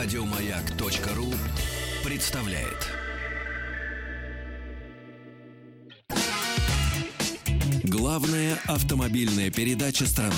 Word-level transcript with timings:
Радиомаяк.ру 0.00 1.26
представляет. 2.08 2.88
Главная 7.82 8.58
автомобильная 8.68 9.50
передача 9.50 10.06
страны. 10.06 10.36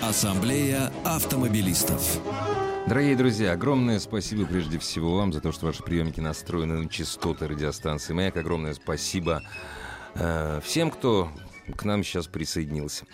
Ассамблея 0.00 0.90
автомобилистов. 1.04 2.18
Дорогие 2.86 3.14
друзья, 3.14 3.52
огромное 3.52 4.00
спасибо 4.00 4.46
прежде 4.46 4.78
всего 4.78 5.18
вам 5.18 5.34
за 5.34 5.42
то, 5.42 5.52
что 5.52 5.66
ваши 5.66 5.82
приемники 5.82 6.20
настроены 6.20 6.82
на 6.82 6.88
частоты 6.88 7.46
радиостанции 7.46 8.14
«Маяк». 8.14 8.38
Огромное 8.38 8.72
спасибо 8.72 9.42
э, 10.14 10.62
всем, 10.64 10.90
кто 10.90 11.30
к 11.76 11.84
нам 11.84 12.02
сейчас 12.02 12.26
присоединился. 12.26 13.04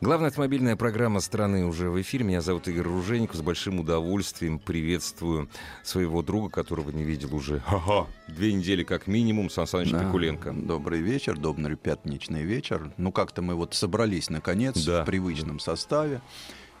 Главная 0.00 0.28
автомобильная 0.28 0.76
программа 0.76 1.18
страны 1.18 1.66
уже 1.66 1.90
в 1.90 2.00
эфире. 2.00 2.24
Меня 2.24 2.40
зовут 2.40 2.68
Игорь 2.68 2.84
Ружеников. 2.84 3.34
С 3.34 3.40
большим 3.40 3.80
удовольствием 3.80 4.60
приветствую 4.60 5.50
своего 5.82 6.22
друга, 6.22 6.50
которого 6.50 6.90
не 6.90 7.02
видел 7.02 7.34
уже 7.34 7.62
ага, 7.66 8.06
две 8.28 8.52
недели 8.52 8.84
как 8.84 9.08
минимум, 9.08 9.50
Сан 9.50 9.66
Саныч 9.66 9.90
да. 9.90 10.04
Пикуленко. 10.04 10.52
Добрый 10.52 11.00
вечер, 11.00 11.36
добрый 11.36 11.76
пятничный 11.76 12.44
вечер. 12.44 12.92
Ну, 12.96 13.10
как-то 13.10 13.42
мы 13.42 13.56
вот 13.56 13.74
собрались, 13.74 14.30
наконец, 14.30 14.80
да. 14.84 15.02
в 15.02 15.06
привычном 15.06 15.58
составе. 15.58 16.20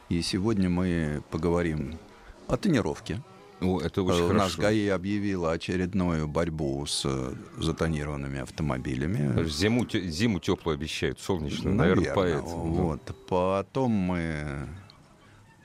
И 0.08 0.22
сегодня 0.22 0.70
мы 0.70 1.20
поговорим 1.28 1.98
о 2.46 2.56
тренировке. 2.56 3.20
О, 3.60 3.80
это 3.80 4.02
очень 4.02 4.22
У 4.22 4.32
нас 4.32 4.56
ГАИ 4.56 4.88
объявила 4.88 5.52
очередную 5.52 6.28
борьбу 6.28 6.86
с 6.86 7.02
э, 7.04 7.34
затонированными 7.58 8.40
автомобилями. 8.40 9.44
Зиму, 9.48 9.86
зиму 9.90 10.38
теплую 10.38 10.76
обещают, 10.76 11.18
солнечную, 11.18 11.74
наверное, 11.74 12.14
наверное 12.14 12.14
поэтому. 12.14 12.64
Вот. 12.72 13.00
Да. 13.04 13.14
Потом 13.28 13.90
мы 13.90 14.68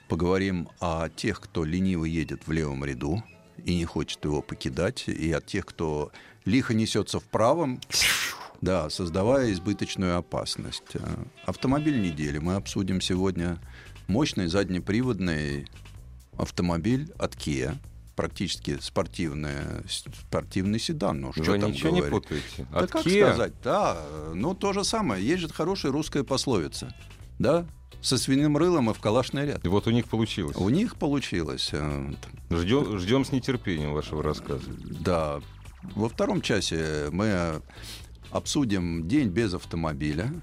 поговорим 0.08 0.70
о 0.80 1.10
тех, 1.10 1.40
кто 1.40 1.64
лениво 1.66 2.06
едет 2.06 2.48
в 2.48 2.52
левом 2.52 2.84
ряду 2.84 3.24
и 3.64 3.76
не 3.76 3.86
хочет 3.86 4.24
его 4.26 4.42
покидать, 4.42 5.08
и 5.08 5.32
о 5.32 5.42
тех, 5.42 5.66
кто 5.66 6.12
лихо 6.46 6.74
несется 6.74 7.20
в 7.20 7.26
правом, 7.26 7.80
да, 8.62 8.90
создавая 8.90 9.52
избыточную 9.52 10.18
опасность. 10.18 10.96
Э, 10.96 11.00
автомобиль 11.46 12.02
недели 12.02 12.40
мы 12.40 12.56
обсудим 12.56 13.02
сегодня. 13.02 13.60
Мощный 14.08 14.48
заднеприводный 14.48 15.68
автомобиль 16.38 17.12
от 17.18 17.36
Kia, 17.36 17.78
практически 18.16 18.78
спортивный, 18.80 19.52
спортивный 19.88 20.80
седан. 20.80 21.22
Ну, 21.22 21.34
что 21.34 21.44
Вы 21.44 21.60
там 21.60 21.72
ничего 21.72 21.92
говорить? 21.92 22.06
не 22.06 22.20
путаете? 22.20 22.68
От 22.72 22.82
да 22.82 22.88
как 22.88 23.06
Kia? 23.06 23.28
сказать? 23.28 23.54
Да, 23.64 23.98
ну 24.34 24.54
то 24.54 24.74
же 24.74 24.84
самое. 24.84 25.26
Есть 25.26 25.42
же 25.42 25.50
хорошая 25.50 25.92
русская 25.92 26.24
пословица. 26.24 26.94
Да, 27.40 27.66
со 28.02 28.18
свиным 28.18 28.58
рылом 28.58 28.90
и 28.90 28.94
в 28.94 29.00
калашный 29.00 29.46
ряд. 29.46 29.64
И 29.66 29.68
вот 29.68 29.88
у 29.88 29.92
них 29.92 30.08
получилось. 30.08 30.58
У 30.58 30.70
них 30.70 30.98
получилось. 30.98 31.70
Э, 31.72 32.14
ждем, 32.52 33.00
ждем 33.00 33.26
с 33.26 33.32
нетерпением 33.32 33.94
вашего 33.94 34.22
рассказа. 34.22 34.66
Да. 35.00 35.40
Во 35.96 36.10
втором 36.10 36.42
часе 36.42 37.08
мы 37.12 37.62
обсудим 38.30 39.08
день 39.08 39.30
без 39.30 39.54
автомобиля. 39.54 40.34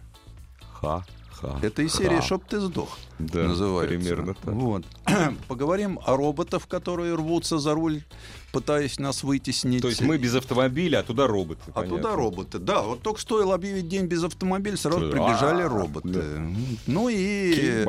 Ха. 0.81 1.05
Ха. 1.41 1.59
Это 1.63 1.83
из 1.83 1.95
серии 1.95 2.21
«Чтоб 2.21 2.45
ты 2.45 2.61
сдох» 2.61 2.99
да, 3.19 3.45
называется. 3.45 3.97
примерно 3.97 4.35
так. 4.35 4.55
Вот. 4.55 4.85
Поговорим 5.49 5.99
о 6.05 6.17
роботах, 6.17 6.69
которые 6.69 7.15
рвутся 7.15 7.59
за 7.59 7.75
руль, 7.75 8.03
пытаясь 8.53 8.99
нас 8.99 9.23
вытеснить. 9.23 9.83
То 9.83 9.89
есть 9.89 10.03
мы 10.03 10.19
без 10.19 10.35
автомобиля, 10.35 10.99
а 10.99 11.03
туда 11.03 11.27
роботы. 11.27 11.63
А 11.69 11.73
понятно. 11.73 11.97
туда 11.97 12.17
роботы, 12.17 12.59
да. 12.59 12.83
Вот 12.83 13.03
только 13.03 13.21
стоило 13.21 13.55
объявить 13.55 13.89
день 13.89 14.07
без 14.07 14.23
автомобиля, 14.23 14.77
сразу 14.77 15.01
да. 15.01 15.11
прибежали 15.11 15.63
роботы. 15.63 16.09
Да. 16.09 16.23
Ну 16.87 17.09
и 17.09 17.85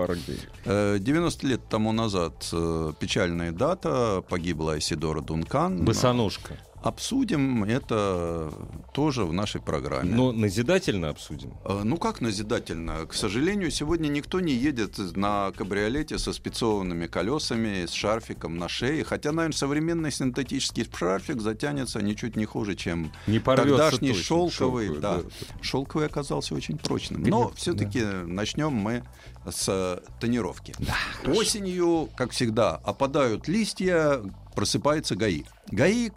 90 0.65 1.47
лет 1.47 1.61
тому 1.69 1.91
назад 1.91 2.47
э, 2.53 2.93
печальная 2.99 3.51
дата, 3.51 4.23
погибла 4.29 4.77
Исидора 4.79 5.21
Дункан. 5.21 5.83
Босоножка 5.83 6.57
обсудим 6.81 7.63
это 7.63 8.51
тоже 8.93 9.25
в 9.25 9.33
нашей 9.33 9.61
программе. 9.61 10.13
Но 10.13 10.31
назидательно 10.31 11.09
обсудим? 11.09 11.53
Э, 11.63 11.81
ну 11.83 11.97
как 11.97 12.21
назидательно? 12.21 13.05
К 13.05 13.13
сожалению, 13.13 13.71
сегодня 13.71 14.07
никто 14.07 14.39
не 14.39 14.53
едет 14.53 14.97
на 15.15 15.51
кабриолете 15.51 16.17
со 16.17 16.33
спецованными 16.33 17.07
колесами, 17.07 17.85
с 17.85 17.91
шарфиком 17.91 18.57
на 18.57 18.67
шее. 18.67 19.03
Хотя, 19.03 19.31
наверное, 19.31 19.55
современный 19.55 20.11
синтетический 20.11 20.87
шарфик 20.91 21.41
затянется 21.41 22.01
ничуть 22.01 22.35
не 22.35 22.45
хуже, 22.45 22.75
чем 22.75 23.11
не 23.27 23.39
тогдашний 23.39 24.09
точно, 24.09 24.23
шелковый. 24.23 24.87
шелковый 24.87 25.01
да. 25.01 25.17
Да. 25.17 25.23
Шелковый 25.61 26.07
оказался 26.07 26.55
очень 26.55 26.77
прочным. 26.77 27.23
Но 27.23 27.51
все-таки 27.55 28.01
да. 28.01 28.23
начнем 28.25 28.71
мы 28.71 29.03
с 29.49 30.01
тонировки. 30.19 30.73
Да, 30.79 30.95
Осенью, 31.31 32.09
как 32.15 32.31
всегда, 32.31 32.75
опадают 32.75 33.47
листья, 33.47 34.21
просыпается 34.55 35.15
ГАИ. 35.15 35.43
ГАИ 35.71 36.11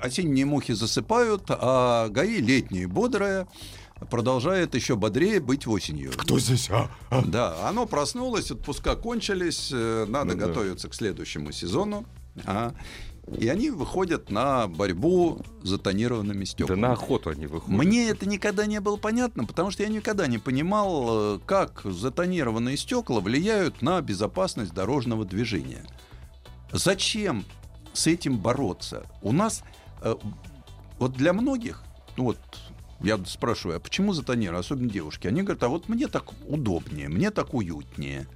осенние 0.00 0.44
мухи 0.46 0.74
засыпают, 0.74 1.44
а 1.48 2.08
ГАИ 2.08 2.40
летние, 2.40 2.86
бодрая, 2.86 3.46
продолжает 4.10 4.74
еще 4.74 4.96
бодрее 4.96 5.40
быть 5.40 5.66
осенью. 5.66 6.12
Кто 6.16 6.38
здесь? 6.38 6.70
А? 6.70 6.90
а? 7.10 7.22
Да, 7.24 7.68
оно 7.68 7.86
проснулось, 7.86 8.50
отпуска 8.50 8.96
кончились, 8.96 9.70
э, 9.72 10.06
надо 10.08 10.34
ну, 10.34 10.46
готовиться 10.46 10.88
да. 10.88 10.92
к 10.92 10.94
следующему 10.94 11.52
сезону. 11.52 12.04
А, 12.44 12.74
и 13.38 13.48
они 13.48 13.70
выходят 13.70 14.30
на 14.30 14.66
борьбу 14.66 15.40
за 15.62 15.78
тонированными 15.78 16.44
стеклами. 16.44 16.80
Да 16.80 16.88
на 16.88 16.92
охоту 16.94 17.30
они 17.30 17.46
выходят. 17.46 17.78
Мне 17.78 18.08
это 18.08 18.26
никогда 18.28 18.66
не 18.66 18.80
было 18.80 18.96
понятно, 18.96 19.44
потому 19.44 19.70
что 19.70 19.82
я 19.84 19.88
никогда 19.88 20.26
не 20.26 20.38
понимал, 20.38 21.36
э, 21.36 21.38
как 21.46 21.82
затонированные 21.84 22.76
стекла 22.76 23.20
влияют 23.20 23.82
на 23.82 24.00
безопасность 24.00 24.74
дорожного 24.74 25.24
движения. 25.24 25.86
Зачем 26.72 27.44
с 27.92 28.06
этим 28.06 28.38
бороться? 28.38 29.06
У 29.20 29.32
нас 29.32 29.62
вот 30.98 31.12
для 31.12 31.32
многих, 31.32 31.82
ну 32.16 32.24
вот 32.24 32.38
я 33.00 33.18
спрашиваю, 33.24 33.78
а 33.78 33.80
почему 33.80 34.12
затониры, 34.12 34.56
особенно 34.56 34.88
девушки? 34.88 35.26
Они 35.26 35.42
говорят, 35.42 35.62
а 35.64 35.68
вот 35.68 35.88
мне 35.88 36.06
так 36.06 36.32
удобнее, 36.46 37.08
мне 37.08 37.30
так 37.30 37.54
уютнее. 37.54 38.26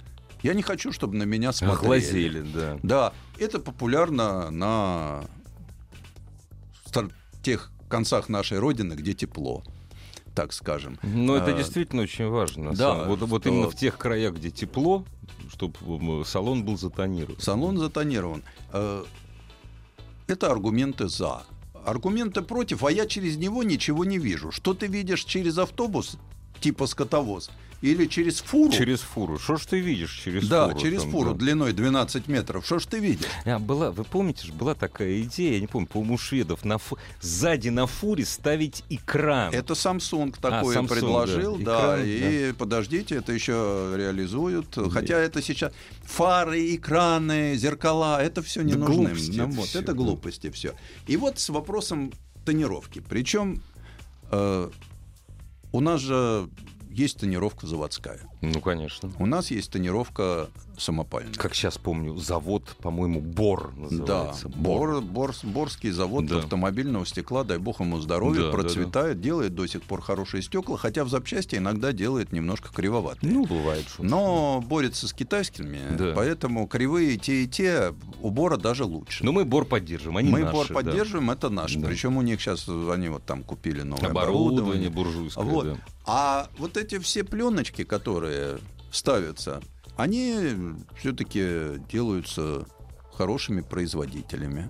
Я 0.43 0.53
не 0.53 0.61
хочу, 0.61 0.91
чтобы 0.91 1.15
на 1.15 1.23
меня 1.23 1.51
смотрели. 1.53 1.85
Глазели, 1.87 2.41
да. 2.41 2.79
Да, 2.83 3.13
это 3.37 3.59
популярно 3.59 4.49
на 4.51 5.25
тех 7.41 7.71
концах 7.87 8.27
нашей 8.27 8.59
родины, 8.59 8.93
где 8.93 9.13
тепло 9.13 9.63
так 10.35 10.53
скажем. 10.53 10.99
Но 11.01 11.35
это 11.35 11.47
а, 11.47 11.53
действительно 11.53 12.03
очень 12.03 12.27
важно. 12.27 12.75
Да, 12.75 13.05
вот, 13.05 13.21
вот 13.21 13.47
именно 13.47 13.71
в 13.71 13.75
тех 13.75 13.97
краях, 13.97 14.35
где 14.35 14.51
тепло, 14.51 15.03
чтобы 15.51 16.23
салон 16.25 16.63
был 16.63 16.77
затонирован. 16.77 17.41
Салон 17.41 17.79
затонирован. 17.79 18.43
Э, 18.71 19.03
это 20.27 20.51
аргументы 20.51 21.07
за 21.07 21.41
аргументы 21.87 22.41
против, 22.41 22.83
а 22.83 22.91
я 22.91 23.05
через 23.05 23.37
него 23.37 23.63
ничего 23.63 24.03
не 24.03 24.17
вижу. 24.19 24.51
Что 24.51 24.73
ты 24.73 24.87
видишь 24.87 25.23
через 25.23 25.57
автобус, 25.57 26.17
типа 26.59 26.85
скотовоз, 26.85 27.49
или 27.81 28.07
через 28.07 28.39
фуру. 28.39 28.71
Через 28.71 29.01
фуру. 29.01 29.37
Что 29.37 29.57
ж 29.57 29.65
ты 29.65 29.79
видишь 29.79 30.13
через 30.23 30.47
да, 30.47 30.65
фуру? 30.65 30.75
Да, 30.75 30.81
через 30.81 31.03
фуру 31.03 31.31
да. 31.33 31.37
длиной 31.37 31.73
12 31.73 32.27
метров. 32.27 32.65
Что 32.65 32.79
ж 32.79 32.85
ты 32.85 32.99
видишь? 32.99 33.27
А, 33.45 33.59
была, 33.59 33.91
вы 33.91 34.03
помните, 34.03 34.51
была 34.51 34.73
такая 34.73 35.21
идея, 35.21 35.53
я 35.53 35.59
не 35.59 35.67
помню, 35.67 35.87
по-моему, 35.87 36.17
шведов, 36.17 36.65
на 36.65 36.79
фу... 36.79 36.97
сзади 37.21 37.69
на 37.69 37.85
фуре 37.85 38.25
ставить 38.25 38.83
экран. 38.89 39.53
Это 39.53 39.73
Samsung 39.73 40.35
такое 40.41 40.77
а, 40.77 40.81
Samsung, 40.81 40.87
предложил, 40.87 41.57
да, 41.57 41.97
да 41.97 42.03
экран, 42.03 42.05
и 42.05 42.47
да. 42.47 42.55
подождите, 42.57 43.15
это 43.15 43.31
еще 43.31 43.93
реализуют. 43.95 44.69
Да. 44.75 44.89
Хотя 44.89 45.19
это 45.19 45.41
сейчас 45.41 45.71
фары, 46.03 46.75
экраны, 46.75 47.55
зеркала, 47.55 48.21
это 48.21 48.41
все 48.41 48.63
не 48.63 48.73
да 48.73 48.79
нужно. 48.79 48.95
Глупости 48.95 49.37
ну, 49.37 49.47
вот, 49.49 49.67
все, 49.67 49.79
это 49.79 49.93
глупости 49.93 50.49
все. 50.49 50.73
И 51.05 51.15
вот 51.15 51.37
с 51.37 51.49
вопросом 51.49 52.11
тонировки. 52.43 53.03
Причем 53.07 53.61
э, 54.31 54.69
у 55.71 55.79
нас 55.79 56.01
же 56.01 56.49
есть 56.97 57.19
тонировка 57.19 57.67
заводская. 57.67 58.19
Ну, 58.41 58.59
конечно. 58.59 59.11
У 59.19 59.25
нас 59.27 59.51
есть 59.51 59.71
тонировка 59.71 60.49
самопальная. 60.77 61.33
Как 61.33 61.53
сейчас 61.53 61.77
помню, 61.77 62.15
завод, 62.17 62.75
по-моему, 62.81 63.19
Бор 63.19 63.73
называется. 63.75 64.47
Да, 64.49 64.55
Бор, 64.55 65.01
Бор, 65.01 65.33
Борский 65.43 65.89
завод 65.89 66.25
да. 66.25 66.39
автомобильного 66.39 67.05
стекла, 67.05 67.43
дай 67.43 67.57
бог 67.57 67.79
ему 67.79 67.99
здоровья, 67.99 68.43
да, 68.43 68.51
процветает, 68.51 69.17
да, 69.17 69.21
да. 69.21 69.23
делает 69.23 69.55
до 69.55 69.67
сих 69.67 69.83
пор 69.83 70.01
хорошие 70.01 70.43
стекла, 70.43 70.77
хотя 70.77 71.03
в 71.03 71.09
запчасти 71.09 71.55
иногда 71.55 71.91
делает 71.91 72.31
немножко 72.31 72.69
кривоватые. 72.73 73.31
Ну, 73.31 73.45
бывает. 73.45 73.85
Что 73.87 74.03
Но 74.03 74.63
борется 74.65 75.07
с 75.07 75.13
китайскими, 75.13 75.79
да. 75.97 76.13
поэтому 76.15 76.67
кривые 76.67 77.17
те 77.17 77.43
и 77.43 77.47
те 77.47 77.93
у 78.21 78.29
Бора 78.29 78.57
даже 78.57 78.83
лучше. 78.83 79.25
Но 79.25 79.31
мы 79.31 79.45
Бор 79.45 79.65
поддерживаем, 79.65 80.17
они 80.17 80.29
Мы 80.29 80.41
наши, 80.41 80.53
Бор 80.53 80.67
поддерживаем, 80.67 81.31
это 81.31 81.49
наш. 81.49 81.75
Да. 81.75 81.87
Причем 81.87 82.17
у 82.17 82.21
них 82.21 82.39
сейчас, 82.39 82.67
они 82.67 83.09
вот 83.09 83.25
там 83.25 83.43
купили 83.43 83.81
новое 83.81 84.09
оборудование. 84.09 84.57
Оборудование 84.59 84.89
буржуйское, 84.89 85.43
вот. 85.43 85.65
да. 85.65 85.77
А 86.05 86.49
вот 86.57 86.77
эти 86.77 86.99
все 86.99 87.23
пленочки, 87.23 87.83
которые 87.83 88.59
ставятся, 88.91 89.61
они 89.97 90.55
все-таки 90.97 91.79
делаются 91.89 92.65
хорошими 93.13 93.61
производителями. 93.61 94.69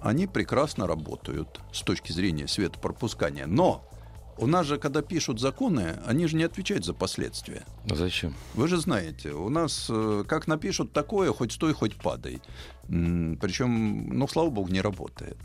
Они 0.00 0.26
прекрасно 0.26 0.86
работают 0.86 1.60
с 1.72 1.82
точки 1.82 2.12
зрения 2.12 2.48
светопропускания. 2.48 3.46
Но 3.46 3.88
у 4.38 4.46
нас 4.46 4.66
же, 4.66 4.78
когда 4.78 5.02
пишут 5.02 5.40
законы, 5.40 5.96
они 6.06 6.26
же 6.26 6.36
не 6.36 6.44
отвечают 6.44 6.84
за 6.84 6.92
последствия. 6.92 7.64
А 7.90 7.94
зачем? 7.94 8.34
Вы 8.54 8.68
же 8.68 8.76
знаете, 8.76 9.30
у 9.30 9.48
нас 9.48 9.86
э, 9.88 10.24
как 10.28 10.46
напишут 10.46 10.92
такое, 10.92 11.32
хоть 11.32 11.52
стой, 11.52 11.72
хоть 11.72 11.96
падай. 11.96 12.40
Причем, 12.88 14.10
ну, 14.16 14.28
слава 14.28 14.50
богу, 14.50 14.68
не 14.68 14.80
работает. 14.80 15.36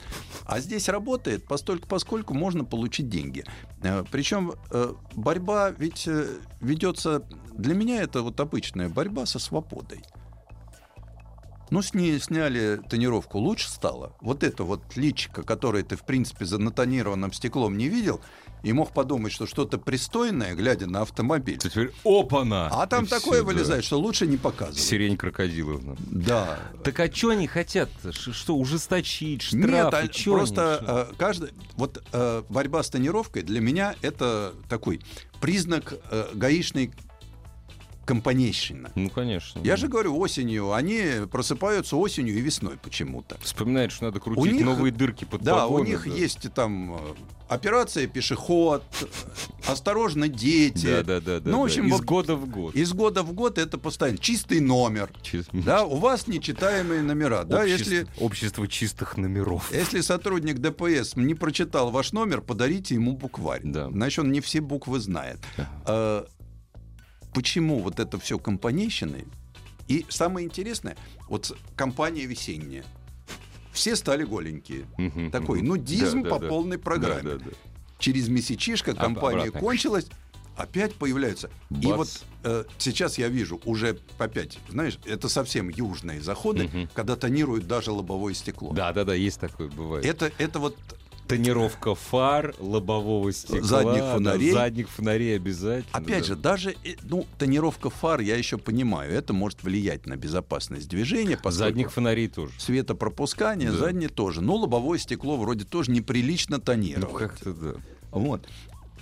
А 0.46 0.60
здесь 0.60 0.90
работает, 0.90 1.46
постольку, 1.46 1.88
поскольку 1.88 2.34
можно 2.34 2.64
получить 2.64 3.10
деньги. 3.10 3.44
Э, 3.82 4.04
Причем 4.12 4.54
э, 4.72 4.94
борьба 5.16 5.72
ведь 5.72 6.08
ведется... 6.60 7.24
Для 7.54 7.76
меня 7.76 8.02
это 8.02 8.22
вот 8.22 8.40
обычная 8.40 8.90
борьба 8.90 9.26
со 9.26 9.40
свободой. 9.40 10.02
Ну, 11.72 11.82
с 11.82 11.94
ней 11.94 12.20
сняли 12.20 12.82
тонировку, 12.90 13.40
лучше 13.40 13.70
стало. 13.70 14.14
Вот 14.20 14.44
это 14.44 14.66
вот 14.66 14.82
личико, 14.98 15.42
которое 15.42 15.84
ты, 15.84 15.96
в 15.96 16.04
принципе, 16.04 16.44
за 16.46 16.58
натонированным 16.58 17.32
стеклом 17.32 17.78
не 17.78 17.88
видел, 17.88 18.20
и 18.62 18.74
мог 18.74 18.92
подумать, 18.92 19.32
что 19.32 19.48
что-то 19.48 19.78
пристойное, 19.78 20.54
глядя 20.54 20.86
на 20.86 21.02
автомобиль. 21.02 21.58
Теперь 21.58 21.92
опана! 22.04 22.68
А 22.68 22.86
там 22.88 23.08
такое 23.08 23.40
все, 23.40 23.46
вылезает, 23.46 23.82
да. 23.82 23.88
что 23.88 24.00
лучше 24.00 24.28
не 24.28 24.36
показывать. 24.36 24.82
Сирень 24.82 25.16
крокодиловна. 25.16 25.96
Да. 26.00 26.60
Так 26.84 27.00
а 27.00 27.10
что 27.10 27.30
они 27.30 27.48
хотят? 27.48 27.90
Что, 28.12 28.58
ужесточить, 28.58 29.42
штрафы? 29.42 29.68
Нет, 29.68 29.94
а 29.94 30.30
просто 30.30 30.78
они, 30.78 30.88
э, 30.88 31.14
каждый... 31.18 31.52
Вот 31.76 32.04
э, 32.12 32.44
борьба 32.50 32.84
с 32.84 32.90
тонировкой 32.90 33.44
для 33.44 33.62
меня 33.62 33.96
это 34.02 34.54
такой 34.68 35.00
признак 35.40 35.94
э, 36.12 36.28
гаишной 36.34 36.92
компанейщина. 38.06 38.92
Ну, 38.96 39.10
конечно. 39.10 39.60
Я 39.60 39.72
да. 39.72 39.78
же 39.78 39.88
говорю, 39.88 40.18
осенью, 40.18 40.74
они 40.74 41.26
просыпаются 41.32 41.96
осенью 41.96 42.38
и 42.38 42.42
весной 42.42 42.78
почему-то. 42.78 43.38
Вспоминают, 43.42 43.92
что 43.92 44.06
надо 44.06 44.20
крутить 44.20 44.44
у 44.44 44.56
них, 44.56 44.66
новые 44.66 44.92
дырки 44.92 45.26
под 45.26 45.42
Да, 45.42 45.62
погоны, 45.62 45.82
у 45.82 45.86
них 45.86 46.08
да. 46.08 46.14
есть 46.14 46.52
там 46.54 46.96
э, 46.96 46.98
операция 47.48 48.08
пешеход, 48.08 48.84
осторожно 49.68 50.28
дети. 50.28 50.88
Да, 50.88 51.04
да, 51.04 51.22
да. 51.22 51.40
да 51.40 51.52
ну, 51.52 51.62
в 51.62 51.66
общем, 51.66 51.88
из 51.88 52.02
года 52.02 52.36
в 52.36 52.50
год. 52.50 52.76
Из 52.76 52.92
года 52.94 53.24
в 53.24 53.34
год 53.34 53.58
это 53.58 53.78
постоянно 53.78 54.18
чистый 54.18 54.60
номер. 54.60 55.12
Чист... 55.22 55.50
Да, 55.54 55.84
у 55.84 55.98
вас 55.98 56.28
нечитаемые 56.28 57.02
номера. 57.02 57.42
Общество, 57.42 57.58
да, 57.58 57.64
если 57.64 58.08
общество 58.20 58.68
чистых 58.68 59.18
номеров. 59.18 59.72
Если 59.72 60.02
сотрудник 60.02 60.60
ДПС 60.60 61.16
не 61.16 61.36
прочитал 61.36 61.92
ваш 61.92 62.14
номер, 62.14 62.42
подарите 62.42 62.96
ему 62.96 63.14
букварь. 63.14 63.62
Да. 63.64 63.90
Значит, 63.90 64.20
он 64.20 64.32
не 64.32 64.42
все 64.42 64.60
буквы 64.60 65.00
знает. 65.00 65.40
Почему 67.34 67.80
вот 67.80 68.00
это 68.00 68.20
все 68.20 68.38
компанейщины. 68.38 69.26
И 69.88 70.06
самое 70.10 70.48
интересное, 70.48 70.96
вот 71.28 71.58
компания 71.76 72.26
весенняя. 72.26 72.86
Все 73.72 73.96
стали 73.96 74.24
голенькие. 74.24 74.86
Угу, 74.98 75.32
Такой 75.32 75.60
угу. 75.60 75.68
нудизм 75.68 76.24
да, 76.24 76.30
по 76.30 76.40
да, 76.40 76.48
полной 76.48 76.78
программе. 76.78 77.24
Да, 77.24 77.38
да, 77.38 77.46
да. 77.46 77.52
Через 78.00 78.28
месячишко 78.28 78.94
компания 78.94 79.44
Обратно. 79.44 79.60
кончилась, 79.60 80.08
опять 80.58 80.96
появляются. 80.96 81.50
Бац. 81.70 81.84
И 81.84 81.88
вот 81.88 82.24
э, 82.44 82.64
сейчас 82.78 83.18
я 83.18 83.28
вижу 83.28 83.62
уже 83.66 83.98
опять, 84.18 84.60
знаешь, 84.70 85.00
это 85.06 85.30
совсем 85.30 85.70
южные 85.70 86.22
заходы, 86.22 86.66
угу. 86.66 86.90
когда 86.94 87.16
тонируют 87.16 87.68
даже 87.68 87.92
лобовое 87.92 88.34
стекло. 88.34 88.74
Да, 88.74 88.92
да, 88.94 89.04
да, 89.04 89.14
есть 89.14 89.40
такое, 89.40 89.70
бывает. 89.70 90.06
Это, 90.06 90.32
это 90.38 90.60
вот 90.60 90.78
тонировка 91.38 91.96
фар, 91.96 92.54
лобового 92.60 93.32
стекла, 93.32 93.62
задних 93.62 94.04
фонарей. 94.04 94.52
Да, 94.52 94.60
задних 94.60 94.90
фонарей 94.90 95.36
обязательно. 95.36 95.98
Опять 95.98 96.22
да. 96.22 96.24
же, 96.24 96.36
даже 96.36 96.76
э, 96.84 96.96
ну, 97.04 97.26
тонировка 97.38 97.90
фар, 97.90 98.20
я 98.20 98.36
еще 98.36 98.58
понимаю, 98.58 99.14
это 99.14 99.34
может 99.34 99.64
влиять 99.64 100.06
на 100.06 100.16
безопасность 100.16 100.90
движения. 100.90 101.40
Задних 101.44 101.92
фонарей 101.92 102.28
тоже. 102.28 102.54
Светопропускание, 102.58 103.72
да. 103.72 103.78
задние 103.78 104.10
тоже. 104.10 104.42
Но 104.42 104.56
лобовое 104.56 105.00
стекло 105.00 105.38
вроде 105.38 105.66
тоже 105.66 105.92
неприлично 105.92 106.60
тонировать. 106.60 107.12
Ну, 107.12 107.18
как-то 107.18 107.54
да. 107.54 107.74
Вот. 108.12 108.48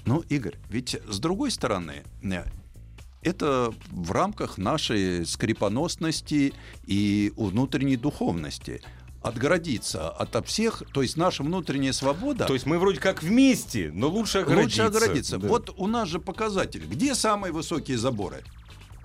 Ну, 0.06 0.24
Игорь, 0.30 0.56
ведь 0.70 1.00
с 1.08 1.20
другой 1.20 1.52
стороны, 1.52 2.04
э, 2.24 2.44
это 3.22 3.74
в 3.90 4.12
рамках 4.12 4.58
нашей 4.58 5.26
скрипоносности 5.26 6.54
и 6.86 7.34
внутренней 7.36 7.98
духовности– 7.98 8.82
отгородиться 9.22 10.10
от 10.10 10.48
всех, 10.48 10.84
то 10.94 11.02
есть 11.02 11.18
наша 11.18 11.44
внутренняя 11.44 11.94
свобода. 11.94 12.46
То 12.46 12.54
есть 12.54 12.66
мы 12.66 12.80
вроде 12.80 13.00
как 13.00 13.22
вместе, 13.22 13.92
но 13.94 14.08
лучше 14.08 14.40
оградиться. 14.40 14.84
Лучше 14.84 14.98
оградиться. 14.98 15.38
Да. 15.38 15.48
Вот 15.48 15.74
у 15.78 15.88
нас 15.88 16.08
же 16.08 16.20
показатель. 16.20 16.86
Где 16.86 17.16
самые 17.16 17.52
высокие 17.52 17.98
заборы? 17.98 18.44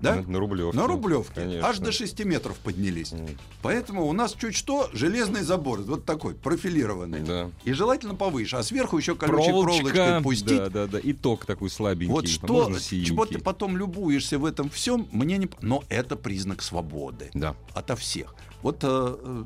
Да? 0.01 0.17
На, 0.17 0.23
на 0.23 0.39
Рублевке. 0.39 0.77
На 0.77 0.87
Рублевке. 0.87 1.33
Конечно. 1.35 1.69
Аж 1.69 1.79
до 1.79 1.93
6 1.93 2.25
метров 2.25 2.57
поднялись. 2.59 3.13
Mm. 3.13 3.39
Поэтому 3.63 4.07
у 4.07 4.13
нас 4.13 4.35
чуть 4.35 4.55
что 4.55 4.91
железный 4.93 5.43
забор, 5.43 5.81
вот 5.81 6.05
такой, 6.05 6.35
профилированный. 6.35 7.21
Да. 7.21 7.51
И 7.65 7.73
желательно 7.73 8.15
повыше. 8.15 8.57
А 8.57 8.63
сверху 8.63 8.99
еще 8.99 9.15
колючей 9.15 9.51
Проволочка, 9.51 9.91
проволочкой 9.91 10.23
пустить. 10.23 10.59
Да, 10.59 10.69
да, 10.69 10.87
да. 10.87 10.99
И 10.99 11.13
ток 11.13 11.47
такой 11.47 11.71
слабенький. 11.71 12.13
Вот 12.13 12.29
что, 12.29 12.71
чего 12.79 13.25
ты 13.25 13.39
потом 13.39 13.77
любуешься 13.77 14.39
в 14.39 14.45
этом 14.45 14.69
всем, 14.69 15.09
мне 15.11 15.39
не... 15.39 15.49
Но 15.61 15.85
это 15.89 16.17
признак 16.17 16.63
свободы. 16.63 17.31
Да. 17.33 17.57
Ото 17.73 17.97
всех. 17.97 18.35
Вот 18.63 18.81
э, 18.83 18.87
э 18.89 19.45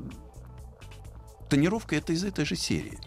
тонировка 1.49 1.95
это 1.95 2.13
из 2.13 2.23
этой 2.23 2.45
же 2.45 2.55
серии. 2.55 2.99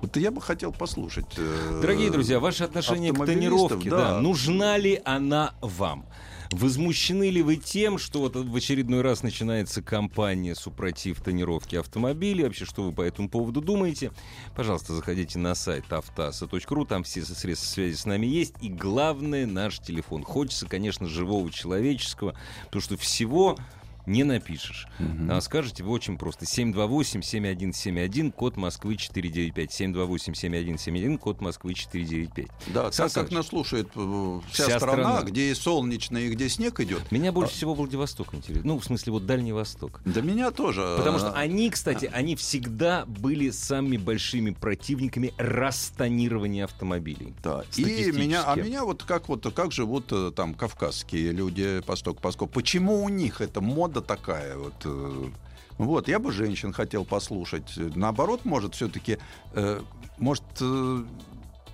Вот 0.00 0.16
я 0.16 0.30
бы 0.30 0.40
хотел 0.40 0.72
послушать. 0.72 1.26
Э, 1.36 1.78
Дорогие 1.80 2.10
друзья, 2.10 2.38
ваше 2.38 2.64
отношение 2.64 3.12
к 3.12 3.24
тонировке, 3.24 3.90
да. 3.90 3.96
да, 3.96 4.20
нужна 4.20 4.76
ли 4.76 5.00
она 5.04 5.54
вам? 5.60 6.06
Возмущены 6.52 7.28
ли 7.30 7.42
вы 7.42 7.56
тем, 7.56 7.98
что 7.98 8.20
вот 8.20 8.36
в 8.36 8.54
очередной 8.54 9.00
раз 9.00 9.22
начинается 9.22 9.82
кампания 9.82 10.54
супротив 10.54 11.20
тонировки 11.20 11.76
автомобилей? 11.76 12.44
Вообще, 12.44 12.64
что 12.64 12.84
вы 12.84 12.92
по 12.92 13.02
этому 13.02 13.28
поводу 13.28 13.60
думаете? 13.60 14.12
Пожалуйста, 14.54 14.94
заходите 14.94 15.38
на 15.38 15.54
сайт 15.54 15.92
автаса.ру, 15.92 16.84
там 16.84 17.02
все 17.02 17.24
средства 17.24 17.66
связи 17.66 17.96
с 17.96 18.04
нами 18.04 18.26
есть. 18.26 18.54
И 18.60 18.68
главное, 18.68 19.46
наш 19.46 19.80
телефон. 19.80 20.22
Хочется, 20.22 20.66
конечно, 20.68 21.08
живого 21.08 21.50
человеческого, 21.50 22.36
потому 22.66 22.82
что 22.82 22.96
всего 22.96 23.56
не 24.06 24.24
напишешь. 24.24 24.86
Угу. 24.98 25.32
А 25.32 25.40
скажете 25.40 25.82
вы 25.82 25.90
очень 25.90 26.16
просто. 26.16 26.44
728-7171, 26.44 28.32
код 28.32 28.56
Москвы 28.56 28.96
495. 28.96 29.70
728-7171, 29.70 31.18
код 31.18 31.40
Москвы 31.40 31.74
495. 31.74 32.46
Да, 32.68 32.92
Сан 32.92 33.10
так 33.10 33.24
как 33.24 33.32
нас 33.32 33.48
слушает 33.48 33.88
э, 33.94 34.40
вся, 34.50 34.64
вся 34.64 34.78
страна, 34.78 35.16
страна, 35.16 35.22
где 35.22 35.50
и 35.50 35.54
солнечно, 35.54 36.18
и 36.18 36.28
где 36.28 36.48
снег 36.48 36.80
идет. 36.80 37.10
Меня 37.10 37.32
больше 37.32 37.52
а... 37.52 37.56
всего 37.56 37.74
Владивосток 37.74 38.34
интересует. 38.34 38.64
Ну, 38.64 38.78
в 38.78 38.84
смысле, 38.84 39.12
вот 39.12 39.26
Дальний 39.26 39.52
Восток. 39.52 40.00
Да 40.04 40.20
меня 40.20 40.50
тоже. 40.50 40.94
Потому 40.96 41.18
что 41.18 41.32
они, 41.32 41.70
кстати, 41.70 42.10
они 42.12 42.36
всегда 42.36 43.04
были 43.06 43.50
самыми 43.50 43.96
большими 43.96 44.50
противниками 44.50 45.32
растонирования 45.36 46.64
автомобилей. 46.64 47.34
Да. 47.42 47.64
И 47.76 48.12
меня, 48.12 48.44
а 48.46 48.56
меня 48.56 48.84
вот 48.84 49.02
как 49.02 49.28
вот 49.28 49.52
как 49.54 49.72
живут 49.72 50.12
э, 50.12 50.32
там 50.34 50.54
кавказские 50.54 51.32
люди, 51.32 51.80
посток, 51.86 52.20
поскольку 52.20 52.54
почему 52.54 53.02
у 53.02 53.08
них 53.08 53.40
это 53.40 53.60
мода 53.60 53.95
правда 53.96 54.00
такая 54.00 54.56
вот. 54.56 54.74
Э, 54.84 55.30
вот, 55.78 56.08
я 56.08 56.18
бы 56.18 56.32
женщин 56.32 56.72
хотел 56.72 57.04
послушать. 57.04 57.76
Наоборот, 57.76 58.44
может, 58.44 58.74
все-таки, 58.74 59.18
э, 59.54 59.80
может, 60.18 60.44
э, 60.60 61.04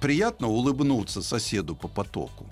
приятно 0.01 0.49
улыбнуться 0.49 1.23
соседу 1.23 1.77
по 1.77 1.89
потоку. 1.89 2.47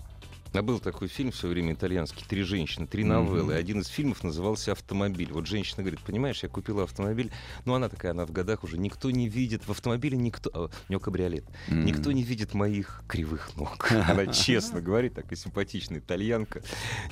А 0.52 0.62
был 0.62 0.80
такой 0.80 1.08
фильм 1.08 1.30
в 1.30 1.36
свое 1.36 1.54
время 1.54 1.74
итальянский 1.74 2.24
«Три 2.28 2.42
женщины», 2.42 2.86
три 2.86 3.04
новеллы. 3.04 3.54
Mm-hmm. 3.54 3.58
Один 3.58 3.80
из 3.80 3.86
фильмов 3.86 4.24
назывался 4.24 4.72
«Автомобиль». 4.72 5.32
Вот 5.32 5.46
женщина 5.46 5.82
говорит, 5.82 6.00
понимаешь, 6.00 6.42
я 6.42 6.48
купила 6.48 6.84
автомобиль, 6.84 7.30
ну 7.64 7.74
она 7.74 7.88
такая, 7.88 8.12
она 8.12 8.26
в 8.26 8.32
годах 8.32 8.64
уже, 8.64 8.76
никто 8.76 9.10
не 9.10 9.28
видит, 9.28 9.66
в 9.66 9.70
автомобиле 9.70 10.16
никто, 10.16 10.50
а, 10.52 10.64
у 10.64 10.70
нее 10.88 10.98
кабриолет, 10.98 11.44
mm-hmm. 11.44 11.84
никто 11.84 12.10
не 12.10 12.24
видит 12.24 12.54
моих 12.54 13.02
кривых 13.06 13.56
ног. 13.56 13.90
Она 14.08 14.26
честно 14.32 14.80
говорит, 14.80 15.14
такая 15.14 15.36
симпатичная 15.36 16.00
итальянка. 16.00 16.62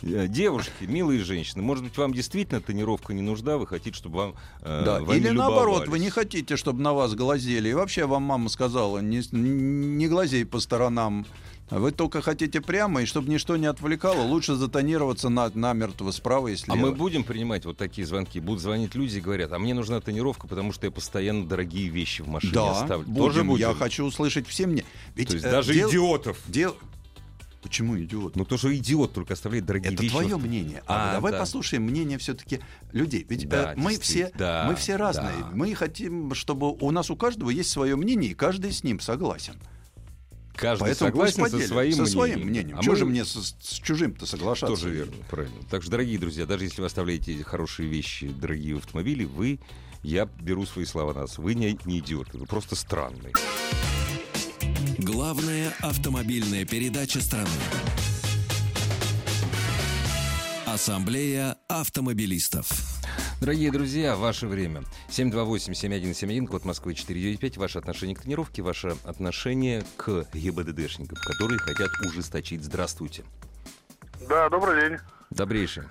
Э, 0.03 0.27
девушки, 0.27 0.85
милые 0.85 1.23
женщины, 1.23 1.63
может 1.63 1.85
быть, 1.85 1.97
вам 1.97 2.13
действительно 2.13 2.61
тонировка 2.61 3.15
не 3.15 3.23
нужна, 3.23 3.57
вы 3.57 3.67
хотите, 3.69 3.97
чтобы 3.97 4.17
вам 4.17 4.35
э, 4.63 4.83
Да, 4.85 5.15
или 5.15 5.31
наоборот, 5.31 5.87
вы 5.87 6.01
не 6.01 6.11
хотите, 6.11 6.57
чтобы 6.57 6.83
на 6.83 6.93
вас 6.93 7.15
глазели. 7.15 7.69
И 7.69 7.75
вообще 7.75 8.07
вам 8.07 8.25
мама 8.25 8.49
сказала, 8.49 8.99
не, 8.99 9.23
не 9.33 10.09
глазей 10.09 10.45
по 10.45 10.59
сторонам, 10.59 11.25
вы 11.71 11.93
только 11.93 12.23
хотите 12.23 12.61
прямо, 12.61 13.03
и 13.03 13.07
чтобы 13.07 13.31
ничто 13.31 13.57
не 13.57 13.67
отвлекало, 13.67 14.23
лучше 14.23 14.55
затонироваться 14.55 15.29
на, 15.29 15.51
намертво 15.55 16.11
справа 16.11 16.49
и 16.49 16.57
слева. 16.57 16.79
А 16.79 16.81
мы 16.81 16.93
будем 16.93 17.25
принимать 17.25 17.65
вот 17.65 17.77
такие 17.77 18.07
звонки? 18.07 18.41
Будут 18.41 18.63
звонить 18.63 18.95
люди 18.95 19.19
и 19.19 19.21
говорят, 19.21 19.53
а 19.53 19.59
мне 19.59 19.75
нужна 19.75 20.01
тонировка, 20.01 20.47
потому 20.47 20.73
что 20.73 20.87
я 20.87 20.91
постоянно 20.91 21.47
дорогие 21.47 21.89
вещи 21.89 22.23
в 22.23 22.29
машине 22.29 22.55
да, 22.55 22.71
оставлю. 22.73 23.07
Будем. 23.07 23.23
Тоже 23.23 23.45
будем? 23.45 23.69
Я 23.69 23.75
хочу 23.75 24.05
услышать 24.05 24.47
все 24.47 24.67
мне. 24.67 24.85
Ведь, 25.15 25.29
То 25.29 25.35
есть 25.35 25.47
э, 25.47 25.51
даже 25.51 25.75
дел... 25.75 25.91
идиотов. 25.91 26.39
Дел... 26.49 26.77
Почему 27.63 27.99
идиот? 27.99 28.37
Ну, 28.37 28.45
то, 28.45 28.57
что 28.57 28.75
идиот 28.75 29.13
только 29.13 29.35
оставляет 29.35 29.67
дорогие 29.67 29.93
Это 29.93 30.03
вещи. 30.03 30.15
Это 30.15 30.23
твое 30.23 30.37
мнение. 30.37 30.83
А, 30.87 31.11
а 31.11 31.13
давай 31.15 31.33
да. 31.33 31.41
послушаем 31.41 31.83
мнение 31.83 32.17
все-таки 32.17 32.61
людей. 32.93 33.27
Ведь 33.29 33.49
да, 33.49 33.73
э, 33.73 33.77
мы, 33.77 33.99
все, 33.99 34.31
да, 34.39 34.65
мы 34.69 34.77
все 34.77 34.97
разные. 34.97 35.37
Да. 35.41 35.51
Мы 35.53 35.75
хотим, 35.75 36.35
чтобы 36.35 36.71
у 36.71 36.91
нас 36.93 37.11
у 37.11 37.17
каждого 37.17 37.51
есть 37.51 37.71
свое 37.71 37.97
мнение, 37.97 38.31
и 38.31 38.35
каждый 38.35 38.73
с 38.73 38.85
ним 38.85 39.01
согласен. 39.01 39.55
Каждый 40.59 40.87
Поэтому 40.87 41.11
согласен 41.11 41.49
со 41.49 41.69
своим 41.69 41.93
со 41.93 42.03
мнением. 42.03 42.07
своим 42.07 42.41
мнением. 42.49 42.79
А 42.79 42.83
Чего 42.83 42.95
мы... 42.95 42.99
же 42.99 43.05
мне 43.07 43.25
с, 43.25 43.55
с 43.61 43.75
чужим-то 43.75 44.27
соглашаться? 44.27 44.75
Тоже 44.75 44.91
верно, 44.91 45.15
правильно. 45.31 45.57
Так 45.71 45.83
что, 45.83 45.93
дорогие 45.93 46.19
друзья, 46.19 46.47
даже 46.47 46.65
если 46.65 46.81
вы 46.81 46.89
оставляете 46.89 47.43
хорошие 47.45 47.89
вещи, 47.89 48.29
дорогие 48.29 48.77
автомобили, 48.77 49.25
вы, 49.25 49.61
я 50.03 50.27
беру 50.27 50.67
свои 50.67 50.85
слова 50.85 51.15
на 51.15 51.21
вас, 51.21 51.39
вы 51.39 51.55
не, 51.55 51.79
не 51.85 52.01
идиоты, 52.01 52.39
вы 52.39 52.47
просто 52.47 52.75
странные. 52.75 53.33
Главная 54.99 55.73
автомобильная 55.81 56.65
передача 56.65 57.21
страны. 57.21 57.49
Ассамблея 60.67 61.57
автомобилистов. 61.69 62.98
Дорогие 63.41 63.71
друзья, 63.71 64.17
ваше 64.17 64.49
время. 64.49 64.83
728-7171, 65.11 66.47
код 66.49 66.65
Москвы 66.65 66.95
495. 66.95 67.57
Ваше 67.57 67.79
отношение 67.79 68.17
к 68.17 68.23
тренировке, 68.23 68.63
ваше 68.63 68.97
отношение 69.05 69.85
к 69.97 70.27
ГИБДДшникам, 70.35 71.17
которые 71.25 71.59
хотят 71.61 71.89
ужесточить. 72.05 72.65
Здравствуйте. 72.65 73.23
Да, 74.29 74.49
добрый 74.49 74.81
день. 74.89 74.99
Добрейший. 75.31 75.85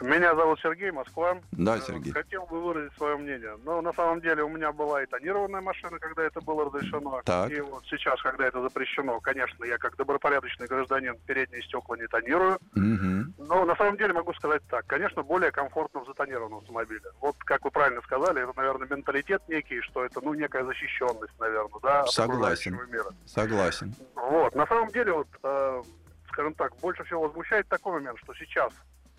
Меня 0.00 0.34
зовут 0.36 0.60
Сергей, 0.60 0.90
Москва. 0.90 1.38
Да, 1.52 1.76
Э, 1.76 1.80
Сергей. 1.80 2.12
Хотел 2.12 2.46
бы 2.46 2.60
выразить 2.62 2.96
свое 2.96 3.16
мнение. 3.16 3.56
Но 3.64 3.80
на 3.80 3.92
самом 3.92 4.20
деле 4.20 4.42
у 4.44 4.48
меня 4.48 4.72
была 4.72 5.02
и 5.02 5.06
тонированная 5.06 5.60
машина, 5.60 5.98
когда 5.98 6.22
это 6.24 6.40
было 6.40 6.64
разрешено. 6.66 7.20
Так. 7.24 7.50
И 7.50 7.60
вот 7.60 7.84
сейчас, 7.86 8.20
когда 8.22 8.46
это 8.46 8.60
запрещено, 8.62 9.20
конечно, 9.20 9.64
я 9.64 9.78
как 9.78 9.96
добропорядочный 9.96 10.66
гражданин 10.66 11.16
передние 11.26 11.62
стекла 11.62 11.96
не 11.96 12.06
тонирую. 12.06 12.58
Мгм. 12.74 13.34
Но 13.38 13.64
на 13.64 13.76
самом 13.76 13.96
деле 13.96 14.12
могу 14.12 14.32
сказать 14.34 14.62
так. 14.68 14.86
Конечно, 14.86 15.22
более 15.22 15.50
комфортно 15.50 16.00
в 16.00 16.06
затонированном 16.06 16.58
автомобиле. 16.58 17.02
Вот, 17.20 17.36
как 17.38 17.64
вы 17.64 17.70
правильно 17.70 18.00
сказали, 18.02 18.42
это, 18.42 18.52
наверное, 18.56 18.88
менталитет 18.88 19.42
некий, 19.48 19.80
что 19.82 20.04
это, 20.04 20.20
ну, 20.22 20.34
некая 20.34 20.64
защищенность, 20.64 21.38
наверное, 21.38 21.80
да, 21.82 22.06
Согласен. 22.06 22.78
мира. 22.90 23.10
Согласен. 23.26 23.94
Вот, 24.14 24.54
на 24.54 24.66
самом 24.66 24.88
деле, 24.90 25.12
вот, 25.12 25.28
э, 25.42 25.82
скажем 26.28 26.54
так, 26.54 26.76
больше 26.76 27.04
всего 27.04 27.22
возмущает 27.22 27.66
такой 27.68 27.94
момент, 27.94 28.18
что 28.18 28.32
сейчас 28.34 28.72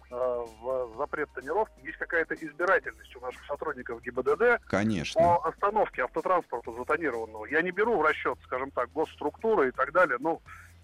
в 0.10 0.90
запрет 0.98 1.30
тонировки 1.34 1.80
есть 1.86 1.98
какая-то 1.98 2.34
избирательность 2.36 3.16
у 3.16 3.20
наших 3.20 3.44
сотрудников 3.46 4.02
ГИБДД 4.02 4.60
Конечно. 4.68 5.22
по 5.22 5.48
остановке 5.48 6.04
автотранспорта 6.04 6.72
затонированного. 6.74 7.46
Я 7.46 7.62
не 7.62 7.72
беру 7.72 7.98
в 7.98 8.02
расчет, 8.02 8.38
скажем 8.46 8.72
так, 8.72 8.92
госструктуры 8.92 9.70
и 9.70 9.72
так 9.72 9.92
далее, 9.92 10.18
ну, 10.20 10.42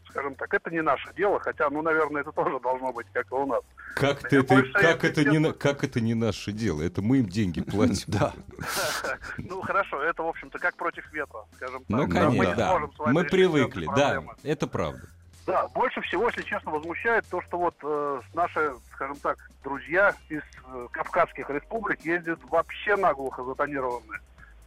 скажем 0.10 0.36
так, 0.36 0.54
это 0.54 0.70
не 0.70 0.82
наше 0.82 1.12
дело, 1.16 1.40
хотя, 1.40 1.70
ну, 1.70 1.82
наверное, 1.82 2.22
это 2.22 2.32
тоже 2.32 2.60
должно 2.60 2.94
быть, 2.94 3.08
как 3.12 3.30
и 3.32 3.36
у 3.36 3.46
нас. 3.48 3.62
Как, 3.96 4.20
ты 4.30 4.40
это- 4.40 4.62
как 4.74 5.04
это 5.04 5.24
не 5.26 5.40
на- 5.40 5.54
как 5.54 5.84
это 5.84 6.00
не 6.00 6.14
наше 6.14 6.52
дело? 6.52 6.82
Это 6.84 7.02
мы 7.02 7.18
им 7.18 7.26
деньги 7.28 7.62
платим. 7.72 8.06
Да. 8.14 8.34
Ну, 9.38 9.62
хорошо, 9.62 10.02
это, 10.04 10.24
в 10.24 10.28
общем-то, 10.28 10.60
как 10.60 10.76
против 10.76 11.12
ветра, 11.12 11.42
скажем 11.56 11.80
так. 11.80 11.90
Ну, 11.90 12.08
конечно, 12.08 12.56
да. 12.56 12.80
Мы 13.08 13.24
привыкли, 13.26 13.88
да, 13.96 14.24
это 14.44 14.68
правда. 14.68 15.02
Да, 15.46 15.68
больше 15.68 16.02
всего, 16.02 16.28
если 16.28 16.42
честно, 16.42 16.72
возмущает 16.72 17.26
то, 17.30 17.40
что 17.42 17.58
вот 17.58 17.76
э, 17.84 18.22
наши, 18.34 18.74
скажем 18.94 19.18
так, 19.18 19.38
друзья 19.64 20.14
из 20.30 20.42
э, 20.42 20.88
Кавказских 20.92 21.50
республик 21.52 22.02
ездят 22.02 22.40
вообще 22.50 22.96
наглухо 22.96 23.44
затонированные. 23.44 24.22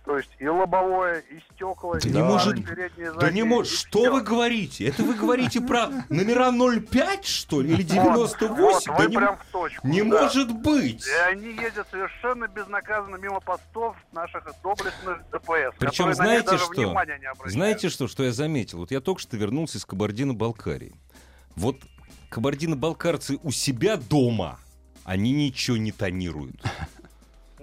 То 0.09 0.17
есть 0.17 0.31
и 0.39 0.49
лобовое, 0.49 1.19
и 1.19 1.39
стекла, 1.53 1.99
Да 2.03 2.09
и 2.09 2.13
не 2.13 2.23
может- 2.23 2.67
передние, 2.67 3.11
Да 3.13 3.17
не 3.17 3.21
задние, 3.21 3.45
может. 3.45 3.71
Что 3.79 3.99
всё. 4.05 4.13
вы 4.13 4.23
говорите? 4.23 4.87
Это 4.89 5.03
вы 5.03 5.13
говорите 5.13 5.61
про 5.61 5.89
номера 6.09 6.51
05, 6.51 7.27
что 7.27 7.61
ли? 7.61 7.75
Или 7.75 7.83
Вот, 7.83 7.91
98? 8.39 8.55
вот, 8.57 8.85
Да 8.87 8.95
вы 8.97 9.07
не, 9.11 9.17
прям 9.19 9.37
в 9.37 9.45
точку. 9.53 9.87
не 9.87 10.03
да. 10.03 10.23
может 10.23 10.51
быть. 10.51 11.07
И 11.07 11.11
они 11.31 11.49
ездят 11.49 11.89
совершенно 11.91 12.49
безнаказанно 12.49 13.17
мимо 13.17 13.41
постов 13.41 13.97
наших 14.13 14.45
доблестных 14.63 15.19
ДПС. 15.31 15.77
Причем 15.79 16.15
знаете 16.15 16.57
что? 16.57 16.95
Знаете 17.45 17.89
что, 17.91 18.09
что 18.09 18.25
я 18.25 18.33
заметил? 18.33 18.79
Вот 18.79 18.91
я 18.91 19.03
только 19.03 19.21
что 19.21 19.37
вернулся 19.37 19.77
из 19.77 19.85
Кабардино-Балкарии. 19.85 20.95
Вот 21.55 21.77
кабардино-балкарцы 22.31 23.39
у 23.43 23.51
себя 23.51 23.99
дома, 23.99 24.59
они 25.05 25.33
ничего 25.33 25.77
не 25.77 25.93
тонируют. 25.93 26.63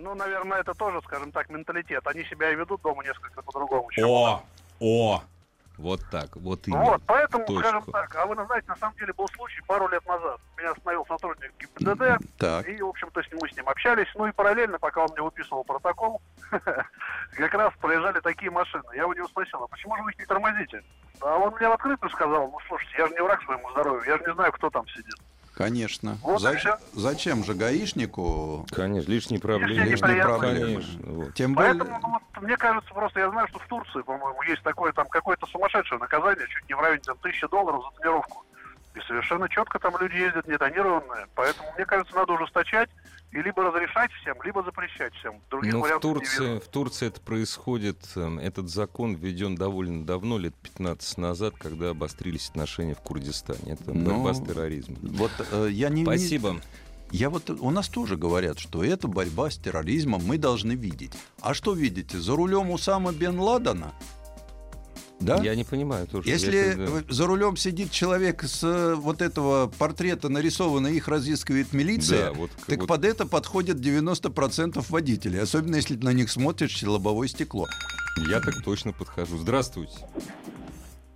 Ну, 0.06 0.14
наверное, 0.14 0.60
это 0.60 0.76
тоже, 0.76 1.02
скажем 1.02 1.32
так, 1.32 1.50
менталитет. 1.50 2.06
Они 2.06 2.24
себя 2.26 2.52
и 2.52 2.56
ведут 2.56 2.80
дома 2.84 3.04
несколько 3.04 3.42
по-другому. 3.42 3.90
О, 4.04 4.44
о, 4.80 5.24
вот 5.80 6.00
так, 6.12 6.36
вот 6.36 6.68
именно. 6.68 6.84
Вот, 6.84 7.02
поэтому, 7.08 7.44
Точку. 7.48 7.60
скажем 7.60 7.84
так, 7.92 8.16
а 8.16 8.28
вы 8.28 8.36
знаете, 8.46 8.68
на 8.68 8.76
самом 8.76 8.96
деле 8.98 9.14
был 9.14 9.28
случай 9.30 9.62
пару 9.66 9.88
лет 9.88 10.06
назад. 10.06 10.40
Меня 10.58 10.74
остановил 10.74 11.08
сотрудник 11.08 11.52
ГИБДД, 11.58 12.38
Так. 12.38 12.68
и, 12.68 12.80
в 12.84 12.88
общем-то, 12.88 13.24
с 13.24 13.32
ним, 13.32 13.40
мы 13.42 13.50
с 13.50 13.58
ним 13.58 13.68
общались. 13.68 14.08
Ну 14.14 14.28
и 14.28 14.32
параллельно, 14.32 14.78
пока 14.78 15.02
он 15.02 15.10
мне 15.14 15.24
выписывал 15.24 15.64
протокол, 15.64 16.22
как 16.52 17.54
раз 17.56 17.74
проезжали 17.82 18.20
такие 18.20 18.52
машины. 18.52 18.84
Я 18.94 19.08
у 19.08 19.14
него 19.14 19.28
спросил, 19.28 19.64
а 19.64 19.68
почему 19.68 19.98
же 19.98 20.04
вы 20.04 20.12
их 20.12 20.20
не 20.20 20.26
тормозите? 20.26 20.84
А 21.20 21.36
он 21.36 21.56
мне 21.56 21.68
в 21.68 21.72
открытую 21.72 22.12
сказал, 22.12 22.52
ну, 22.52 22.60
слушайте, 22.68 22.94
я 23.00 23.08
же 23.08 23.14
не 23.16 23.24
враг 23.24 23.42
своему 23.42 23.72
здоровью, 23.72 24.04
я 24.06 24.18
же 24.20 24.24
не 24.24 24.34
знаю, 24.36 24.52
кто 24.52 24.70
там 24.70 24.88
сидит. 24.90 25.16
Конечно. 25.56 26.18
Вот 26.22 26.42
всё. 26.42 26.78
Зачем 26.94 27.44
же 27.44 27.54
гаишнику 27.54 28.66
Конечно, 28.72 29.10
лишние 29.10 29.40
проблемы. 29.40 29.86
Лишние 29.86 30.22
проблемы? 30.22 30.82
Конечно, 30.82 31.00
вот. 31.04 31.34
Тем 31.34 31.54
более... 31.54 31.76
Поэтому, 31.76 32.00
ну, 32.02 32.10
вот, 32.10 32.44
мне 32.44 32.58
кажется, 32.58 32.94
просто 32.94 33.20
я 33.22 33.30
знаю, 33.30 33.48
что 33.48 33.60
в 33.60 33.68
Турции, 33.68 34.02
по-моему, 34.02 34.42
есть 34.44 34.64
такое 34.64 34.92
там 34.92 35.08
какое-то 35.08 35.46
сумасшедшее 35.48 36.00
наказание, 36.00 36.46
чуть 36.50 36.68
не 36.68 36.76
в 36.76 36.80
районе 36.82 37.02
там, 37.06 37.18
тысячи 37.22 37.48
долларов 37.48 37.84
за 37.86 37.98
тонировку. 37.98 38.46
И 38.96 39.00
совершенно 39.02 39.48
четко 39.50 39.80
там 39.80 39.94
люди 40.00 40.16
ездят 40.16 40.48
нетонированные. 40.48 41.28
Поэтому, 41.36 41.72
мне 41.76 41.86
кажется, 41.86 42.16
надо 42.16 42.34
ужесточать 42.34 42.90
и 43.36 43.42
либо 43.42 43.64
разрешать 43.64 44.12
всем, 44.22 44.38
либо 44.44 44.64
запрещать 44.64 45.14
всем. 45.16 45.42
Других 45.50 45.74
Ну, 45.74 45.84
в 45.84 46.00
Турции, 46.00 46.60
в 46.60 46.68
Турции 46.70 47.08
это 47.08 47.20
происходит, 47.20 47.98
эм, 48.16 48.40
этот 48.40 48.70
закон 48.70 49.16
введен 49.16 49.56
довольно 49.56 50.06
давно, 50.06 50.38
лет 50.38 50.56
15 50.56 51.18
назад, 51.18 51.54
когда 51.58 51.90
обострились 51.90 52.50
отношения 52.50 52.96
в 52.96 53.02
Курдистане. 53.02 53.74
Это 53.74 53.94
Ну, 53.94 54.24
борьба 54.24 54.34
с 54.34 54.42
терроризмом. 54.42 54.98
Вот 55.02 55.32
э, 55.52 55.68
я 55.70 55.90
не... 55.90 56.02
не- 56.02 56.06
Спасибо. 56.06 56.62
Я 57.12 57.30
вот 57.30 57.50
у 57.50 57.70
нас 57.72 57.90
тоже 57.90 58.16
говорят, 58.16 58.58
что 58.58 58.84
это 58.84 59.08
борьба 59.10 59.50
с 59.52 59.58
терроризмом 59.58 60.22
мы 60.26 60.38
должны 60.38 60.72
видеть. 60.72 61.12
А 61.42 61.54
что 61.54 61.74
видите? 61.74 62.18
За 62.18 62.36
рулем 62.36 62.72
Усама 62.72 63.12
бен 63.12 63.38
Ладена? 63.40 63.94
Да? 65.20 65.38
Я 65.42 65.56
не 65.56 65.64
понимаю 65.64 66.08
тоже. 66.08 66.30
Если 66.30 67.00
э, 67.00 67.04
за 67.10 67.26
рулем 67.26 67.56
сидит 67.58 67.92
человек 67.92 68.44
с 68.44 68.64
э, 68.64 68.96
вот 68.96 69.22
этого 69.22 69.68
портрета 69.80 70.30
нарисованно, 70.30 70.88
их 70.88 71.08
разыскивает 71.08 71.74
милиция, 71.74 72.28
Да, 72.28 72.34
вот- 72.34 72.52
так 72.68 72.80
вот- 72.80 72.88
под 72.88 73.06
это 73.06 73.26
подходит 73.26 73.78
90% 73.78 74.90
водителей, 74.90 75.42
особенно 75.42 75.76
если 75.78 75.96
на 75.96 76.14
них 76.14 76.30
смотришь 76.30 76.84
лобовое 76.84 77.28
стекло. 77.28 77.66
Я 78.30 78.40
так 78.40 78.56
точно 78.64 78.92
подхожу. 78.94 79.38
Здравствуйте. 79.38 79.94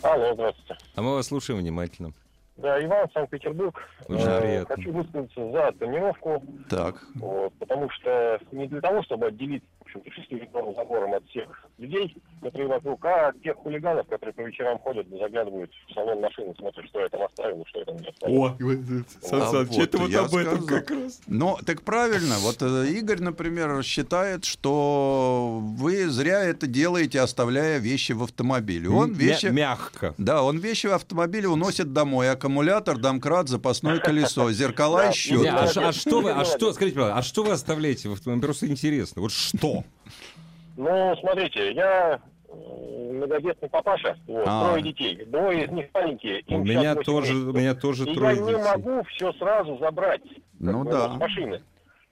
Алло, 0.01 0.33
здравствуйте. 0.33 0.77
А 0.95 1.01
мы 1.01 1.13
вас 1.15 1.27
слушаем 1.27 1.59
внимательно. 1.59 2.13
Да, 2.57 2.83
Иван, 2.83 3.07
Санкт-Петербург. 3.13 3.75
Очень 4.07 4.21
Э, 4.27 4.41
приятно. 4.41 4.75
Хочу 4.75 4.91
высказаться 4.91 5.51
за 5.51 5.71
тонировку, 5.79 6.43
Так, 6.69 7.05
вот, 7.15 7.53
потому 7.57 7.89
что 7.89 8.39
не 8.51 8.67
для 8.67 8.81
того, 8.81 9.01
чтобы 9.03 9.27
отделить, 9.27 9.63
общем-то, 9.95 10.11
шестиметровым 10.11 10.75
забором 10.75 11.13
от 11.13 11.25
всех 11.27 11.47
людей, 11.77 12.15
которые 12.41 12.69
вокруг, 12.69 13.03
а 13.05 13.29
от 13.29 13.41
тех 13.41 13.55
хулиганов, 13.57 14.07
которые 14.07 14.33
по 14.33 14.41
вечерам 14.41 14.79
ходят, 14.79 15.07
заглядывают 15.09 15.71
в 15.89 15.93
салон 15.93 16.21
машины, 16.21 16.53
смотрят, 16.57 16.85
что 16.87 16.99
я 16.99 17.09
там 17.09 17.23
оставил, 17.23 17.65
что 17.67 17.79
я 17.79 17.85
там 17.85 17.97
не 17.97 18.07
оставил. 18.07 18.45
А 18.45 18.49
вот 18.49 20.09
я 20.09 20.27
сказал. 20.27 21.11
Но 21.27 21.57
так 21.65 21.81
правильно, 21.81 22.35
вот 22.39 22.61
э, 22.61 22.87
Игорь, 22.91 23.21
например, 23.21 23.83
считает, 23.83 24.45
что 24.45 25.59
вы 25.61 26.07
зря 26.09 26.43
это 26.43 26.67
делаете, 26.67 27.21
оставляя 27.21 27.79
вещи 27.79 28.11
в 28.13 28.23
автомобиле. 28.23 28.89
Он 28.89 29.13
вещи... 29.13 29.47
Мягко. 29.47 30.13
Да, 30.17 30.43
он 30.43 30.59
вещи 30.59 30.87
в 30.87 30.93
автомобиле 30.93 31.47
уносит 31.47 31.93
домой. 31.93 32.29
Аккумулятор, 32.29 32.97
домкрат, 32.97 33.49
запасное 33.49 33.99
колесо, 33.99 34.51
зеркала 34.51 35.09
и 35.09 35.13
щетка. 35.13 35.63
а, 35.63 35.87
а 35.89 35.93
что 35.93 36.21
вы, 36.21 36.31
а 36.31 36.45
что, 36.45 36.73
скажите, 36.73 36.95
пожалуйста, 36.95 37.19
а 37.19 37.23
что 37.23 37.43
вы 37.43 37.51
оставляете 37.51 38.09
в 38.09 38.13
автомобиле? 38.13 38.45
Просто 38.45 38.67
интересно. 38.67 39.21
Вот 39.21 39.31
что? 39.31 39.78
Ну, 40.77 41.15
смотрите, 41.19 41.71
я 41.73 42.19
э, 42.47 43.11
многодетный 43.13 43.69
папаша, 43.69 44.17
вот, 44.27 44.43
А. 44.47 44.69
трое 44.69 44.83
детей, 44.83 45.25
двое 45.25 45.65
из 45.65 45.71
них 45.71 45.87
маленькие. 45.93 46.43
У 46.47 46.59
меня 46.59 46.95
тоже, 46.95 47.33
у 47.35 47.51
меня 47.53 47.75
тоже 47.75 48.03
И 48.09 48.13
трое 48.15 48.35
я 48.37 48.41
не 48.41 48.47
детей. 48.51 48.63
могу 48.63 49.03
все 49.15 49.33
сразу 49.33 49.77
забрать 49.79 50.21
Ну 50.59 50.83
бы, 50.83 50.91
да. 50.91 51.13
с 51.15 51.17
машины. 51.17 51.61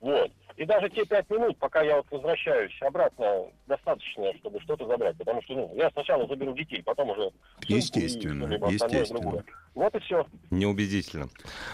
Вот. 0.01 0.31
И 0.57 0.65
даже 0.65 0.89
те 0.89 1.05
пять 1.05 1.29
минут, 1.29 1.55
пока 1.59 1.83
я 1.83 1.97
вот 1.97 2.07
возвращаюсь 2.09 2.73
обратно, 2.81 3.43
достаточно, 3.67 4.33
чтобы 4.39 4.59
что-то 4.61 4.87
забрать. 4.87 5.15
Потому 5.17 5.39
что 5.43 5.53
ну, 5.53 5.71
я 5.75 5.89
сначала 5.91 6.27
заберу 6.27 6.53
детей, 6.55 6.81
потом 6.83 7.11
уже 7.11 7.21
сумку 7.21 7.35
и 7.67 7.73
Естественно, 7.75 8.53
естественно. 8.67 9.19
другое. 9.21 9.43
Вот 9.75 9.93
и 9.95 9.99
все. 9.99 10.25
Неубедительно. 10.49 11.29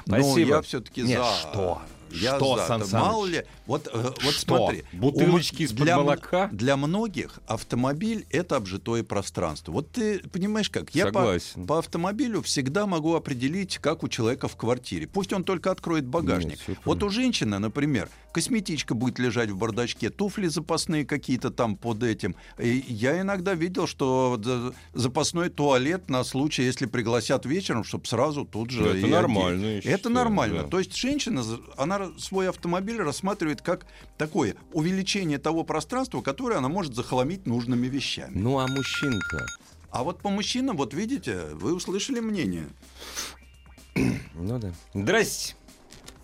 Ну, 0.06 0.18
Спасибо. 0.18 0.56
я 0.58 0.62
все-таки 0.62 1.02
Нет, 1.02 1.18
за. 1.20 1.24
что? 1.24 1.82
Я 2.14 2.36
Что, 2.38 2.58
за. 2.58 2.68
Сан 2.68 2.86
Саныч? 2.86 3.06
Мало 3.06 3.26
ли. 3.26 3.46
Вот, 3.66 3.88
э, 3.92 4.12
вот 4.24 4.34
Что? 4.34 4.58
смотри. 4.58 4.84
Бутылочки 4.94 5.64
у- 5.64 5.66
из-под 5.66 5.84
для 5.84 5.98
молока? 5.98 6.50
Для 6.52 6.78
многих 6.78 7.40
автомобиль 7.48 8.26
это 8.30 8.56
обжитое 8.58 9.04
пространство. 9.04 9.72
Вот 9.72 9.92
ты 9.92 10.20
понимаешь 10.20 10.70
как? 10.70 10.94
Я 10.96 11.06
по, 11.08 11.14
Согласен. 11.14 11.66
по 11.68 11.80
автомобилю 11.80 12.42
всегда 12.42 12.86
могу 12.86 13.16
определить, 13.16 13.78
как 13.80 14.04
у 14.04 14.08
человека 14.10 14.48
в 14.48 14.56
квартире. 14.56 15.08
Пусть 15.08 15.34
он 15.34 15.44
только 15.44 15.72
откроет 15.72 16.06
багажник. 16.06 16.60
Нет, 16.68 16.78
вот 16.86 17.02
у 17.04 17.10
женщины, 17.10 17.58
например, 17.60 18.10
косметичка 18.34 18.96
будет 18.96 19.20
лежать 19.20 19.50
в 19.52 19.58
бардачке, 19.58 20.10
туфли 20.10 20.48
запасные 20.48 21.06
какие-то 21.06 21.52
там 21.52 21.78
под 21.78 22.04
этим. 22.04 22.36
И 22.60 22.84
я 22.90 23.22
иногда 23.22 23.54
видел, 23.54 23.88
что 23.88 24.38
за- 24.44 24.74
запасной 24.94 25.50
туалет 25.50 26.10
на 26.10 26.24
случай, 26.26 26.64
если 26.64 26.86
пригласят 26.88 27.46
вечером, 27.46 27.84
чтобы 27.86 28.06
сразу 28.08 28.44
тут 28.44 28.72
же. 28.72 28.84
Это 28.86 29.08
нормально, 29.08 29.66
Это 29.78 29.82
считаю, 29.98 30.16
нормально. 30.16 30.64
да. 30.64 30.68
То 30.68 30.80
есть 30.80 30.96
женщина, 30.98 31.44
она 31.78 32.12
свой 32.18 32.50
автомобиль 32.50 32.98
рассматривает 33.02 33.62
как 33.62 33.86
такое 34.18 34.56
увеличение 34.74 35.38
того 35.38 35.64
пространства, 35.64 36.22
которое 36.22 36.58
она 36.58 36.68
может 36.70 36.96
захламить 36.96 37.46
нужными 37.46 37.88
вещами. 37.88 38.32
Ну, 38.36 38.58
а 38.60 38.68
мужчин-то? 38.68 39.46
А 39.92 40.04
вот 40.04 40.22
по 40.22 40.30
мужчинам, 40.32 40.76
вот 40.76 40.96
видите, 40.96 41.50
вы 41.54 41.76
услышали 41.76 42.20
мнение. 42.20 42.66
Ну 44.34 44.58
да. 44.58 44.74
Здрасте. 44.96 45.56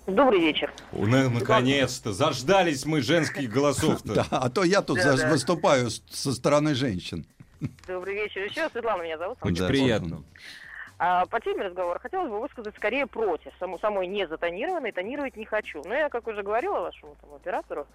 Добрый 0.09 0.39
вечер. 0.39 0.71
Ну, 0.91 1.29
наконец-то. 1.29 2.11
Заждались 2.11 2.85
мы 2.85 3.01
женских 3.01 3.49
голосов-то. 3.51 4.13
Да, 4.19 4.25
а 4.31 4.49
то 4.49 4.63
я 4.63 4.81
тут 4.81 4.99
выступаю 5.03 5.89
со 5.89 6.33
стороны 6.33 6.73
женщин. 6.73 7.25
Добрый 7.87 8.15
вечер 8.15 8.43
еще. 8.43 8.69
Светлана 8.69 9.03
меня 9.03 9.17
зовут. 9.17 9.37
Очень 9.41 9.67
приятно. 9.67 10.23
А, 10.97 11.25
по 11.27 11.39
теме 11.39 11.63
разговора 11.63 11.99
хотелось 11.99 12.29
бы 12.29 12.41
высказать 12.41 12.75
скорее 12.75 13.07
против. 13.07 13.51
Само, 13.59 13.77
самой 13.77 14.07
не 14.07 14.27
затонированной 14.27 14.91
тонировать 14.91 15.37
не 15.37 15.45
хочу. 15.45 15.81
Но 15.85 15.93
я, 15.93 16.09
как 16.09 16.27
уже 16.27 16.43
говорила 16.43 16.81
вашему 16.81 17.15
там, 17.21 17.33
оператору, 17.35 17.87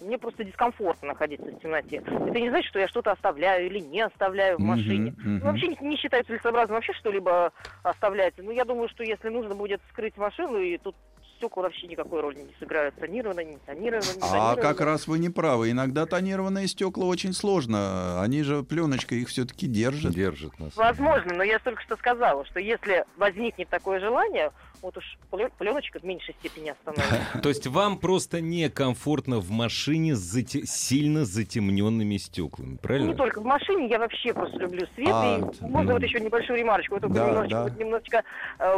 мне 0.00 0.16
просто 0.16 0.44
дискомфортно 0.44 1.08
находиться 1.08 1.46
в 1.46 1.60
темноте. 1.60 1.96
Это 1.96 2.40
не 2.40 2.48
значит, 2.48 2.70
что 2.70 2.78
я 2.78 2.88
что-то 2.88 3.12
оставляю 3.12 3.66
или 3.66 3.80
не 3.80 4.00
оставляю 4.00 4.56
в 4.56 4.60
машине. 4.60 5.12
мгм. 5.18 5.38
Ну, 5.40 5.44
вообще 5.44 5.68
не, 5.68 5.76
не 5.80 5.96
считаю 5.96 6.24
целесообразным 6.24 6.76
вообще 6.76 6.94
что-либо 6.94 7.52
оставлять. 7.82 8.34
Ну, 8.38 8.50
я 8.50 8.64
думаю, 8.64 8.88
что 8.88 9.02
если 9.02 9.28
нужно 9.28 9.54
будет 9.54 9.80
скрыть 9.90 10.16
машину, 10.16 10.58
и 10.58 10.78
тут 10.78 10.94
стекла 11.38 11.62
вообще 11.64 11.86
никакой 11.86 12.20
роли 12.20 12.36
не 12.40 12.54
сыграют. 12.58 12.94
Тонировано, 12.96 13.40
не 13.44 13.56
тонировано, 13.58 14.04
не 14.04 14.18
А 14.20 14.28
тонировано. 14.28 14.62
как 14.62 14.80
раз 14.80 15.06
вы 15.06 15.18
не 15.18 15.30
правы. 15.30 15.70
Иногда 15.70 16.04
тонированные 16.06 16.66
стекла 16.68 17.06
очень 17.06 17.32
сложно. 17.32 18.20
Они 18.22 18.42
же 18.42 18.62
пленочкой 18.62 19.20
их 19.20 19.28
все-таки 19.28 19.66
держат. 19.66 20.12
Держит 20.12 20.58
нас. 20.58 20.76
Возможно, 20.76 21.34
но 21.34 21.42
я 21.42 21.58
только 21.58 21.80
что 21.82 21.96
сказала, 21.96 22.44
что 22.46 22.60
если 22.60 23.04
возникнет 23.16 23.68
такое 23.68 24.00
желание, 24.00 24.50
вот 24.82 24.96
уж 24.96 25.18
пленочка 25.58 25.98
в 25.98 26.04
меньшей 26.04 26.34
степени 26.34 26.70
остановится. 26.70 27.38
То 27.42 27.48
есть 27.48 27.66
вам 27.66 27.98
просто 27.98 28.40
некомфортно 28.40 29.38
в 29.40 29.50
машине 29.50 30.14
с 30.14 30.20
зате- 30.20 30.66
сильно 30.66 31.24
затемненными 31.24 32.16
стеклами, 32.16 32.70
Не 32.72 32.76
правильно? 32.76 33.14
только 33.14 33.40
в 33.40 33.44
машине, 33.44 33.88
я 33.88 33.98
вообще 33.98 34.32
просто 34.32 34.56
люблю 34.58 34.86
свет. 34.94 35.08
А, 35.12 35.38
и 35.38 35.40
можно 35.66 35.82
ну. 35.82 35.92
вот 35.94 36.02
еще 36.02 36.20
небольшую 36.20 36.58
ремарочку. 36.58 36.94
Вы 36.94 37.00
только 37.00 37.14
Да, 37.16 37.26
немножечко, 37.26 37.56
да. 37.56 37.62
вот 37.64 37.78
немножечко 37.78 38.24
э, 38.58 38.74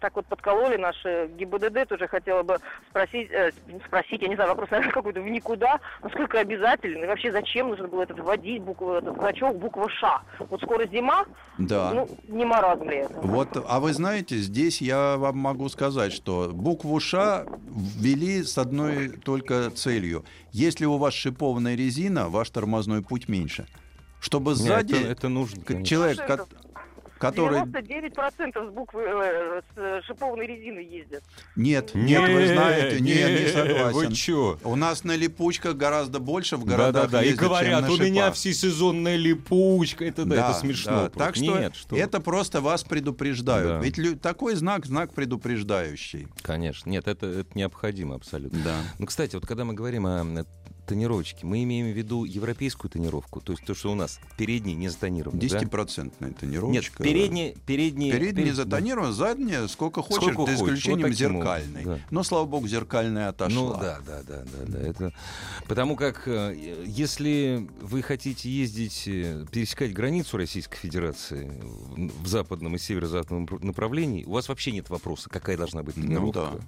так 0.00 0.16
вот 0.16 0.26
подкололи 0.26 0.76
наши 0.76 1.30
ГИБДД. 1.36 1.88
Тоже 1.94 2.08
хотела 2.08 2.42
бы 2.42 2.58
спросить, 2.90 3.30
э, 3.30 3.52
спросить, 3.86 4.20
я 4.20 4.26
не 4.26 4.34
знаю, 4.34 4.50
вопрос, 4.50 4.68
наверное, 4.72 4.92
какой-то 4.92 5.20
в 5.20 5.28
никуда. 5.28 5.78
Насколько 6.02 6.40
обязательно 6.40 7.04
и 7.04 7.06
вообще 7.06 7.30
зачем 7.30 7.68
нужно 7.68 7.86
было 7.86 8.02
этот 8.02 8.18
вводить 8.18 8.62
букву, 8.62 8.94
этот 8.94 9.14
значок, 9.14 9.56
буква 9.60 9.88
Ш? 9.88 10.20
Вот 10.40 10.60
скоро 10.60 10.86
зима, 10.88 11.24
Да. 11.56 11.92
ну, 11.94 12.08
не 12.26 12.44
маразм 12.44 12.90
ли 12.90 12.96
это? 12.96 13.14
Вот, 13.20 13.48
а 13.68 13.78
вы 13.78 13.92
знаете, 13.92 14.38
здесь 14.38 14.82
я 14.82 15.16
вам 15.18 15.38
могу 15.38 15.68
сказать, 15.68 16.12
что 16.12 16.50
букву 16.52 16.98
Ш 16.98 17.46
ввели 17.68 18.42
с 18.42 18.58
одной 18.58 19.10
только 19.10 19.70
целью. 19.70 20.24
Если 20.50 20.86
у 20.86 20.96
вас 20.96 21.14
шипованная 21.14 21.76
резина, 21.76 22.28
ваш 22.28 22.50
тормозной 22.50 23.02
путь 23.02 23.28
меньше. 23.28 23.66
Чтобы 24.18 24.56
сзади 24.56 24.94
это, 24.94 25.06
это 25.12 25.28
нужно. 25.28 25.62
конечно. 25.62 25.86
человек, 25.86 26.46
Процентов. 27.32 27.72
который... 27.72 28.10
99% 28.12 28.70
с 28.70 28.72
буквы 28.72 29.02
э, 29.02 29.62
с 29.74 29.78
э, 29.78 30.00
шипованной 30.06 30.46
резиной 30.46 30.84
ездят. 30.86 31.22
Нет, 31.56 31.94
нет, 31.94 32.28
вы 32.28 32.46
знаете, 32.46 33.00
не, 33.00 33.14
не 33.14 33.48
согласен. 33.48 33.92
Вы 33.92 34.12
чё? 34.14 34.58
У 34.64 34.76
нас 34.76 35.04
на 35.04 35.16
липучках 35.16 35.76
гораздо 35.76 36.18
больше 36.20 36.56
в 36.56 36.64
городах 36.64 37.04
Да-да-да, 37.04 37.22
и 37.22 37.28
ездят, 37.28 37.40
чем 37.40 37.48
говорят, 37.48 37.82
на 37.82 37.92
у 37.92 37.96
меня 37.98 38.32
всесезонная 38.32 39.16
липучка. 39.16 40.04
Это, 40.04 40.24
да, 40.24 40.36
Да, 40.36 40.50
это 40.50 40.58
смешно. 40.58 40.92
да. 41.04 41.08
Так 41.08 41.36
что, 41.36 41.58
Нет, 41.58 41.74
что 41.76 41.96
это 41.96 42.20
просто 42.20 42.60
вас 42.60 42.84
предупреждают. 42.84 43.68
Да. 43.68 43.78
Ведь 43.78 43.98
лю- 43.98 44.16
такой 44.16 44.54
знак, 44.54 44.86
знак 44.86 45.14
предупреждающий. 45.14 46.28
Конечно. 46.42 46.90
Нет, 46.90 47.08
это, 47.08 47.26
это 47.26 47.50
необходимо 47.54 48.16
абсолютно. 48.16 48.58
Да. 48.62 48.76
Ну, 48.98 49.06
кстати, 49.06 49.34
вот 49.34 49.46
когда 49.46 49.64
мы 49.64 49.74
говорим 49.74 50.06
о 50.06 50.44
тонировочке, 50.86 51.46
мы 51.46 51.62
имеем 51.64 51.92
в 51.92 51.96
виду 51.96 52.24
европейскую 52.24 52.90
тонировку, 52.90 53.40
то 53.40 53.52
есть 53.52 53.64
то, 53.64 53.74
что 53.74 53.92
у 53.92 53.94
нас 53.94 54.20
передний 54.36 54.74
не 54.74 54.88
затонирован. 54.88 55.38
да? 55.38 55.46
10% 55.46 56.12
Нет, 56.20 56.36
тонировочка. 56.38 57.02
передний, 57.02 57.56
передний, 57.66 58.10
Передний 58.12 58.44
перед- 58.44 58.56
затонирован, 58.56 59.12
заднее 59.12 59.68
сколько 59.68 60.02
хочешь, 60.02 60.32
Сколько 60.34 60.50
за 60.52 60.58
хочешь, 60.58 60.78
исключением 60.78 61.08
вот 61.08 61.16
таким 61.18 61.34
зеркальной. 61.36 61.84
да. 61.84 61.98
Но, 62.10 62.22
слава 62.22 62.44
богу, 62.46 62.68
зеркальная 62.68 63.28
отошла. 63.28 63.54
Ну 63.62 63.70
да, 63.80 63.98
да, 64.06 64.22
да, 64.22 64.44
да, 64.44 64.64
да. 64.66 64.78
Это 64.78 65.12
потому 65.68 65.96
как 65.96 66.26
э, 66.28 66.82
если 66.86 67.68
вы 67.80 68.02
хотите 68.02 68.50
ездить, 68.50 69.04
э, 69.06 69.44
пересекать 69.50 69.92
границу 69.92 70.36
Российской 70.36 70.76
Федерации 70.76 71.52
в 71.96 72.26
западном 72.26 72.76
и 72.76 72.78
северо-западном 72.78 73.46
пр- 73.46 73.62
направлении, 73.64 74.24
у 74.24 74.32
вас 74.32 74.48
вообще 74.48 74.72
нет 74.72 74.90
вопроса, 74.90 75.28
какая 75.30 75.56
должна 75.56 75.82
быть 75.82 75.96
Ну 75.96 76.02
тонировка. 76.04 76.40
да. 76.58 76.64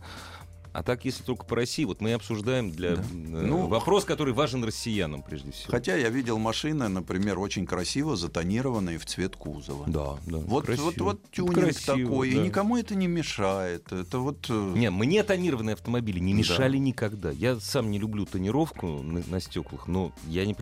А 0.77 0.83
так, 0.83 1.07
если 1.07 1.23
только 1.23 1.47
по 1.47 1.57
России, 1.57 1.85
вот 1.87 2.03
мы 2.03 2.11
и 2.11 2.13
обсуждаем 2.13 2.71
для 2.71 2.97
Да. 2.97 3.03
э, 3.03 3.07
Ну, 3.47 3.67
вопрос, 3.67 4.05
который 4.05 4.35
важен 4.35 4.63
россиянам 4.63 5.23
прежде 5.23 5.51
всего. 5.51 5.71
Хотя 5.71 5.97
я 5.97 6.11
видел 6.11 6.39
машины, 6.39 6.89
например, 6.89 7.39
очень 7.39 7.65
красиво 7.65 8.15
затонированные 8.15 8.99
в 8.99 9.07
цвет 9.07 9.37
кузова. 9.37 9.85
Да, 9.87 10.19
да. 10.27 10.37
Вот, 10.37 10.67
красиво. 10.67 10.85
вот, 10.85 10.99
вот 11.01 11.21
тюнинг 11.33 11.55
Красиво, 11.55 11.97
такой, 11.97 12.31
да. 12.31 12.37
и 12.37 12.45
никому 12.45 12.77
это 12.77 12.95
не 12.95 13.07
мешает. 13.07 13.91
Это 13.91 14.19
вот... 14.19 14.45
э, 14.51 14.73
Не, 14.77 14.91
мне 14.91 15.23
тонированные 15.23 15.73
автомобили 15.73 16.19
не 16.19 16.35
Да. 16.35 16.39
мешали 16.41 16.77
никогда. 16.77 17.31
Я 17.31 17.59
сам 17.59 17.91
не 17.91 17.99
люблю 17.99 18.27
тонировку 18.27 18.87
на, 18.87 19.23
на 19.27 19.41
стеклах, 19.41 19.89
но 19.89 20.13
я 20.29 20.45
не 20.45 20.53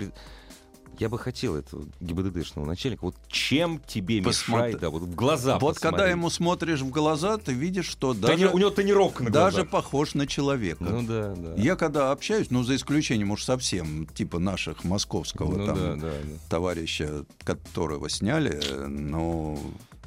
Я 0.98 1.08
бы 1.08 1.18
хотел 1.18 1.56
этого 1.56 1.84
ГИБДДшного 2.00 2.66
начальника. 2.66 3.04
Вот 3.04 3.16
чем 3.28 3.80
тебе 3.86 4.22
Посмотри- 4.22 4.54
мешает, 4.66 4.80
да, 4.80 4.90
вот 4.90 5.02
в 5.02 5.14
глаза 5.14 5.58
вот 5.58 5.74
когда 5.76 5.90
посмотреть. 5.90 6.10
ему 6.16 6.30
смотришь 6.30 6.80
в 6.80 6.90
глаза, 6.90 7.36
ты 7.38 7.52
видишь, 7.52 7.86
что 7.86 8.12
Тони- 8.14 8.20
даже, 8.20 8.48
У 8.50 8.58
него 8.58 8.70
тонировка 8.70 9.24
на 9.24 9.30
даже 9.30 9.56
глазах. 9.58 9.70
похож 9.70 10.14
на 10.14 10.26
человека. 10.26 10.84
Ну 10.84 11.02
да, 11.02 11.34
да. 11.36 11.54
Я 11.56 11.76
когда 11.76 12.10
общаюсь, 12.12 12.48
ну 12.50 12.62
за 12.62 12.76
исключением 12.76 13.30
уж 13.32 13.42
совсем 13.44 14.06
типа 14.06 14.38
наших 14.38 14.84
московского 14.84 15.56
Ну 15.56 15.66
там 15.66 15.76
да, 15.76 15.94
да, 15.96 16.00
да. 16.08 16.12
товарища, 16.48 17.24
которого 17.44 18.08
сняли, 18.08 18.60
ну 18.86 19.58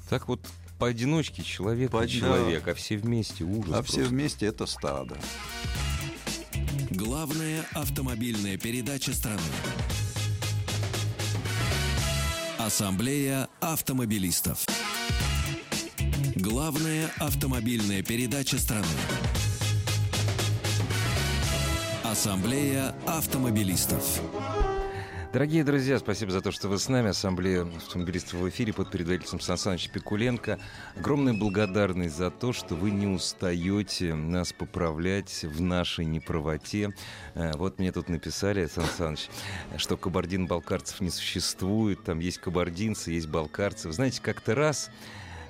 Так 0.10 0.28
вот, 0.30 0.40
поодиночке 0.80 1.44
человек 1.44 1.92
По- 1.92 2.08
человек, 2.08 2.68
а 2.68 2.74
все 2.76 2.98
вместе 2.98 3.44
ужас. 3.44 3.74
а 3.76 3.84
все 3.84 3.96
просто. 3.98 4.10
вместе 4.14 4.46
это 4.46 4.66
стадо. 4.66 5.18
Главная 6.92 7.66
автомобильная 7.74 8.58
передача 8.58 9.14
страны. 9.14 9.42
Ассамблея 12.68 13.48
автомобилистов. 13.62 14.66
Главная 16.36 17.10
автомобильная 17.18 18.04
передача 18.04 18.58
страны. 18.58 18.86
Ассамблея 22.04 22.94
автомобилистов. 23.08 24.20
Дорогие 25.34 25.66
друзья, 25.66 26.00
спасибо 26.00 26.32
за 26.32 26.40
то, 26.40 26.52
что 26.52 26.70
вы 26.70 26.80
с 26.80 26.88
нами. 26.88 27.10
Ассамблея 27.10 27.64
автомобилистов 27.64 28.40
в 28.40 28.48
эфире 28.48 28.72
под 28.72 28.90
предводительством 28.90 29.42
Сан 29.42 29.58
Саныча 29.58 29.90
Пикуленко. 29.92 30.58
Огромная 30.96 31.34
благодарность 31.34 32.16
за 32.16 32.32
то, 32.32 32.54
что 32.54 32.76
вы 32.76 32.92
не 32.92 33.08
устаете 33.08 34.16
нас 34.16 34.54
поправлять 34.54 35.44
в 35.44 35.62
нашей 35.62 36.06
неправоте. 36.06 36.94
Э, 37.36 37.52
Вот 37.58 37.78
мне 37.78 37.92
тут 37.92 38.08
написали, 38.08 38.68
Сан 38.68 38.86
Саныч, 38.86 39.30
что 39.76 39.98
кабардин-балкарцев 39.98 41.02
не 41.02 41.10
существует. 41.10 42.06
Там 42.06 42.20
есть 42.20 42.38
кабардинцы, 42.38 43.12
есть 43.12 43.28
балкарцы. 43.28 43.90
Вы 43.90 43.94
знаете, 43.94 44.22
как-то 44.22 44.56
раз 44.56 44.90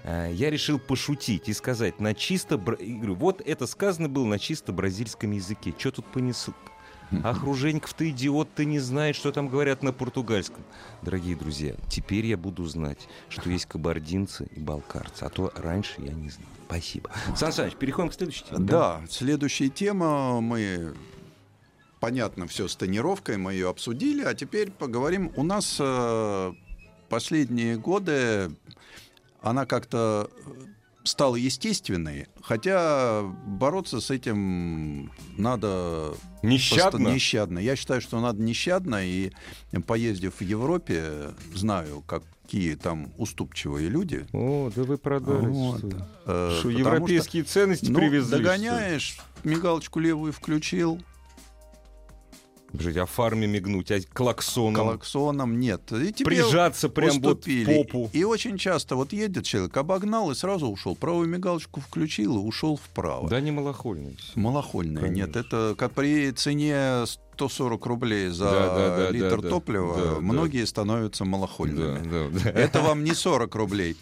э, 0.04 0.32
я 0.34 0.50
решил 0.50 0.80
пошутить 0.80 1.50
и 1.50 1.54
сказать 1.54 2.00
на 2.00 2.16
чисто... 2.16 2.58
говорю, 2.58 3.14
вот 3.14 3.42
это 3.46 3.68
сказано 3.68 4.10
было 4.10 4.26
на 4.26 4.40
чисто 4.40 4.74
бразильском 4.74 5.32
языке. 5.32 5.72
Что 5.78 5.92
тут 5.92 6.08
понесут? 6.08 6.56
Ах, 7.24 7.44
Руженьков, 7.44 7.94
ты 7.94 8.10
идиот, 8.10 8.50
ты 8.54 8.66
не 8.66 8.80
знаешь, 8.80 9.16
что 9.16 9.32
там 9.32 9.48
говорят 9.48 9.84
на 9.84 9.94
португальском. 9.94 10.64
Дорогие 11.02 11.36
друзья, 11.36 11.76
теперь 11.90 12.26
я 12.26 12.38
буду 12.38 12.66
знать, 12.66 13.08
что 13.30 13.50
есть 13.50 13.66
кабардинцы 13.66 14.48
и 14.56 14.60
балкарцы, 14.60 15.24
а 15.24 15.30
то 15.30 15.52
раньше 15.56 16.02
я 16.02 16.14
не 16.14 16.30
знал. 16.30 16.50
Спасибо. 16.68 17.10
Сан 17.36 17.54
Саныч, 17.54 17.76
переходим 17.76 18.10
к 18.10 18.14
следующей 18.14 18.44
теме. 18.44 18.60
Да, 18.60 19.02
следующая 19.10 19.70
тема 19.70 20.42
мы 20.42 20.94
понятно 22.00 22.48
все 22.48 22.68
с 22.68 22.76
тонировкой, 22.76 23.38
мы 23.38 23.54
ее 23.54 23.70
обсудили, 23.70 24.24
а 24.24 24.34
теперь 24.34 24.72
поговорим. 24.72 25.32
У 25.36 25.44
нас 25.44 25.78
э, 25.80 26.54
последние 27.10 27.78
годы 27.78 28.52
она 29.42 29.66
как-то 29.66 30.30
стала 31.08 31.36
естественной, 31.36 32.28
хотя 32.42 33.24
бороться 33.24 34.00
с 34.00 34.12
этим 34.12 35.12
надо 35.38 36.14
Нещадно? 36.44 36.92
Просто 36.92 37.14
нещадно. 37.14 37.60
Я 37.60 37.76
считаю, 37.76 38.02
что 38.02 38.20
надо 38.20 38.42
нещадно, 38.42 39.00
и 39.04 39.32
поездив 39.86 40.36
в 40.36 40.42
Европе, 40.42 41.32
знаю, 41.54 42.04
какие 42.08 42.76
там 42.76 43.12
уступчивые 43.18 43.90
люди. 43.90 44.26
О, 44.34 44.70
да 44.76 44.84
вы 44.84 44.98
продали. 44.98 45.48
Вот. 45.48 45.80
что. 45.80 46.08
Э, 46.26 46.56
Что, 46.60 46.70
европейские 46.70 47.44
ценности 47.44 47.86
что, 47.86 47.94
ну, 47.94 48.00
привезли? 48.00 48.38
догоняешь, 48.38 49.18
мигалочку 49.44 50.00
левую 50.00 50.32
включил, 50.32 51.02
Бежите, 52.74 53.02
а 53.02 53.06
фарме 53.06 53.48
мигнуть, 53.48 53.92
а 53.92 54.00
клаксоном. 54.14 54.76
Клаксоном 54.88 55.60
нет. 55.60 55.92
И 55.92 56.12
тебе 56.12 56.26
Прижаться 56.26 56.90
прям 56.90 57.20
вот 57.22 57.46
в 57.46 57.66
попу. 57.66 58.10
И 58.14 58.24
очень 58.24 58.58
часто 58.58 58.96
вот 58.96 59.14
едет 59.14 59.46
человек, 59.46 59.76
обогнал 59.78 60.32
и 60.32 60.36
сразу 60.36 60.68
ушел. 60.68 60.96
Правую 60.96 61.28
мигалочку 61.30 61.80
включил 61.80 62.36
и 62.36 62.40
ушел 62.40 62.76
вправо. 62.78 63.30
Да 63.30 63.40
не 63.40 63.52
малохольный. 63.52 64.18
всё. 64.18 64.40
Малохольное. 64.40 65.08
Нет, 65.10 65.32
Конечно. 65.34 65.40
это 65.40 65.76
как 65.78 65.94
при 65.94 66.32
цене 66.32 67.06
140 67.06 67.86
рублей 67.86 68.30
за 68.30 68.46
Да, 68.46 68.76
да, 68.76 68.98
да, 68.98 69.10
литр 69.12 69.38
да, 69.38 69.42
да. 69.44 69.50
топлива, 69.50 69.96
Да, 69.98 70.16
да. 70.16 70.20
многие 70.22 70.66
становятся 70.66 71.24
Да, 71.24 71.30
малохольными. 71.30 72.30
да, 72.32 72.40
да. 72.44 72.50
Это 72.50 72.82
вам 72.82 73.04
не 73.04 73.14
40 73.14 73.54
рублей, 73.56 73.96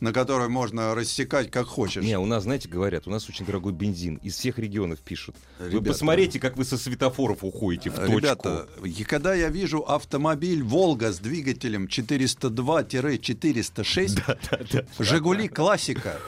на 0.00 0.12
которые 0.12 0.48
можно 0.48 0.94
рассекать 0.94 1.50
как 1.50 1.66
хочешь. 1.66 2.04
Не, 2.04 2.18
у 2.18 2.26
нас, 2.26 2.42
знаете, 2.44 2.68
говорят, 2.68 3.06
у 3.06 3.10
нас 3.10 3.28
очень 3.28 3.44
дорогой 3.46 3.72
бензин. 3.72 4.16
Из 4.16 4.34
всех 4.34 4.58
регионов 4.58 4.98
пишут. 5.00 5.36
Вы 5.58 5.70
Ребята. 5.70 5.92
посмотрите, 5.92 6.38
как 6.40 6.56
вы 6.56 6.64
со 6.64 6.78
светофоров 6.78 7.42
уходите 7.42 7.90
в 7.90 7.96
точку. 7.96 8.18
Ребята, 8.18 8.68
и 8.84 9.04
когда 9.04 9.34
я 9.34 9.48
вижу 9.48 9.80
автомобиль 9.80 10.62
Волга 10.62 11.12
с 11.12 11.18
двигателем 11.18 11.86
402-406, 11.86 14.86
Жигули 14.98 15.48
классика 15.48 16.18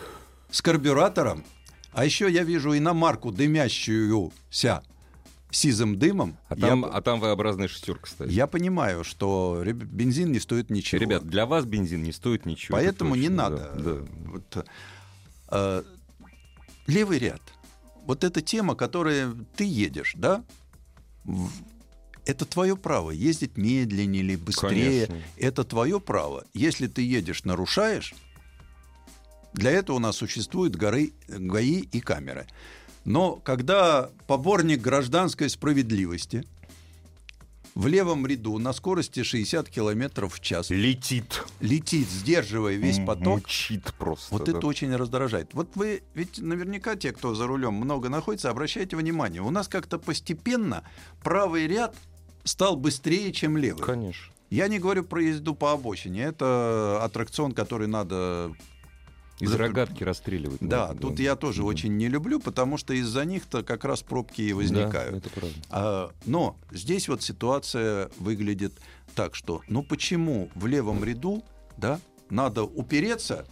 с 0.50 0.62
карбюратором, 0.62 1.44
а 1.92 2.04
еще 2.04 2.31
я 2.31 2.44
вижу 2.44 2.76
иномарку 2.76 3.33
дымящуюся 3.33 4.83
сизым 5.51 5.99
дымом, 5.99 6.37
А 6.49 6.57
там, 6.57 6.83
я, 6.83 6.89
а 6.89 7.01
там 7.01 7.21
V-образная 7.21 7.69
шестерка 7.69 8.07
стоит. 8.11 8.31
я 8.31 8.47
понимаю, 8.47 9.03
что 9.05 9.63
бензин 9.65 10.31
не 10.33 10.41
стоит 10.41 10.71
ничего. 10.71 11.01
Ребят, 11.01 11.27
для 11.27 11.47
вас 11.47 11.65
бензин 11.65 12.03
не 12.03 12.13
стоит 12.13 12.45
ничего. 12.47 12.77
это 12.77 12.87
Поэтому 12.87 13.15
не 13.15 13.29
точно, 13.29 13.37
надо. 13.37 13.57
да, 13.57 13.83
да. 13.83 14.07
Вот, 14.27 14.67
э, 15.51 15.83
левый 16.87 17.19
ряд. 17.19 17.41
Вот 18.05 18.25
эта 18.25 18.41
тема, 18.43 18.75
которая 18.75 19.35
ты 19.57 19.65
едешь, 19.65 20.13
да? 20.17 20.45
Это 22.25 22.45
твое 22.45 22.77
право. 22.77 23.11
Ездить 23.11 23.57
медленнее 23.57 24.23
или 24.23 24.37
быстрее. 24.37 25.07
Конечно. 25.07 25.29
Это 25.39 25.65
твое 25.65 25.99
право. 25.99 26.45
Если 26.53 26.87
ты 26.87 27.01
едешь, 27.03 27.45
нарушаешь, 27.45 28.15
для 29.55 29.71
этого 29.71 29.97
у 29.97 29.99
нас 29.99 30.17
существуют 30.17 30.77
горы, 30.77 31.13
ГАИ 31.27 31.81
и 31.81 32.01
камеры. 32.01 32.47
Но 33.05 33.37
когда 33.37 34.11
поборник 34.27 34.81
гражданской 34.81 35.49
справедливости 35.49 36.45
в 37.79 37.87
левом 37.87 38.27
ряду 38.27 38.59
на 38.59 38.73
скорости 38.73 39.23
60 39.23 39.69
километров 39.69 40.35
в 40.35 40.41
час 40.41 40.71
Летит. 40.71 41.45
летит, 41.61 42.09
сдерживая 42.09 42.75
весь 42.75 42.99
поток, 42.99 43.43
Мучит 43.43 43.95
просто. 43.95 44.35
вот 44.35 44.47
да. 44.47 44.53
это 44.53 44.67
очень 44.67 44.95
раздражает. 44.97 45.55
Вот 45.55 45.69
вы, 45.77 46.03
ведь 46.15 46.39
наверняка 46.39 46.97
те, 46.97 47.13
кто 47.13 47.37
за 47.37 47.47
рулем 47.47 47.75
много 47.75 48.09
находится, 48.09 48.51
обращайте 48.51 48.97
внимание, 48.97 49.43
у 49.43 49.51
нас 49.51 49.69
как-то 49.69 49.99
постепенно 49.99 50.83
правый 51.23 51.69
ряд 51.69 51.95
стал 52.43 52.75
быстрее, 52.75 53.33
чем 53.33 53.57
левый. 53.57 53.85
Конечно. 53.85 54.33
Я 54.51 54.67
не 54.67 54.81
говорю 54.81 55.05
про 55.05 55.23
езду 55.23 55.55
по 55.55 55.73
обочине, 55.73 56.23
это 56.23 57.01
аттракцион, 57.05 57.53
который 57.53 57.87
надо... 57.87 58.53
Из 59.40 59.51
Зап- 59.53 59.57
рогатки 59.59 60.03
расстреливать. 60.03 60.59
Да, 60.61 60.94
тут 60.94 61.20
я 61.20 61.37
тоже 61.37 61.62
Да. 61.62 61.68
очень 61.68 61.96
не 61.96 62.09
люблю, 62.09 62.40
потому 62.40 62.77
что 62.77 62.92
из-за 62.94 63.24
них-то 63.24 63.62
как 63.62 63.85
раз 63.85 64.03
пробки 64.03 64.42
и 64.42 64.51
Да, 64.51 64.57
возникают. 64.57 65.16
это 65.16 65.31
правда. 65.31 65.55
А, 65.70 66.11
но 66.27 66.57
здесь 66.72 67.09
вот 67.09 67.22
ситуация 67.22 68.11
выглядит 68.18 68.72
так, 69.14 69.35
что 69.35 69.62
ну 69.68 69.83
почему 69.83 70.51
в 70.55 70.66
левом 70.66 71.05
ряду 71.05 71.44
да, 71.77 72.01
надо 72.31 72.64
упереться 72.64 73.46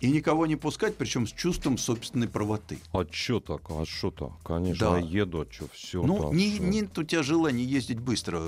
и 0.00 0.10
никого 0.10 0.46
не 0.46 0.56
пускать, 0.56 0.96
причем 0.96 1.26
с 1.26 1.32
чувством 1.32 1.78
собственной 1.78 2.28
правоты. 2.28 2.78
А 2.92 3.04
чё 3.04 3.40
так? 3.40 3.62
А 3.70 3.84
что 3.84 4.10
так? 4.10 4.30
Конечно, 4.44 4.90
Да. 4.90 4.96
а 4.96 5.00
еду, 5.00 5.40
а 5.40 5.46
чё, 5.46 5.66
все 5.72 6.02
ну, 6.02 6.18
так, 6.24 6.32
не, 6.32 6.58
нет 6.58 6.96
у 6.98 7.02
тебя 7.04 7.22
желания 7.22 7.64
ездить 7.64 7.98
быстро. 8.00 8.42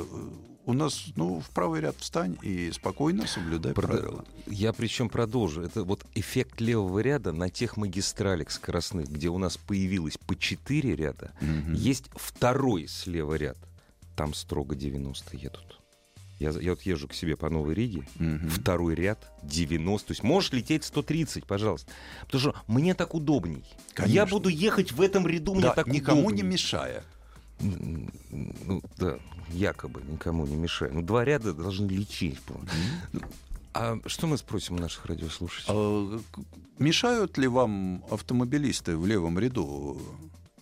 У 0.66 0.72
нас, 0.72 1.07
ну, 1.16 1.40
в 1.40 1.50
правый 1.50 1.83
ряд 1.83 1.96
встань 1.98 2.38
и 2.42 2.70
спокойно 2.72 3.27
соблюдай 3.27 3.74
Прода- 3.74 3.98
правила. 3.98 4.24
Я 4.46 4.72
причем 4.72 5.11
продолжу. 5.11 5.61
Это 5.62 5.85
вот 5.85 6.05
эффект 6.14 6.61
левого 6.61 7.00
ряда 7.00 7.33
на 7.33 7.50
тех 7.50 7.77
магистралях 7.77 8.50
скоростных, 8.50 9.09
где 9.09 9.29
у 9.29 9.37
нас 9.37 9.59
появилось 9.59 10.16
по 10.16 10.35
4 10.35 10.94
ряда, 10.96 11.33
Мгм. 11.42 11.74
есть 11.74 12.05
второй 12.14 12.88
слева 12.88 13.35
ряд. 13.35 13.59
Там 14.16 14.33
строго 14.33 14.74
90 14.74 15.37
едут. 15.37 15.81
Я, 16.40 16.50
я 16.50 16.70
вот 16.70 16.83
езжу 16.83 17.09
к 17.09 17.14
себе 17.14 17.37
по 17.37 17.48
Новой 17.50 17.74
Риге, 17.74 18.09
Мгм. 18.16 18.48
второй 18.48 18.94
ряд 18.94 19.18
90. 19.42 20.09
То 20.09 20.12
есть 20.12 20.22
можешь 20.22 20.50
лететь 20.53 20.83
130, 20.85 21.46
пожалуйста. 21.46 21.92
Потому 22.27 22.40
что 22.40 22.55
мне 22.66 22.94
так 22.94 23.14
удобней. 23.14 23.64
Я 23.68 23.94
Конечно. 23.94 24.31
буду 24.31 24.48
ехать 24.48 24.92
в 24.92 25.00
этом 25.00 25.27
ряду, 25.27 25.53
мне 25.55 25.62
Да, 25.64 25.74
так 25.74 25.87
никому 25.88 26.22
удобней. 26.22 26.42
не 26.42 26.48
мешая. 26.48 27.05
Ну, 27.61 28.83
да, 28.99 29.19
якобы 29.51 30.03
никому 30.03 30.47
не 30.47 30.57
мешает. 30.57 30.95
Ну, 30.95 31.03
два 31.03 31.25
ряда 31.25 31.53
должны 31.55 31.87
лететь. 31.88 32.40
по- 32.40 32.61
А 33.75 33.99
что 34.07 34.27
мы 34.27 34.38
спросим 34.38 34.77
у 34.77 34.79
наших 34.79 35.07
радиослушателей? 35.07 35.75
А, 35.77 36.21
мешают 36.79 37.38
ли 37.38 37.47
вам 37.49 38.05
автомобилисты 38.11 38.97
в 38.97 39.07
левом 39.07 39.38
ряду 39.38 39.99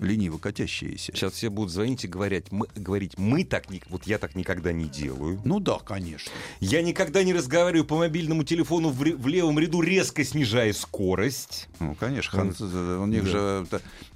лениво 0.02 0.38
катящиеся? 0.38 1.12
Сейчас 1.14 1.32
все 1.34 1.48
будут 1.50 1.72
звонить 1.72 2.04
и 2.04 2.08
говорить, 2.08 2.50
мы, 2.52 2.66
говорить, 2.74 3.18
мы 3.18 3.44
так, 3.44 3.70
ни- 3.70 3.82
вот 3.88 4.06
я 4.06 4.18
так 4.18 4.34
никогда 4.34 4.72
не 4.72 4.86
делаю. 4.86 5.40
Ну 5.44 5.60
да, 5.60 5.78
конечно. 5.78 6.30
Я 6.60 6.82
никогда 6.82 7.22
не 7.24 7.32
разговариваю 7.32 7.84
по 7.84 7.96
мобильному 7.96 8.44
телефону 8.44 8.90
в, 8.90 8.98
в 8.98 9.26
левом 9.26 9.58
ряду, 9.58 9.80
резко 9.80 10.24
снижая 10.24 10.72
скорость. 10.72 11.68
Ну, 11.80 11.94
конечно, 11.94 12.38
хан- 12.38 12.98
у 13.02 13.06
них 13.06 13.24
да. 13.24 13.30
же... 13.30 13.66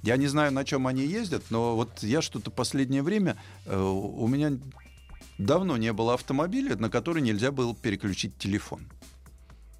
Я 0.03 0.17
не 0.17 0.27
знаю, 0.27 0.51
на 0.51 0.63
чем 0.63 0.87
они 0.87 1.05
ездят, 1.05 1.43
но 1.49 1.75
вот 1.75 2.03
я 2.03 2.21
что-то 2.21 2.51
последнее 2.51 3.03
время... 3.03 3.37
э, 3.65 3.79
У 3.79 4.27
меня 4.27 4.51
давно 5.37 5.77
не 5.77 5.93
было 5.93 6.13
автомобиля, 6.15 6.75
на 6.75 6.89
который 6.89 7.21
нельзя 7.21 7.51
было 7.51 7.75
переключить 7.75 8.37
телефон. 8.37 8.81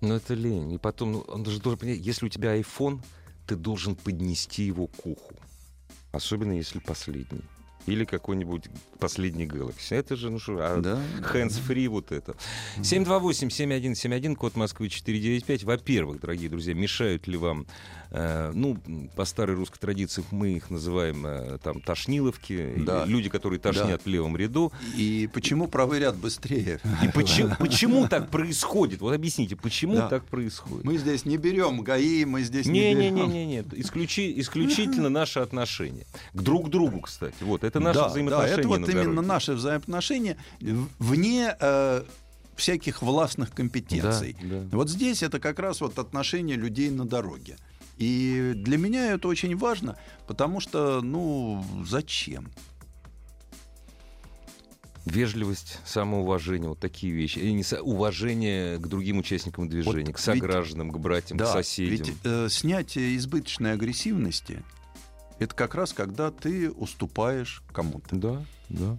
Ну, 0.02 0.14
это 0.16 0.36
лень. 0.36 0.74
И 0.74 0.78
потом, 0.78 1.12
ну, 1.14 1.20
он 1.22 1.44
же 1.46 1.60
должен 1.60 1.80
понять, 1.80 2.00
если 2.00 2.28
у 2.28 2.30
тебя 2.30 2.56
iPhone, 2.60 3.00
ты 3.48 3.56
должен 3.56 3.96
поднести 3.96 4.64
его 4.64 4.88
к 4.88 5.06
уху. 5.06 5.34
Особенно 6.12 6.54
если 6.54 6.80
последний. 6.80 7.42
Или 7.86 8.04
какой-нибудь 8.04 8.66
последний 9.00 9.46
Galaxy. 9.46 9.96
Это 9.96 10.18
же, 10.18 10.30
ну 10.30 10.40
что, 10.40 10.58
а 10.60 10.82
Да. 10.82 11.00
hands-free 11.34 11.88
вот 11.88 12.12
это. 12.12 12.36
728-7171, 12.80 14.36
код 14.36 14.56
Москвы 14.58 14.90
495. 14.90 15.64
Во-первых, 15.64 16.20
дорогие 16.20 16.50
друзья, 16.50 16.74
мешают 16.74 17.28
ли 17.28 17.38
вам, 17.38 17.66
ну, 18.12 18.78
по 19.16 19.26
старой 19.26 19.56
русской 19.56 19.80
традиции 19.80 20.24
мы 20.32 20.54
их 20.54 20.70
называем 20.70 21.26
э, 21.26 21.58
там 21.64 21.82
тошниловки, 21.82 22.74
Да. 22.78 23.06
люди, 23.06 23.30
которые 23.30 23.60
тошнят 23.60 24.02
в 24.04 24.08
левом 24.08 24.38
ряду. 24.38 24.72
И 24.96 25.30
почему 25.34 25.68
правый 25.68 26.00
ряд 26.00 26.16
быстрее? 26.16 26.80
И 27.04 27.08
почему, 27.10 27.56
почему 27.60 28.08
так 28.08 28.30
происходит? 28.30 29.02
Вот 29.02 29.14
объясните, 29.14 29.56
почему 29.56 29.96
Да. 29.96 30.08
так 30.08 30.26
происходит? 30.26 30.86
Мы 30.86 30.98
здесь 30.98 31.26
не 31.26 31.38
берем 31.38 31.82
ГАИ, 31.82 32.26
мы 32.26 32.44
здесь 32.44 32.66
не 32.66 32.94
берем. 32.94 33.16
Не-не-не. 33.16 33.64
Исключи, 33.74 34.34
исключительно 34.40 35.10
наши 35.10 35.40
отношения. 35.40 36.06
К 36.34 36.42
друг 36.42 36.70
другу, 36.70 37.02
кстати. 37.02 37.36
Вот, 37.42 37.64
это 37.64 37.80
наши 37.80 38.00
да, 38.00 38.08
взаимоотношения. 38.10 38.56
Да, 38.56 38.62
это 38.62 38.68
вот 38.68 38.90
именно 38.90 39.04
дороге. 39.04 39.28
наши 39.28 39.54
взаимоотношения 39.54 40.38
вне 41.00 41.56
э, 41.60 42.04
всяких 42.56 43.02
властных 43.02 43.54
компетенций. 43.54 44.36
Да, 44.42 44.62
да. 44.62 44.78
Вот 44.78 44.90
здесь 44.90 45.24
это 45.24 45.40
как 45.40 45.60
раз 45.60 45.82
вот 45.82 45.98
отношения 46.00 46.56
людей 46.56 46.90
на 46.90 47.06
дороге. 47.06 47.58
И 47.98 48.54
для 48.56 48.78
меня 48.78 49.14
это 49.14 49.28
очень 49.28 49.56
важно, 49.58 49.98
потому 50.28 50.60
что, 50.60 51.02
ну, 51.02 51.64
зачем? 51.86 52.52
Вежливость, 55.06 55.80
самоуважение, 55.86 56.68
вот 56.70 56.80
такие 56.80 57.14
вещи. 57.14 57.40
И 57.40 57.54
не 57.54 57.64
со- 57.64 57.82
уважение 57.82 58.78
к 58.78 58.88
другим 58.88 59.20
участникам 59.20 59.70
движения, 59.70 60.06
Вот 60.08 60.16
к 60.16 60.20
согражданам, 60.20 60.92
к 60.92 60.98
братьям, 61.00 61.40
к 61.40 61.46
соседям. 61.46 62.08
ведь 62.08 62.14
э, 62.26 62.48
снятие 62.50 63.16
избыточной 63.16 63.72
агрессивности 63.74 64.64
это 65.40 65.56
как 65.56 65.76
раз 65.76 65.94
когда 65.94 66.30
ты 66.30 66.70
уступаешь 66.70 67.64
кому-то. 67.72 68.16
Да, 68.16 68.44
да. 68.68 68.98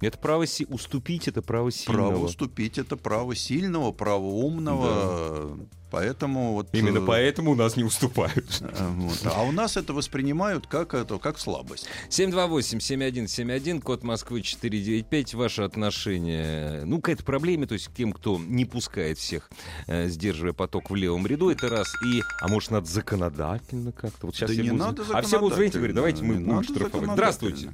Это 0.00 0.16
право 0.18 0.46
си- 0.46 0.66
уступить, 0.68 1.28
это 1.28 1.42
право 1.42 1.70
сильного. 1.70 2.08
Право 2.10 2.24
уступить 2.24 2.78
это 2.78 2.96
право 2.96 3.34
сильного, 3.34 3.92
право 3.92 4.24
умного. 4.24 5.58
Поэтому 5.90 6.52
вот 6.52 6.68
Именно 6.72 6.98
э, 6.98 7.04
поэтому 7.06 7.50
у 7.50 7.54
нас 7.56 7.76
не 7.76 7.82
уступают. 7.82 8.62
э, 8.62 8.88
вот. 8.96 9.18
А 9.24 9.42
у 9.42 9.50
нас 9.50 9.76
это 9.76 9.92
воспринимают 9.92 10.68
как 10.68 10.94
это 10.94 11.18
как 11.18 11.36
слабость. 11.38 11.86
728-7171, 12.10 13.80
код 13.80 14.04
Москвы 14.04 14.42
495. 14.42 15.34
Ваши 15.34 15.62
отношения, 15.62 16.84
ну, 16.84 17.00
к 17.00 17.08
этой 17.08 17.24
проблеме, 17.24 17.66
то 17.66 17.74
есть 17.74 17.88
к 17.88 17.92
тем, 17.94 18.12
кто 18.12 18.38
не 18.38 18.64
пускает 18.64 19.18
всех, 19.18 19.50
э, 19.86 20.08
сдерживая 20.08 20.52
поток 20.52 20.90
в 20.90 20.94
левом 20.94 21.26
ряду, 21.26 21.50
это 21.50 21.68
раз. 21.68 21.88
И, 22.06 22.22
а 22.40 22.48
может, 22.48 22.70
надо 22.70 22.86
законодательно 22.86 23.92
как-то? 23.92 24.26
Вот 24.26 24.36
сейчас 24.36 24.50
Да 24.50 24.62
не 24.62 24.70
будут- 24.70 24.78
надо 24.86 25.04
А 25.12 25.22
все 25.22 25.40
будут 25.40 25.54
звонить 25.54 25.74
и 25.74 25.78
говорить, 25.78 25.96
давайте 25.96 26.22
мы 26.22 26.36
Не 26.36 26.44
будем 26.44 26.62
штрафовать. 26.62 27.10
Здравствуйте. 27.12 27.72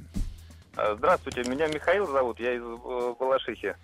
Э, 0.77 0.95
Здравствуйте, 0.97 1.43
меня 1.49 1.67
Михаил 1.67 2.07
зовут, 2.07 2.39
я 2.39 2.53
из 2.53 2.61
э, 2.63 3.13
Балашихи. 3.19 3.75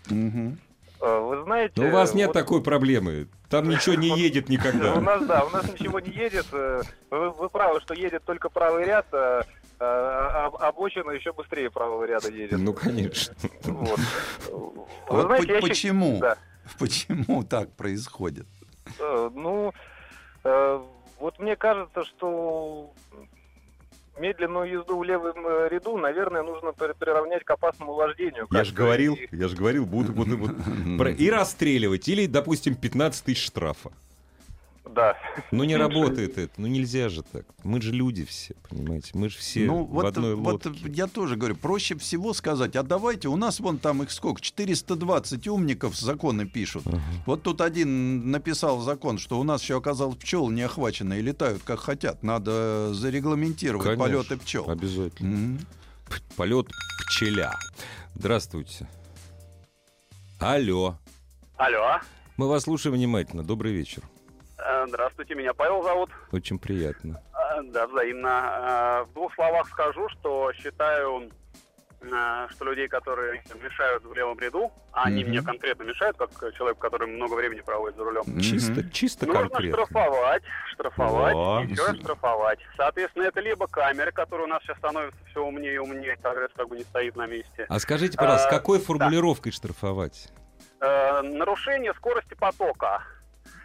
Э, 1.01 1.19
Вы 1.19 1.43
знаете... 1.43 1.73
Но 1.81 1.87
у 1.87 1.91
вас 1.91 2.13
нет 2.13 2.27
вот- 2.27 2.33
такой 2.33 2.61
проблемы. 2.61 3.27
Там 3.49 3.69
ничего 3.69 3.95
не 3.95 4.09
едет 4.17 4.47
У 4.49 4.51
никогда. 4.51 4.99
нас, 4.99 5.25
да, 5.25 5.43
у 5.43 5.49
нас 5.49 5.65
ничего 5.71 5.99
не 5.99 6.11
едет. 6.11 6.45
э, 6.51 6.81
Вы, 7.09 7.29
вы 7.31 7.49
правы, 7.49 7.81
что 7.81 7.93
едет 7.93 8.23
только 8.25 8.49
правый 8.49 8.85
ряд. 8.85 9.07
а, 9.13 9.43
об- 10.45 10.55
обочина 10.57 11.11
еще 11.11 11.33
быстрее 11.33 11.69
правого 11.69 12.05
ряда 12.05 12.29
едет. 12.29 12.57
Ну, 12.59 12.73
конечно. 12.73 13.35
Вот. 13.63 13.99
А 14.49 14.51
Вы 14.51 15.17
вот 15.17 15.25
знаете, 15.25 15.47
по- 15.47 15.51
я 15.51 15.61
щи- 15.61 15.67
почему? 15.67 16.19
Да. 16.19 16.37
Почему 16.79 17.43
так 17.43 17.71
происходит? 17.73 18.45
Э, 18.99 19.29
Ну, 19.33 19.73
вот 21.19 21.39
мне 21.39 21.55
кажется, 21.55 22.03
что 22.05 22.91
медленную 24.19 24.69
езду 24.79 24.97
в 24.97 25.03
левом 25.03 25.45
э, 25.47 25.69
ряду, 25.69 25.97
наверное, 25.97 26.43
нужно 26.43 26.71
при- 26.73 26.93
приравнять 26.93 27.43
к 27.43 27.51
опасному 27.51 27.93
вождению. 27.93 28.47
Я 28.51 28.63
же 28.63 28.73
говорил, 28.73 29.15
и- 29.15 29.27
я 29.35 29.47
же 29.47 29.55
говорил, 29.55 29.85
буду, 29.85 30.11
буду, 30.13 30.37
буду. 30.37 30.55
И 31.09 31.29
расстреливать, 31.29 32.07
или, 32.07 32.25
допустим, 32.27 32.75
15 32.75 33.25
тысяч 33.25 33.45
штрафа. 33.45 33.91
Да. 34.93 35.17
Ну 35.51 35.63
не 35.63 35.75
работает 35.77 36.37
это, 36.37 36.53
ну 36.57 36.67
нельзя 36.67 37.09
же 37.09 37.23
так. 37.23 37.45
Мы 37.63 37.81
же 37.81 37.91
люди 37.91 38.25
все, 38.25 38.55
понимаете, 38.69 39.11
мы 39.13 39.29
же 39.29 39.37
все 39.37 39.65
ну, 39.65 39.83
в 39.83 39.89
вот, 39.89 40.05
одной 40.05 40.35
вот 40.35 40.65
лодке. 40.65 40.91
я 40.91 41.07
тоже 41.07 41.35
говорю, 41.35 41.55
проще 41.55 41.97
всего 41.97 42.33
сказать, 42.33 42.75
а 42.75 42.83
давайте, 42.83 43.27
у 43.27 43.35
нас 43.35 43.59
вон 43.59 43.77
там 43.77 44.03
их 44.03 44.11
сколько, 44.11 44.41
420 44.41 45.47
умников 45.47 45.95
законы 45.97 46.45
пишут. 46.45 46.83
Ага. 46.85 47.01
Вот 47.25 47.43
тут 47.43 47.61
один 47.61 48.31
написал 48.31 48.81
закон, 48.81 49.17
что 49.17 49.39
у 49.39 49.43
нас 49.43 49.61
еще 49.61 49.77
оказалось 49.77 50.17
пчелы 50.17 50.53
не 50.53 50.61
охвачены 50.61 51.19
и 51.19 51.21
летают 51.21 51.63
как 51.63 51.79
хотят. 51.79 52.23
Надо 52.23 52.93
зарегламентировать 52.93 53.85
Конечно, 53.85 54.05
полеты 54.05 54.37
пчел. 54.37 54.69
Обязательно. 54.69 55.59
П- 56.05 56.35
Полет 56.35 56.67
пчеля. 57.07 57.53
Здравствуйте. 58.15 58.87
Алло. 60.39 60.97
Алло. 61.57 61.99
Мы 62.37 62.47
вас 62.47 62.63
слушаем 62.63 62.95
внимательно. 62.95 63.43
Добрый 63.43 63.73
вечер. 63.73 64.03
Э, 64.65 64.85
Здравствуйте, 64.87 65.35
меня 65.35 65.53
Павел 65.53 65.83
зовут. 65.83 66.09
Очень 66.31 66.59
приятно. 66.59 67.21
А, 67.33 67.61
Да, 67.63 67.87
взаимно. 67.87 69.01
Э, 69.01 69.03
В 69.09 69.13
двух 69.13 69.33
словах 69.35 69.67
скажу, 69.67 70.07
что 70.09 70.51
считаю, 70.53 71.29
э, 72.01 72.47
что 72.51 72.65
людей, 72.65 72.87
которые 72.87 73.43
мешают 73.61 74.03
в 74.05 74.13
левом 74.13 74.39
ряду, 74.39 74.71
а 74.91 75.03
они 75.05 75.23
Мгм. 75.23 75.29
мне 75.31 75.41
конкретно 75.41 75.83
мешают, 75.83 76.17
как 76.17 76.29
человек, 76.55 76.77
который 76.77 77.07
много 77.07 77.33
времени 77.35 77.61
проводит 77.61 77.97
за 77.97 78.03
рулем. 78.03 78.23
Чисто, 78.39 78.89
чисто 78.91 79.25
Нужно 79.25 79.49
конкретно. 79.49 79.85
штрафовать, 79.85 80.43
штрафовать, 80.73 81.35
и 81.67 81.71
еще 81.71 81.85
раз 81.85 81.95
штрафовать. 81.97 82.59
Соответственно, 82.77 83.23
это 83.23 83.39
либо 83.41 83.67
камеры, 83.67 84.11
которые 84.11 84.45
у 84.45 84.49
нас 84.49 84.61
сейчас 84.63 84.77
становятся 84.77 85.19
все 85.29 85.43
умнее 85.43 85.75
и 85.75 85.77
умнее, 85.77 86.17
прогресс 86.21 86.51
как 86.55 86.67
бы 86.69 86.77
не 86.77 86.83
стоит 86.83 87.15
на 87.15 87.25
месте. 87.27 87.65
А 87.69 87.79
скажите, 87.79 88.17
пожалуйста, 88.17 88.47
с 88.49 88.51
А, 88.51 88.55
какой 88.57 88.79
формулировкой 88.79 89.51
штрафовать? 89.51 90.29
Э, 90.79 91.21
нарушение 91.21 91.93
скорости 91.93 92.33
потока. 92.33 93.03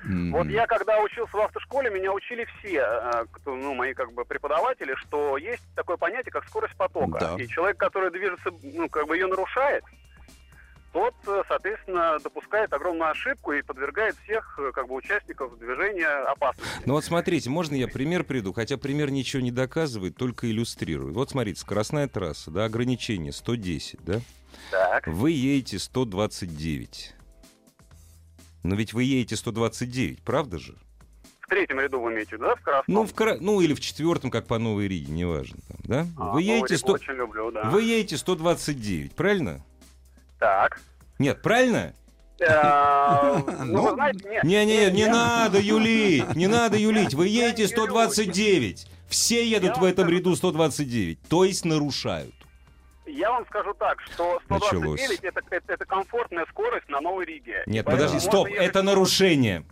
Мгм. 0.04 0.32
Вот 0.32 0.46
я 0.48 0.66
когда 0.66 1.00
учился 1.00 1.37
в 1.37 1.40
автошколе, 1.40 1.90
меня 1.90 2.12
учили 2.12 2.46
все, 2.58 2.80
э, 2.80 3.24
кто, 3.32 3.54
ну, 3.56 3.74
мои 3.74 3.94
как 3.94 4.12
бы 4.12 4.24
преподаватели, 4.24 4.94
что 4.94 5.37
есть 5.37 5.62
такое 5.74 5.96
понятие, 5.96 6.32
как 6.32 6.46
скорость 6.46 6.76
потока. 6.76 7.18
Да. 7.18 7.37
И 7.38 7.48
человек, 7.48 7.78
который 7.78 8.11
движется, 8.11 8.50
ну, 8.62 8.88
как 8.88 9.06
бы 9.06 9.16
ее 9.16 9.26
нарушает, 9.26 9.84
тот, 10.92 11.14
э, 11.26 11.42
соответственно, 11.48 12.18
допускает 12.22 12.72
огромную 12.72 13.11
ошибку 13.11 13.52
и 13.52 13.62
подвергает 13.62 14.16
всех, 14.24 14.58
э, 14.58 14.72
как 14.72 14.88
бы, 14.88 14.94
участников 14.94 15.58
движения 15.58 16.06
опасности. 16.06 16.82
Ну 16.87 16.94
вот 16.94 17.04
смотрите, 17.04 17.50
можно 17.50 17.74
я 17.74 17.88
пример 17.88 18.24
приду, 18.24 18.52
хотя 18.52 18.78
пример 18.78 19.11
ничего 19.11 19.42
не 19.42 19.50
доказывает, 19.50 20.16
только 20.16 20.50
иллюстрирует. 20.50 21.14
Вот 21.14 21.30
смотрите, 21.30 21.61
скоростная 21.61 22.08
трасса, 22.08 22.50
да, 22.50 22.64
ограничение 22.64 23.32
110, 23.32 23.98
да? 24.04 24.20
Так. 24.70 25.06
Вы 25.06 25.32
едете 25.32 25.78
129. 25.78 27.14
Но 28.68 28.74
ведь 28.74 28.92
вы 28.92 29.04
едете 29.04 29.35
129, 29.35 30.20
правда 30.20 30.59
же? 30.59 30.74
В 31.40 31.46
третьем 31.48 31.81
ряду 31.81 32.00
вы 32.00 32.12
имеете, 32.12 32.37
да, 32.37 32.54
в 32.54 32.61
скоростном? 32.61 32.94
Ну, 32.94 33.07
в 33.07 33.14
кра- 33.14 33.38
ну 33.40 33.62
или 33.62 33.72
в 33.72 33.81
четвертом, 33.81 34.31
как 34.31 34.46
по 34.46 34.59
Новой 34.59 34.88
Риге, 34.88 35.11
неважно. 35.11 35.57
Там, 35.68 35.78
да? 35.85 36.07
А, 36.18 36.33
вы, 36.33 36.42
едете 36.42 36.74
Новый 36.74 36.78
100... 36.78 36.92
очень 36.92 37.12
люблю, 37.14 37.50
да. 37.50 37.64
вы 37.70 37.83
едете 37.83 38.18
129, 38.18 39.14
правильно? 39.14 39.64
Так. 40.38 40.83
Нет, 41.18 41.40
правильно? 41.40 41.94
Э, 42.40 43.38
Ну, 43.64 43.96
Ну. 43.96 43.96
Не-не, 44.44 44.90
не 44.90 45.00
я- 45.00 45.11
надо 45.11 45.59
юлить, 45.61 46.37
не 46.37 46.46
надо 46.46 46.76
юлить. 46.76 47.14
Вы 47.14 47.28
едете 47.28 47.62
не 47.62 47.68
129. 47.68 48.87
Все 49.09 49.48
едут 49.48 49.78
в 49.78 49.85
этом 49.85 50.11
ряду 50.11 50.37
129, 50.37 51.18
то 51.22 51.44
есть 51.46 51.64
нарушают. 51.64 52.35
Я 53.09 53.31
вам 53.31 53.47
скажу 53.47 53.75
так, 53.75 54.01
что 54.03 54.40
129 54.44 54.73
Началось. 54.81 55.18
это, 55.23 55.40
это, 55.51 55.73
это 55.73 55.85
комфортная 55.85 56.47
скорость 56.51 56.88
на 56.88 57.01
Новой 57.01 57.25
Риге. 57.25 57.62
Нет, 57.66 57.85
Поэтому 57.85 58.09
подожди, 58.09 58.27
стоп, 58.27 58.49
ехать 58.49 58.68
это 58.68 58.83
нарушение, 58.83 59.64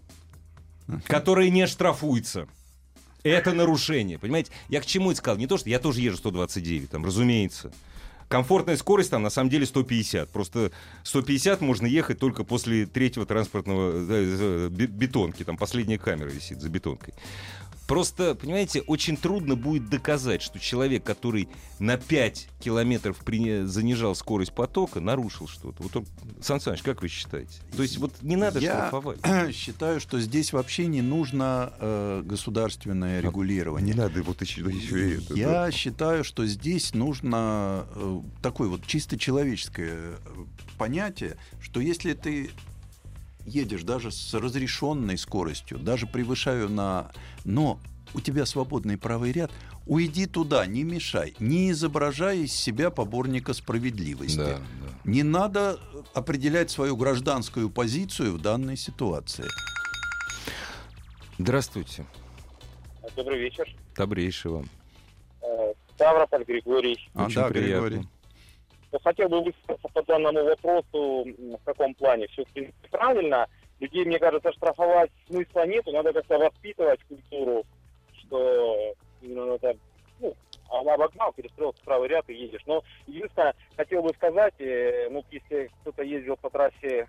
которое 1.06 1.50
не 1.50 1.66
штрафуется. 1.66 2.48
Это 3.22 3.52
нарушение, 3.52 4.18
понимаете? 4.18 4.52
Я 4.68 4.80
к 4.80 4.86
чему 4.86 5.10
это 5.10 5.18
сказал? 5.18 5.36
Не 5.38 5.48
то, 5.48 5.58
что 5.58 5.68
я 5.68 5.80
тоже 5.80 6.00
езжу 6.00 6.16
129, 6.18 6.90
там, 6.90 7.04
разумеется. 7.04 7.72
Комфортная 8.28 8.76
скорость 8.76 9.10
там 9.10 9.22
на 9.22 9.30
самом 9.30 9.50
деле 9.50 9.66
150. 9.66 10.30
Просто 10.30 10.72
150 11.04 11.60
можно 11.60 11.86
ехать 11.86 12.18
только 12.18 12.42
после 12.44 12.86
третьего 12.86 13.24
транспортного 13.24 13.92
э, 13.92 14.04
э, 14.08 14.68
бе- 14.68 14.86
бетонки. 14.86 15.44
Там 15.44 15.56
последняя 15.56 15.98
камера 15.98 16.28
висит 16.28 16.60
за 16.60 16.68
бетонкой. 16.68 17.14
Просто, 17.86 18.34
понимаете, 18.34 18.80
очень 18.82 19.16
трудно 19.16 19.54
будет 19.54 19.88
доказать, 19.88 20.42
что 20.42 20.58
человек, 20.58 21.04
который 21.04 21.48
на 21.78 21.96
5 21.96 22.48
километров 22.58 23.18
при- 23.18 23.62
занижал 23.64 24.14
скорость 24.16 24.52
потока, 24.52 24.98
нарушил 25.00 25.46
что-то. 25.46 25.82
Вот, 25.84 25.94
он- 25.96 26.06
Сан 26.42 26.60
Саныч, 26.60 26.82
как 26.82 27.02
вы 27.02 27.08
считаете? 27.08 27.52
То 27.76 27.82
есть 27.82 27.98
вот 27.98 28.12
не 28.22 28.34
надо 28.34 28.58
Я 28.58 28.72
штрафовать. 28.88 29.20
считаю, 29.54 30.00
что 30.00 30.18
здесь 30.20 30.52
вообще 30.52 30.86
не 30.86 31.00
нужно 31.02 31.72
э, 31.78 32.22
государственное 32.24 33.20
регулирование. 33.20 33.94
Не 33.94 33.98
надо 34.00 34.22
вот 34.22 34.42
еще, 34.42 34.62
еще 34.62 35.10
и 35.10 35.18
это. 35.18 35.34
Я 35.34 35.48
да. 35.50 35.70
считаю, 35.70 36.24
что 36.24 36.44
здесь 36.46 36.92
нужно 36.94 37.86
э, 37.94 38.20
такое 38.42 38.68
вот 38.68 38.84
чисто 38.86 39.16
человеческое 39.16 39.92
э, 39.94 40.16
понятие, 40.76 41.36
что 41.60 41.80
если 41.80 42.14
ты 42.14 42.50
едешь 43.46 43.82
даже 43.82 44.10
с 44.10 44.34
разрешенной 44.34 45.16
скоростью, 45.16 45.78
даже 45.78 46.06
превышаю 46.06 46.68
на... 46.68 47.10
Но 47.44 47.78
у 48.14 48.20
тебя 48.20 48.46
свободный 48.46 48.98
правый 48.98 49.32
ряд, 49.32 49.50
уйди 49.86 50.26
туда, 50.26 50.66
не 50.66 50.84
мешай, 50.84 51.34
не 51.38 51.70
изображай 51.70 52.40
из 52.40 52.52
себя 52.52 52.90
поборника 52.90 53.52
справедливости. 53.52 54.36
Да, 54.36 54.58
да. 54.58 55.10
Не 55.10 55.22
надо 55.22 55.78
определять 56.14 56.70
свою 56.70 56.96
гражданскую 56.96 57.70
позицию 57.70 58.34
в 58.34 58.40
данной 58.40 58.76
ситуации. 58.76 59.44
Здравствуйте. 61.38 62.06
Добрый 63.14 63.38
вечер. 63.38 63.68
Добрейший 63.96 64.50
вам. 64.50 64.68
Э, 65.42 65.72
Ставрополь 65.94 66.44
Григорий. 66.44 67.08
А, 67.14 67.26
Очень 67.26 67.36
да, 67.36 67.48
приятно. 67.48 67.88
Григорий. 67.88 68.08
Хотел 69.02 69.28
бы 69.28 69.42
высказаться 69.42 69.88
по 69.88 70.02
данному 70.02 70.44
вопросу, 70.44 71.24
в 71.24 71.64
каком 71.64 71.94
плане. 71.94 72.26
Все 72.28 72.44
правильно. 72.90 73.46
Людей, 73.80 74.04
мне 74.04 74.18
кажется, 74.18 74.52
штрафовать 74.52 75.10
смысла 75.26 75.66
нету. 75.66 75.92
Надо 75.92 76.12
как-то 76.12 76.38
воспитывать 76.38 77.00
культуру, 77.04 77.64
что 78.12 78.94
это, 79.22 79.76
ну, 80.20 80.34
обогнал, 80.70 81.32
перестроился 81.32 81.80
в 81.82 81.84
правый 81.84 82.08
ряд 82.08 82.28
и 82.28 82.34
едешь. 82.34 82.62
Но 82.66 82.82
единственное, 83.06 83.54
хотел 83.76 84.02
бы 84.02 84.10
сказать, 84.14 84.54
э, 84.60 85.08
ну, 85.10 85.24
если 85.30 85.70
кто-то 85.80 86.02
ездил 86.02 86.36
по 86.36 86.50
трассе 86.50 87.08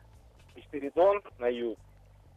Спиридон 0.68 1.22
на 1.40 1.48
юг, 1.48 1.78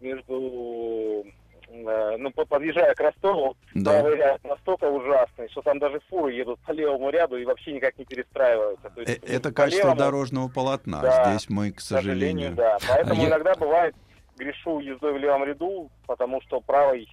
между, 0.00 1.24
э, 1.26 1.30
ну, 1.72 2.30
по- 2.32 2.44
подъезжая 2.44 2.94
к 2.94 3.00
Ростову, 3.00 3.56
Да. 3.74 3.92
правый 4.00 4.16
ряд 4.16 4.42
настолько 4.44 4.84
ужасный, 4.84 5.48
что 5.50 5.62
там 5.62 5.78
даже 5.78 6.00
фуры 6.10 6.32
едут 6.32 6.58
по 6.60 6.72
левому 6.72 7.10
ряду 7.10 7.36
и 7.36 7.44
вообще 7.44 7.72
никак 7.72 7.96
не 7.98 8.04
перестраиваются. 8.04 8.90
То 8.90 9.00
Э, 9.02 9.04
есть 9.06 9.20
Это 9.24 9.52
качество 9.52 9.84
левому, 9.88 9.98
дорожного 9.98 10.48
полотна. 10.48 11.00
Да, 11.00 11.30
Здесь 11.30 11.48
мы, 11.48 11.70
к 11.72 11.76
к 11.76 11.80
сожалению, 11.80 12.50
сожалению. 12.50 12.56
да. 12.56 12.78
Поэтому 12.88 13.20
А 13.20 13.22
я- 13.24 13.28
иногда 13.30 13.54
бывает 13.54 13.94
грешу 14.36 14.80
ездой 14.80 15.12
в 15.12 15.18
левом 15.18 15.44
ряду, 15.44 15.90
потому 16.06 16.40
что 16.42 16.60
правый 16.60 17.08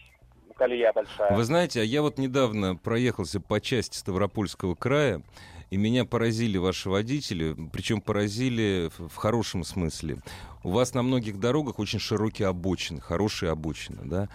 колея 0.56 0.92
большая. 0.92 1.36
Вы 1.36 1.44
знаете, 1.44 1.82
а 1.82 1.84
я 1.84 2.02
вот 2.02 2.18
недавно 2.18 2.76
проехался 2.76 3.40
по 3.40 3.62
части 3.62 3.96
Ставропольского 3.98 4.74
края, 4.74 5.22
и 5.70 5.78
меня 5.78 6.06
поразили 6.06 6.58
ваши 6.58 6.90
водители, 6.90 7.56
причем 7.74 8.02
поразили 8.02 8.90
в 8.98 9.16
хорошем 9.16 9.64
смысле. 9.64 10.18
У 10.64 10.72
вас 10.72 10.94
на 10.94 11.04
многих 11.04 11.40
дорогах 11.40 11.80
очень 11.80 12.00
широкие 12.00 12.48
обочины, 12.48 13.02
хорошие 13.02 13.52
обочины, 13.52 14.00
да? 14.04 14.30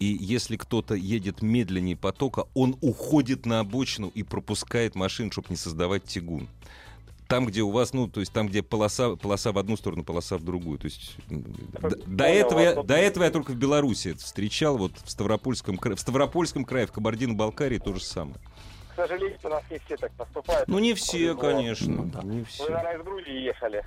И 0.00 0.16
если 0.20 0.56
кто-то 0.56 0.94
едет 0.94 1.42
медленнее 1.42 1.96
потока, 1.96 2.44
он 2.54 2.76
уходит 2.80 3.46
на 3.46 3.60
обочину 3.60 4.08
и 4.14 4.22
пропускает 4.22 4.94
машин, 4.94 5.32
чтобы 5.32 5.48
не 5.50 5.56
создавать 5.56 6.04
тягун. 6.04 6.48
Там, 7.26 7.44
где 7.44 7.60
у 7.60 7.70
вас, 7.70 7.92
ну, 7.92 8.08
то 8.08 8.20
есть 8.20 8.32
там, 8.32 8.48
где 8.48 8.62
полоса, 8.62 9.16
полоса 9.16 9.52
в 9.52 9.58
одну 9.58 9.76
сторону, 9.76 10.04
полоса 10.04 10.38
в 10.38 10.44
другую. 10.44 10.78
То 10.78 10.86
есть 10.86 11.16
до, 11.28 12.24
этого 12.24 12.60
я, 12.60 12.82
до 12.82 12.94
этого 12.94 13.24
я 13.24 13.30
только 13.30 13.50
в 13.50 13.56
Беларуси 13.56 14.08
это 14.08 14.20
встречал, 14.20 14.78
вот 14.78 14.92
в 15.04 15.10
Ставропольском, 15.10 15.76
в 15.78 16.00
Ставропольском 16.00 16.64
крае, 16.64 16.86
в 16.86 16.92
Кабардино-Балкарии 16.92 17.78
то 17.78 17.92
же 17.92 18.00
самое. 18.00 18.38
К 18.98 19.02
сожалению, 19.02 19.38
у 19.44 19.48
нас 19.48 19.62
не 19.70 19.78
все 19.78 19.96
так 19.96 20.10
поступают. 20.14 20.66
Ну, 20.66 20.80
не 20.80 20.92
все, 20.94 21.36
конечно, 21.36 22.02
Ну, 22.02 22.04
да. 22.06 22.20
не 22.24 22.40
Вы, 22.40 22.44
все. 22.46 22.64
наверное, 22.68 22.96
из 22.98 23.04
Грузии 23.04 23.40
ехали. 23.44 23.84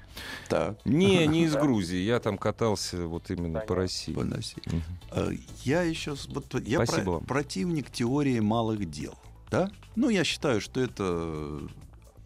Так, 0.48 0.78
Не, 0.86 1.28
не 1.28 1.44
из 1.44 1.52
Да. 1.52 1.60
Грузии, 1.60 1.98
я 2.00 2.22
там 2.22 2.38
катался 2.38 3.06
вот 3.08 3.30
именно 3.30 3.60
по. 3.60 3.76
России. 3.76 4.14
Поносить. 4.14 4.66
Мгм. 4.68 4.82
Э, 5.12 5.32
Я 5.66 5.82
еще 5.82 6.16
вот, 6.30 6.54
я 6.66 6.86
Спасибо 6.86 7.04
про- 7.04 7.12
вам. 7.16 7.26
противник 7.26 7.92
теории 7.92 8.40
малых 8.40 8.90
дел. 8.90 9.14
да? 9.50 9.70
Ну, 9.98 10.08
я 10.08 10.24
считаю, 10.24 10.62
что 10.62 10.80
это 10.80 11.60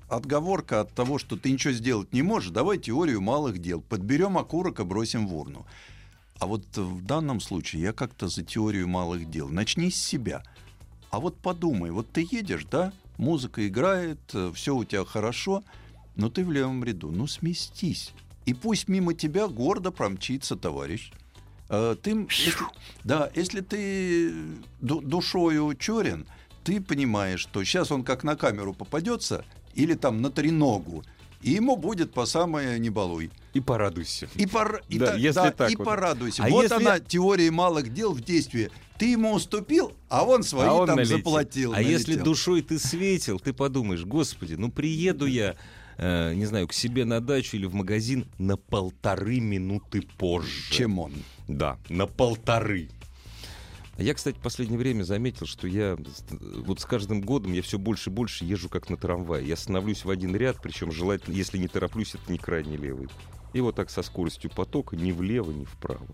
отговорка 0.08 0.82
от 0.82 0.92
того, 0.94 1.18
что 1.18 1.38
ты 1.38 1.52
ничего 1.52 1.74
сделать 1.74 2.14
не 2.14 2.22
можешь. 2.22 2.52
Давай 2.52 2.78
теорию 2.78 3.20
малых 3.20 3.58
дел. 3.58 3.82
Подберем 3.82 4.38
окурок 4.38 4.80
и 4.80 4.84
бросим 4.84 5.26
в 5.28 5.36
урну. 5.36 5.66
А 6.38 6.46
вот 6.46 6.66
в 6.78 7.04
данном 7.04 7.40
случае 7.42 7.82
я 7.82 7.94
как-то 7.94 8.28
за 8.28 8.44
теорию 8.44 8.88
малых 8.88 9.28
дел. 9.28 9.50
Начни 9.50 9.90
с 9.90 9.96
себя. 10.00 10.44
А 11.16 11.20
вот 11.22 11.38
подумай, 11.38 11.92
вот 11.92 12.12
ты 12.12 12.28
едешь, 12.30 12.66
да, 12.70 12.92
музыка 13.18 13.66
играет, 13.66 14.20
все 14.54 14.76
у 14.76 14.84
тебя 14.84 15.06
хорошо, 15.06 15.64
но 16.18 16.30
ты 16.30 16.44
в 16.44 16.52
левом 16.52 16.84
ряду. 16.84 17.10
Ну, 17.10 17.26
сместись. 17.26 18.12
И 18.46 18.54
пусть 18.54 18.90
мимо 18.90 19.14
тебя 19.14 19.48
гордо 19.48 19.92
промчится 19.92 20.58
товарищ. 20.58 21.14
А, 21.70 21.96
Ты, 21.96 22.28
если, 22.30 22.66
да, 23.06 23.32
если 23.34 23.62
ты 23.62 24.34
ду- 24.82 25.00
душою 25.00 25.74
черен, 25.76 26.26
ты 26.66 26.82
понимаешь, 26.82 27.40
что 27.40 27.64
сейчас 27.64 27.92
он 27.94 28.04
как 28.04 28.26
на 28.26 28.36
камеру 28.36 28.74
попадется 28.74 29.46
или 29.74 29.94
там 29.94 30.22
на 30.22 30.30
треногу, 30.30 31.06
и 31.46 31.52
ему 31.52 31.78
будет 31.78 32.12
по 32.12 32.26
самое 32.26 32.80
не 32.80 32.90
балуй. 32.90 33.30
И 33.54 33.60
порадуйся. 33.60 34.28
И, 34.36 34.48
пор... 34.48 34.82
и, 34.90 34.98
Да, 34.98 35.14
если 35.16 35.36
да, 35.40 35.52
так 35.52 35.72
и 35.72 35.76
вот. 35.76 35.86
порадуйся. 35.86 36.44
А 36.44 36.50
вот 36.50 36.64
если- 36.64 36.76
она, 36.76 37.00
теория 37.00 37.52
малых 37.52 37.94
дел 37.94 38.14
в 38.14 38.22
действии. 38.22 38.72
Ты 38.98 39.12
ему 39.12 39.34
уступил, 39.34 39.92
а 40.10 40.24
он 40.26 40.42
свои 40.44 40.68
А 40.68 40.74
он 40.74 40.88
там 40.88 40.96
налетел. 40.96 41.18
заплатил. 41.18 41.74
А 41.74 41.82
если 41.82 42.14
налетел. 42.14 42.26
душой 42.26 42.62
ты 42.62 42.80
светил, 42.80 43.40
ты 43.40 43.54
подумаешь, 43.54 44.06
господи, 44.06 44.56
ну 44.56 44.72
приеду 44.72 45.26
я, 45.26 45.56
э, 45.98 46.34
не 46.34 46.46
знаю, 46.46 46.68
к 46.68 46.74
себе 46.74 47.06
на 47.06 47.20
дачу 47.22 47.58
или 47.58 47.66
в 47.66 47.74
магазин 47.76 48.26
на 48.40 48.56
полторы 48.58 49.40
минуты 49.40 50.02
позже. 50.18 50.72
Чем 50.72 50.98
он? 51.00 51.12
Да, 51.48 51.78
на 51.90 52.08
полторы. 52.08 52.90
Я, 53.98 54.14
кстати, 54.14 54.36
в 54.36 54.42
последнее 54.42 54.78
время 54.78 55.04
заметил, 55.04 55.46
что 55.46 55.68
я 55.68 55.98
вот 56.40 56.80
с 56.82 56.86
каждым 56.86 57.22
годом 57.22 57.54
я 57.54 57.62
все 57.62 57.80
больше 57.80 58.10
и 58.10 58.14
больше 58.14 58.44
езжу 58.44 58.68
как 58.68 58.90
на 58.90 58.98
трамвае. 58.98 59.48
Я 59.48 59.56
становлюсь 59.56 60.04
в 60.04 60.10
один 60.10 60.36
ряд, 60.36 60.58
причем 60.62 60.92
желательно, 60.92 61.34
если 61.34 61.58
не 61.58 61.68
тороплюсь, 61.68 62.16
это 62.16 62.32
не 62.32 62.38
крайне 62.38 62.76
левый. 62.76 63.08
И 63.54 63.62
вот 63.62 63.76
так 63.76 63.90
со 63.90 64.02
скоростью 64.04 64.52
потока 64.52 64.98
ни 64.98 65.14
влево, 65.14 65.52
ни 65.52 65.64
вправо. 65.64 66.06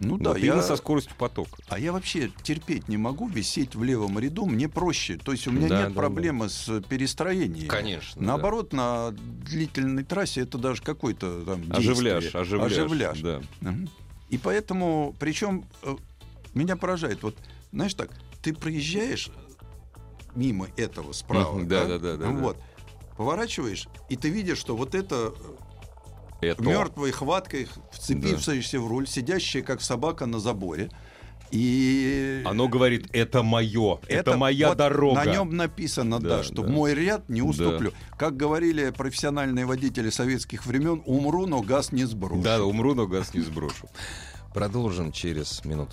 Ну 0.00 0.16
Вот 0.16 0.22
да, 0.22 0.36
я... 0.38 0.62
со 0.62 0.76
скоростью 0.76 1.14
потока. 1.18 1.56
А 1.68 1.78
я 1.78 1.92
вообще 1.92 2.30
терпеть 2.42 2.88
не 2.88 2.96
могу 2.96 3.28
висеть 3.28 3.74
в 3.74 3.82
левом 3.82 4.18
ряду, 4.18 4.46
мне 4.46 4.68
проще. 4.68 5.16
То 5.16 5.32
есть 5.32 5.46
у 5.48 5.50
меня 5.50 5.68
Да, 5.68 5.78
нет 5.80 5.88
да, 5.88 5.94
проблемы 5.94 6.48
с 6.48 6.80
перестроением. 6.82 7.68
Конечно. 7.68 8.20
да. 8.20 8.26
Наоборот, 8.28 8.72
на 8.72 9.10
длительной 9.10 10.04
трассе 10.04 10.42
это 10.42 10.56
даже 10.58 10.82
какой-то 10.82 11.44
там 11.44 11.64
Оживляж, 11.70 12.22
действие. 12.22 12.42
оживляж. 12.42 12.72
Оживляж. 12.72 13.20
Да. 13.20 13.40
И 14.30 14.38
поэтому, 14.38 15.16
причем, 15.18 15.64
э, 15.82 15.96
меня 16.54 16.76
поражает, 16.76 17.22
вот, 17.22 17.36
знаешь 17.72 17.94
так, 17.94 18.10
ты 18.42 18.54
проезжаешь 18.54 19.30
мимо 20.34 20.68
этого 20.76 21.12
справа, 21.12 21.54
Мгм, 21.58 21.68
да-да-да-да-да. 21.68 22.30
вот, 22.30 22.56
поворачиваешь, 23.16 23.88
и 24.08 24.16
ты 24.16 24.28
видишь, 24.28 24.58
что 24.58 24.76
вот 24.76 24.94
это 24.94 25.32
Это. 26.40 26.62
мертвой 26.62 27.10
хваткой 27.10 27.68
вцепившаяся 27.92 28.78
в 28.80 28.86
руль, 28.86 29.06
сидящая 29.08 29.62
как 29.62 29.80
собака 29.82 30.26
на 30.26 30.38
заборе, 30.38 30.90
и 31.50 32.42
Оно 32.44 32.68
говорит, 32.68 33.08
это 33.12 33.42
мое, 33.42 33.98
это, 34.06 34.36
моя 34.36 34.68
вот 34.68 34.78
На 34.78 34.84
дорога. 34.90 35.24
нем 35.24 35.56
написано, 35.56 36.20
да, 36.20 36.28
Да, 36.38 36.42
что 36.42 36.62
да. 36.62 36.68
мой 36.68 36.94
ряд 36.94 37.28
не 37.30 37.40
уступлю. 37.40 37.92
Как 38.18 38.36
говорили 38.36 38.90
профессиональные 38.90 39.64
водители 39.64 40.10
советских 40.10 40.66
времен, 40.66 41.02
умру, 41.06 41.46
но 41.46 41.62
газ 41.62 41.90
не 41.90 42.04
сброшу. 42.04 42.42
Да, 42.42 42.62
умру, 42.62 42.94
но 42.94 43.06
газ 43.06 43.32
не 43.32 43.40
сброшу. 43.40 43.88
Продолжим 44.52 45.10
через 45.10 45.64
минуту. 45.64 45.92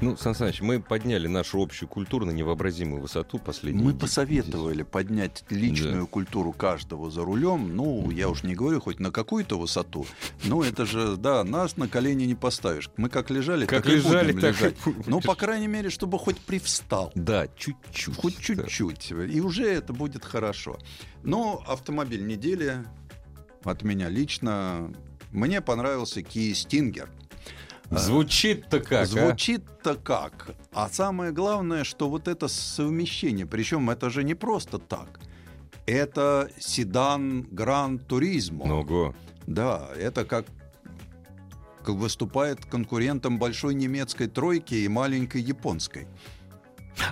Ну, 0.00 0.16
Сан 0.16 0.34
Саныч, 0.34 0.62
мы 0.62 0.80
подняли 0.80 1.26
нашу 1.26 1.60
общую 1.62 1.88
культуру 1.88 2.24
на 2.24 2.30
невообразимую 2.30 3.02
высоту 3.02 3.38
последние 3.38 3.84
Мы 3.84 3.94
посоветовали 3.94 4.82
поднять 4.82 5.44
личную 5.50 6.06
культуру 6.06 6.52
каждого 6.52 7.10
за 7.10 7.22
рулем. 7.22 7.76
Ну, 7.76 8.10
я 8.10 8.30
уж 8.30 8.42
не 8.42 8.54
говорю 8.54 8.80
хоть 8.80 8.98
на 8.98 9.10
какую-то 9.10 9.58
высоту. 9.58 10.06
Ну, 10.44 10.62
это 10.62 10.86
же, 10.86 11.16
да, 11.16 11.44
нас 11.44 11.76
на 11.76 11.86
колени 11.86 12.24
не 12.24 12.34
поставишь. 12.34 12.88
Мы 12.96 13.10
как 13.10 13.30
лежали, 13.30 13.66
Как 13.66 13.84
так 13.84 13.92
и 13.92 13.96
лежали, 13.96 14.32
будем 14.32 14.40
так 14.40 14.54
и 14.54 14.64
лежать. 14.64 14.76
будем 14.84 15.02
Ну, 15.06 15.20
по 15.20 15.24
лежать. 15.24 15.38
крайней 15.38 15.68
мере, 15.68 15.90
чтобы 15.90 16.18
хоть 16.18 16.38
привстал. 16.38 17.12
Да, 17.14 17.46
чуть-чуть. 17.56 18.16
Хоть 18.16 18.36
да. 18.56 18.66
чуть-чуть. 18.66 19.12
И 19.30 19.40
уже 19.40 19.66
это 19.68 19.92
будет 19.92 20.24
хорошо. 20.24 20.78
Но 21.22 21.62
автомобиль 21.66 22.26
недели 22.26 22.84
от 23.64 23.82
меня 23.82 24.08
лично. 24.08 24.90
Мне 25.30 25.60
понравился 25.60 26.20
Kia 26.20 26.52
Stinger. 26.52 27.08
Звучит-то 27.90 28.80
как, 28.80 29.02
а? 29.02 29.06
Звучит-то 29.06 29.96
как. 29.96 30.54
А 30.72 30.88
самое 30.88 31.32
главное, 31.32 31.84
что 31.84 32.08
вот 32.08 32.28
это 32.28 32.48
совмещение, 32.48 33.46
причем 33.46 33.90
это 33.90 34.10
же 34.10 34.22
не 34.22 34.34
просто 34.34 34.78
так. 34.78 35.20
Это 35.86 36.48
седан 36.58 37.42
Гран 37.50 37.98
Туризмо. 37.98 38.64
Ого. 38.64 39.14
Да, 39.46 39.88
это 39.96 40.24
как 40.24 40.46
как 41.82 41.94
выступает 41.94 42.64
конкурентом 42.66 43.38
большой 43.38 43.74
немецкой 43.74 44.28
тройки 44.28 44.74
и 44.74 44.88
маленькой 44.88 45.40
японской. 45.40 46.06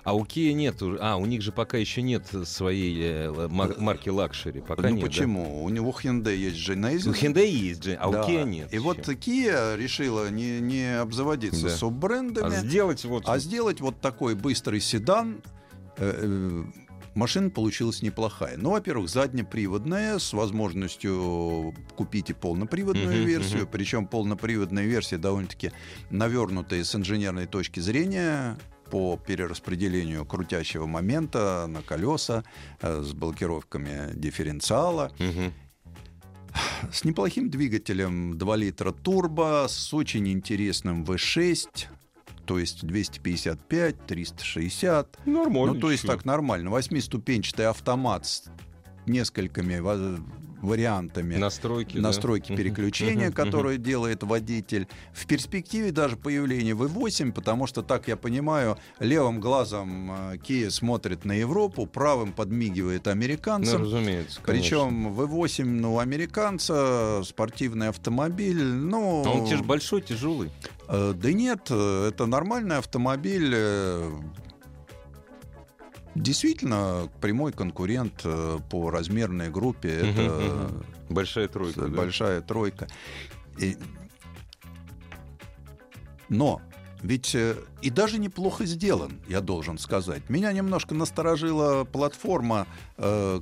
А 0.05 0.14
у 0.14 0.24
Kia 0.24 0.53
нет, 0.53 0.77
а 1.01 1.16
у 1.16 1.27
них 1.27 1.42
же 1.42 1.53
пока 1.53 1.77
еще 1.79 2.03
нет 2.03 2.27
своей 2.44 2.96
э, 3.01 3.48
мар- 3.48 3.74
марки 3.79 4.09
luxury, 4.09 4.61
пока 4.61 4.83
ну 4.83 4.88
нет. 4.90 5.01
да? 5.01 5.07
почему? 5.07 5.64
У 5.64 5.68
него 5.68 5.90
Hyundai 5.90 6.35
есть 6.37 6.57
Genesis. 6.68 7.09
У 7.09 7.12
Hyundai 7.12 7.46
есть 7.46 7.87
а 7.88 8.11
Да. 8.11 8.24
у 8.24 8.29
Kia 8.29 8.44
нет. 8.44 8.72
И 8.72 8.79
вот. 8.79 8.98
Kia 8.98 9.77
решила 9.77 10.31
не, 10.31 10.61
не 10.61 11.01
обзаводиться 11.01 11.64
Да. 11.68 11.77
суббрендами, 11.77 12.57
а 12.57 12.61
сделать 12.61 13.05
вот. 13.05 13.24
а 13.27 13.38
сделать 13.38 13.81
вот 13.81 14.01
такой 14.01 14.35
быстрый 14.35 14.81
седан. 14.81 15.40
э, 15.96 16.12
э, 16.16 16.64
Машина 17.14 17.51
получилась 17.51 18.01
неплохая. 18.03 18.57
Ну, 18.57 18.70
во-первых, 18.70 19.09
заднеприводная, 19.09 20.20
с 20.20 20.33
возможностью 20.33 21.74
купить 21.96 22.31
и 22.31 22.33
полноприводную 22.33 23.09
Мгм, 23.09 23.27
версию. 23.27 23.62
мгм. 23.62 23.68
Причем 23.72 24.07
полноприводная 24.07 24.85
версия 24.85 25.18
довольно-таки 25.18 25.72
навернутая 26.11 26.85
с 26.85 26.94
инженерной 26.94 27.46
точки 27.46 27.81
зрения 27.81 28.57
по 28.90 29.16
перераспределению 29.16 30.24
крутящего 30.24 30.87
момента 30.87 31.66
на 31.68 31.83
колеса, 31.83 32.44
э, 32.81 33.03
с 33.03 33.12
блокировками 33.12 34.12
дифференциала. 34.14 35.12
Мгм. 35.18 35.53
С 36.92 37.05
неплохим 37.05 37.51
двигателем 37.51 38.37
2 38.38 38.57
литра 38.57 38.92
турбо, 38.92 39.66
с 39.68 39.92
очень 39.94 40.29
интересным 40.29 41.05
V6, 41.05 41.87
то 42.46 42.59
есть 42.59 42.85
255, 42.85 44.07
360. 44.07 45.18
Нормально. 45.27 45.74
ну, 45.74 45.81
то 45.81 45.90
есть 45.90 46.07
так 46.07 46.24
нормально. 46.24 46.70
Восьмиступенчатый 46.70 47.66
автомат 47.66 48.27
с 48.27 48.44
несколькими 49.07 49.79
ва- 49.79 50.18
вариантами 50.62 51.37
Настройки. 51.37 51.97
да? 51.97 52.03
настройки 52.03 52.53
Мгм. 52.53 52.57
переключения, 52.57 53.31
которые 53.31 53.79
делает 53.79 54.23
водитель. 54.23 54.87
В 55.12 55.27
перспективе 55.27 55.92
даже 55.92 56.16
появление 56.16 56.75
V8, 56.75 57.33
потому 57.33 57.66
что, 57.66 57.83
так 57.83 58.09
я 58.09 58.16
понимаю, 58.16 58.77
левым 58.99 59.40
глазом 59.40 60.11
э, 60.33 60.37
Kia 60.37 60.71
смотрит 60.71 61.25
на 61.25 61.33
Европу, 61.33 61.87
правым 61.87 62.33
подмигивает 62.33 63.07
Ну, 63.07 63.12
американцам. 63.12 63.83
разумеется. 63.83 64.40
конечно. 64.42 64.68
Причем 64.68 65.09
V8, 65.09 65.64
ну, 65.64 65.99
американца, 65.99 67.23
спортивный 67.25 67.88
автомобиль, 67.88 68.62
ну... 68.64 69.25
А 69.27 69.31
Он 69.31 69.47
те 69.47 69.57
ж 69.57 69.62
большой, 69.62 70.03
тяжелый. 70.03 70.51
э, 70.88 71.12
да 71.14 71.33
нет, 71.33 71.66
э, 71.71 72.09
это 72.09 72.27
нормальный 72.27 72.77
автомобиль. 72.79 73.55
Э, 76.18 76.22
Действительно, 76.22 77.09
прямой 77.20 77.52
конкурент 77.52 78.20
э, 78.24 78.59
по 78.70 78.90
размерной 78.90 79.50
группе. 79.50 79.88
Это 79.90 80.22
мгм. 80.22 80.85
Большая 81.11 81.48
тройка. 81.48 81.81
да. 81.83 81.88
большая 81.88 82.40
тройка. 82.42 82.88
И- 83.59 83.76
Но 86.28 86.61
ведь 87.02 87.35
э, 87.35 87.57
и 87.81 87.90
даже 87.90 88.18
неплохо 88.18 88.66
сделан, 88.66 89.20
я 89.28 89.40
должен 89.40 89.78
сказать. 89.78 90.28
Меня 90.28 90.52
немножко 90.52 90.94
насторожила 90.94 91.85
платформа, 91.85 92.66
э, 92.96 93.40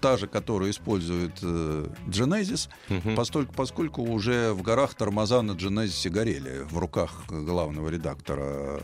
та 0.00 0.16
же, 0.16 0.26
которую 0.26 0.70
использует 0.70 1.32
э, 1.42 1.86
Genesis, 2.06 2.68
Мгм. 2.88 3.16
постольку, 3.16 3.52
поскольку 3.54 4.02
уже 4.02 4.52
в 4.52 4.62
горах 4.62 4.94
тормоза 4.94 5.42
на 5.42 5.52
Genesis 5.52 6.08
горели 6.10 6.62
в 6.70 6.78
руках 6.78 7.24
главного 7.28 7.88
редактора 7.88 8.80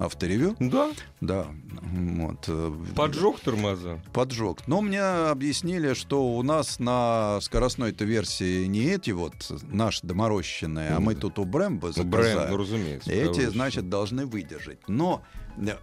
авторевью. 0.00 0.56
Да, 0.58 0.90
Да, 1.20 1.46
вот. 1.70 2.44
э, 2.48 2.72
поджег 2.96 3.38
тормоза. 3.40 4.00
поджог. 4.12 4.66
Но 4.66 4.80
мне 4.80 5.02
объяснили, 5.02 5.94
что 5.94 6.34
у 6.36 6.42
нас 6.42 6.78
на 6.80 7.38
скоростной-то 7.42 8.04
версии 8.04 8.64
не 8.64 8.84
эти 8.86 9.10
вот 9.10 9.34
наши 9.70 10.06
доморощенные, 10.06 10.90
а 10.90 11.00
мы 11.00 11.14
тут 11.14 11.38
у 11.38 11.44
Брэмбо 11.44 11.92
Бренд, 11.92 11.96
ну 11.98 12.02
заказали. 12.22 12.54
разумеется. 12.56 13.12
Эти, 13.12 13.42
что- 13.42 13.50
значит, 13.50 13.88
должны 13.88 14.26
выдержать. 14.26 14.78
Но 14.88 15.22
э, 15.58 15.76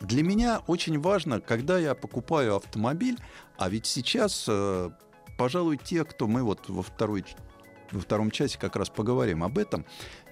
для 0.00 0.22
меня 0.22 0.60
очень 0.66 1.00
важно, 1.00 1.40
когда 1.40 1.78
я 1.78 1.94
покупаю 1.94 2.56
автомобиль, 2.56 3.16
а 3.56 3.68
ведь 3.70 3.86
сейчас, 3.86 4.44
э, 4.48 4.90
пожалуй, 5.38 5.78
те, 5.82 6.04
кто 6.04 6.26
мы 6.26 6.42
вот 6.42 6.68
во 6.68 6.82
второй 6.82 7.24
во 7.92 8.00
втором 8.00 8.30
часе 8.30 8.58
как 8.58 8.76
раз 8.76 8.88
поговорим 8.88 9.44
об 9.44 9.58
этом. 9.58 9.84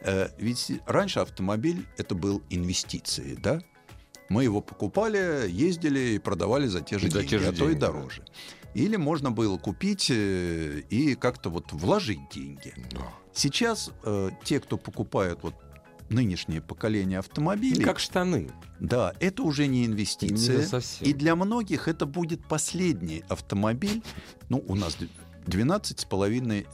Э, 0.03 0.28
ведь 0.38 0.72
раньше 0.86 1.20
автомобиль 1.20 1.86
это 1.98 2.14
был 2.14 2.42
инвестицией, 2.51 3.36
да? 3.36 3.61
Мы 4.28 4.44
его 4.44 4.61
покупали, 4.61 5.51
ездили 5.51 6.14
и 6.14 6.18
продавали 6.18 6.66
за 6.68 6.80
те 6.80 6.98
же 6.98 7.11
За 7.11 7.18
деньги, 7.18 7.30
те 7.30 7.38
же 7.38 7.48
а 7.48 7.53
то 7.53 7.64
и 7.64 7.68
деньги, 7.68 7.80
да. 7.80 7.86
дороже. 7.88 8.24
Или 8.74 8.96
можно 8.96 9.32
было 9.32 9.59
купить 9.59 10.11
э, 10.11 10.82
и 10.90 11.14
как-то 11.16 11.51
вот 11.51 11.72
вложить 11.72 12.20
деньги. 12.32 12.72
Сейчас 13.34 13.90
э, 14.05 14.30
те, 14.44 14.61
кто 14.61 14.76
покупают 14.78 15.40
вот 15.42 15.55
нынешнее 16.09 16.61
поколение 16.61 17.18
автомобилей, 17.20 17.82
Как 17.84 17.98
штаны. 17.98 18.51
да, 18.80 19.14
это 19.20 19.42
уже 19.42 19.66
не 19.66 19.86
инвестиция. 19.86 20.59
Не 20.59 20.62
совсем. 20.64 21.07
И 21.07 21.12
для 21.12 21.34
многих 21.36 21.88
это 21.88 22.07
будет 22.07 22.44
последний 22.46 23.22
автомобиль. 23.28 24.03
Ну, 24.48 24.62
у 24.66 24.74
нас 24.74 24.96
12 25.46 26.01
с 26.01 26.05
половиной 26.05 26.66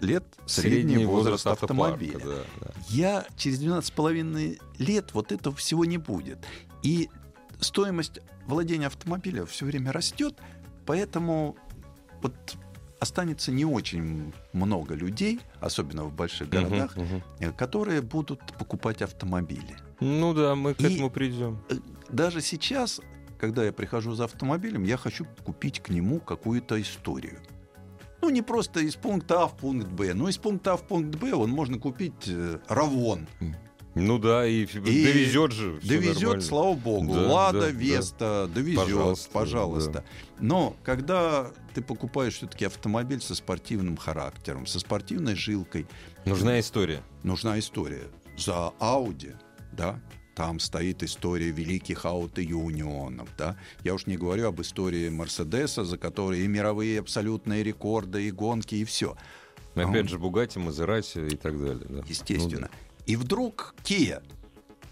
лет 0.00 0.24
средний, 0.46 1.04
возраст, 1.04 1.46
автомобиля. 1.46 2.16
автопарка, 2.16 2.44
да, 2.60 2.66
да. 2.66 2.72
Я 2.88 3.26
через 3.36 3.58
12 3.58 3.86
с 3.88 3.90
половиной 3.90 4.58
лет 4.78 5.14
вот 5.14 5.32
этого 5.32 5.54
всего 5.56 5.84
не 5.84 5.98
будет. 5.98 6.38
И 6.82 7.08
стоимость 7.60 8.20
владения 8.46 8.86
автомобиля 8.86 9.44
все 9.46 9.64
время 9.66 9.92
растет, 9.92 10.34
поэтому 10.84 11.56
вот 12.22 12.34
останется 13.00 13.52
не 13.52 13.64
очень 13.64 14.32
много 14.52 14.94
людей, 14.94 15.40
особенно 15.60 16.04
в 16.04 16.12
больших 16.14 16.48
городах, 16.48 16.96
э, 17.40 17.52
которые 17.52 18.00
будут 18.02 18.40
покупать 18.58 19.02
автомобили. 19.02 19.76
Ну 20.00 20.32
да, 20.34 20.54
мы 20.54 20.74
к 20.74 20.80
И- 20.80 20.94
этому 20.94 21.10
придем. 21.10 21.62
Э, 21.70 21.74
Даже 22.08 22.40
сейчас, 22.40 23.00
когда 23.38 23.64
я 23.64 23.72
прихожу 23.72 24.14
за 24.14 24.24
автомобилем, 24.24 24.84
я 24.84 24.96
хочу 24.96 25.26
купить 25.44 25.80
к 25.80 25.88
нему 25.90 26.20
какую-то 26.20 26.80
историю. 26.80 27.38
Ну, 28.22 28.30
не 28.30 28.42
просто 28.42 28.80
из 28.80 28.96
пункта 28.96 29.42
А 29.44 29.46
в 29.48 29.56
пункт 29.56 29.88
Б. 29.88 30.14
Но 30.14 30.28
из 30.28 30.38
пункта 30.38 30.72
А 30.72 30.76
в 30.76 30.86
пункт 30.86 31.14
Б 31.16 31.32
он 31.32 31.50
можно 31.50 31.78
купить 31.78 32.28
э, 32.28 32.58
Равон. 32.68 33.26
Ну 33.94 34.18
да, 34.18 34.46
и, 34.46 34.66
довезет 34.66 35.52
же. 35.52 35.80
довезет, 35.82 36.16
нормально. 36.20 36.40
слава 36.42 36.74
богу. 36.74 37.14
Да, 37.14 37.20
Лада, 37.32 37.60
да, 37.60 37.66
да. 37.66 37.70
Веста, 37.72 38.50
довезет, 38.54 38.84
Пожалуйста, 38.84 39.30
пожалуйста. 39.32 40.04
Но 40.38 40.76
когда 40.84 41.50
ты 41.72 41.80
покупаешь 41.80 42.34
все-таки 42.34 42.66
автомобиль 42.66 43.22
со 43.22 43.34
спортивным 43.34 43.96
характером, 43.96 44.66
со 44.66 44.80
спортивной 44.80 45.34
жилкой, 45.34 45.86
Нужна 46.26 46.60
история. 46.60 47.00
нужна 47.22 47.58
история. 47.58 48.02
За 48.36 48.74
Audi, 48.80 49.34
да, 49.72 49.98
там 50.36 50.60
стоит 50.60 51.02
история 51.02 51.50
великих 51.50 52.04
аутоюнионов, 52.04 53.28
да. 53.38 53.56
Я 53.82 53.94
уж 53.94 54.06
не 54.06 54.18
говорю 54.18 54.48
об 54.48 54.60
истории 54.60 55.08
Мерседеса, 55.08 55.82
за 55.84 55.96
которые 55.96 56.44
и 56.44 56.46
мировые 56.46 57.00
абсолютные 57.00 57.62
рекорды, 57.64 58.28
и 58.28 58.30
гонки, 58.30 58.74
и 58.74 58.84
все. 58.84 59.16
Опять 59.74 60.10
же, 60.10 60.18
Бугати, 60.18 60.58
Мазерати 60.58 61.18
и 61.32 61.36
так 61.36 61.58
далее. 61.58 61.86
да. 61.88 62.02
Естественно. 62.06 62.68
Ну 62.70 62.78
И 63.06 63.16
вдруг 63.16 63.74
Kia, 63.82 64.22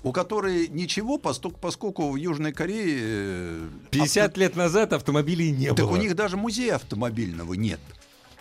у 0.03 0.12
которой 0.12 0.68
ничего, 0.68 1.18
поскольку 1.18 2.11
в 2.11 2.16
Южной 2.16 2.53
Корее... 2.53 2.97
э, 3.01 3.68
да. 3.92 3.99
50 3.99 4.36
лет 4.38 4.57
назад 4.57 4.95
автомобилей 4.95 5.51
не 5.53 5.66
авто- 5.66 5.76
Так 5.76 5.86
было. 5.86 5.95
у 5.95 6.01
них 6.01 6.14
даже 6.14 6.38
музея 6.38 6.76
автомобильного 6.76 7.53
нет. 7.55 7.80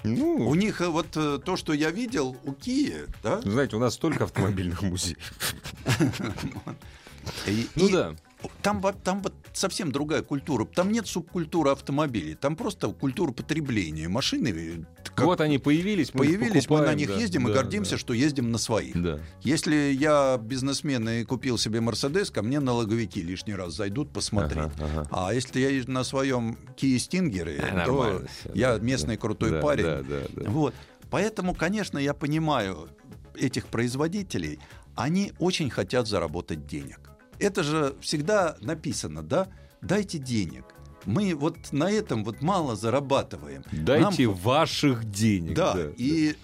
У 0.04 0.08
Ну, 0.10 0.56
них 0.56 0.82
э, 0.82 0.88
вот 0.88 1.16
э, 1.16 1.39
то, 1.43 1.56
что 1.56 1.72
я 1.74 1.89
видел 1.91 2.36
у 2.43 2.51
Kia, 2.51 3.10
да? 3.24 3.41
знаете, 3.41 3.76
у 3.78 3.80
нас 3.80 3.93
столько 3.93 4.26
автомобильных 4.26 4.82
музеев. 4.82 5.18
Ну 7.76 7.89
да. 7.89 8.16
Там, 8.62 8.82
там 9.04 9.22
вот 9.22 9.34
совсем 9.54 9.91
другая 9.91 10.22
культура. 10.22 10.66
Там 10.66 10.91
нет 10.91 11.08
субкультуры 11.08 11.72
автомобилей. 11.72 12.36
Там 12.36 12.56
просто 12.56 12.89
культура 12.89 13.32
потребления. 13.32 14.08
Машины 14.08 14.50
э, 14.50 14.84
как 15.16 15.26
Вот 15.26 15.41
они 15.41 15.58
появились, 15.58 16.14
мы 16.14 16.20
появились, 16.26 16.70
мы 16.70 16.78
на 16.78 16.84
покупаем, 16.84 16.98
них 16.98 17.08
да, 17.10 17.16
ездим 17.16 17.48
и 17.48 17.52
да, 17.52 17.62
гордимся, 17.62 17.91
да. 17.91 17.98
что 17.98 18.14
ездим 18.14 18.52
на 18.52 18.58
своих. 18.58 19.02
Да. 19.02 19.20
Если 19.41 19.76
я 19.94 20.39
бизнесмен 20.41 21.08
и 21.08 21.24
купил 21.24 21.58
себе 21.58 21.82
Мерседес, 21.82 22.32
ко 22.32 22.41
мне 22.41 22.60
налоговики 22.60 23.22
лишний 23.22 23.54
раз 23.54 23.74
зайдут 23.74 24.12
посмотреть. 24.12 24.72
Ага, 24.78 25.06
ага. 25.06 25.08
А 25.12 25.34
если 25.34 25.60
я 25.60 25.70
езжу 25.70 25.91
на 25.91 26.04
своем 26.04 26.58
Kia 26.78 26.96
Stinger, 26.96 27.60
А, 27.60 27.86
то 27.86 28.24
я 28.54 28.78
да, 28.78 28.84
местный 28.84 29.16
да. 29.16 29.22
крутой 29.22 29.52
Да, 29.52 29.62
парень. 29.62 29.84
да, 29.84 30.02
да, 30.02 30.22
да. 30.32 30.50
Вот. 30.50 30.74
Поэтому, 31.10 31.54
конечно, 31.54 32.00
я 32.00 32.14
понимаю 32.14 32.89
этих 33.36 33.68
производителей. 33.68 34.60
Они 34.96 35.34
очень 35.39 35.70
хотят 35.70 36.08
заработать 36.08 36.66
денег. 36.66 37.03
Это 37.44 37.62
же 37.64 37.96
всегда 38.02 38.56
написано, 38.62 39.22
да? 39.22 39.48
Дайте 39.82 40.18
денег. 40.18 40.64
Мы 41.06 41.36
вот 41.36 41.58
на 41.74 41.91
этом 41.91 42.24
вот 42.24 42.41
мало 42.41 42.76
зарабатываем. 42.78 43.64
Дайте 43.74 44.28
Нам- 44.28 44.36
ваших 44.38 45.04
денег. 45.12 45.56
да, 45.56 45.76
и 45.98 46.36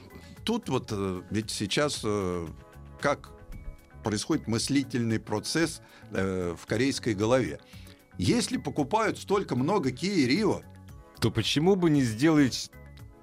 тут 0.43 0.68
вот 0.68 0.89
э, 0.91 1.22
ведь 1.30 1.50
сейчас 1.50 2.02
э, 2.04 2.47
как 3.00 3.32
происходит 4.04 4.47
мыслительный 4.47 5.20
процесс 5.20 5.82
э, 6.12 6.54
в 6.62 6.66
корейской 6.66 7.14
голове. 7.14 7.60
Если 8.18 8.58
покупают 8.58 9.18
столько 9.18 9.56
много 9.56 9.91
Kia 9.91 10.28
Rio, 10.28 10.62
То 11.22 11.32
почему 11.32 11.78
бы 11.78 11.89
не 11.89 12.02
сделать 12.02 12.70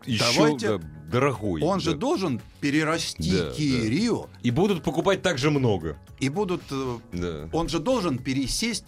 еще 0.07 0.25
Давайте- 0.35 0.79
да, 0.79 0.85
дорогой? 1.11 1.61
он 1.63 1.81
же 1.81 1.93
да. 1.93 1.99
должен 1.99 2.41
перерасти 2.61 3.31
Да, 3.37 3.51
Kia 3.51 3.83
да. 3.83 3.89
Rio, 3.89 4.29
И 4.43 4.51
будут 4.51 4.83
покупать 4.83 5.21
так 5.21 5.37
же 5.37 5.51
много. 5.51 5.99
И 6.21 6.29
будут... 6.29 6.63
э, 6.71 6.99
Да. 7.13 7.49
Он 7.53 7.69
же 7.69 7.79
должен 7.79 8.19
пересесть 8.19 8.85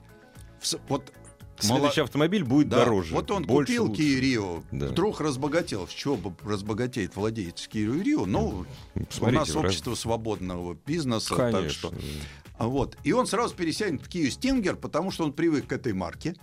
в... 0.60 0.74
Вот 0.88 1.12
Следующий 1.60 2.02
автомобиль 2.02 2.44
будет 2.44 2.68
Да, 2.68 2.84
дороже. 2.84 3.12
Вот 3.12 3.30
он 3.32 3.44
больше, 3.44 3.72
купил 3.78 3.86
лучше. 3.86 4.02
Kia 4.02 4.20
Rio, 4.20 4.64
Да. 4.70 4.86
вдруг 4.86 5.20
разбогател. 5.20 5.88
С 5.88 5.90
чего 5.90 6.16
бы 6.16 6.32
разбогатеет 6.48 7.16
владелец 7.16 7.68
Kia 7.72 8.00
Rio? 8.00 8.26
Ну, 8.26 8.64
у 8.94 9.04
Посмотрите, 9.06 9.40
нас 9.40 9.48
в 9.50 9.56
раз- 9.56 9.64
общество 9.64 9.94
свободного 9.96 10.76
бизнеса, 10.86 11.34
так 11.34 11.52
Конечно. 11.52 11.70
что... 11.90 11.94
А 12.58 12.68
Вот. 12.68 12.96
И 13.02 13.12
он 13.12 13.26
сразу 13.26 13.54
пересядет 13.56 14.02
в 14.02 14.08
Kia 14.08 14.28
Stinger, 14.28 14.76
потому 14.76 15.10
что 15.10 15.24
он 15.24 15.32
привык 15.32 15.66
к 15.66 15.72
этой 15.72 15.92
марке. 15.94 16.36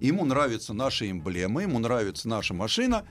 Ему 0.00 0.24
нравятся 0.26 0.74
наши 0.74 1.10
эмблемы, 1.10 1.62
ему 1.62 1.78
нравится 1.78 2.28
наша 2.28 2.52
машина. 2.52 3.06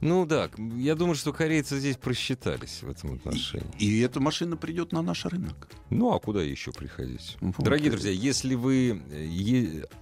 Ну 0.00 0.24
да, 0.24 0.50
я 0.76 0.94
думаю, 0.94 1.14
что 1.14 1.32
корейцы 1.32 1.78
здесь 1.78 1.96
просчитались 1.96 2.82
в 2.82 2.88
этом 2.88 3.14
отношении. 3.14 3.66
И 3.78 4.00
эта 4.00 4.20
машина 4.20 4.56
придет 4.56 4.92
на 4.92 5.02
наш 5.02 5.26
рынок. 5.26 5.68
Ну 5.90 6.14
а 6.14 6.18
куда 6.18 6.42
еще 6.42 6.72
приходить? 6.72 7.36
Вот. 7.40 7.58
Дорогие 7.58 7.90
друзья, 7.90 8.10
если 8.10 8.54
вы 8.54 9.02
э, 9.10 9.24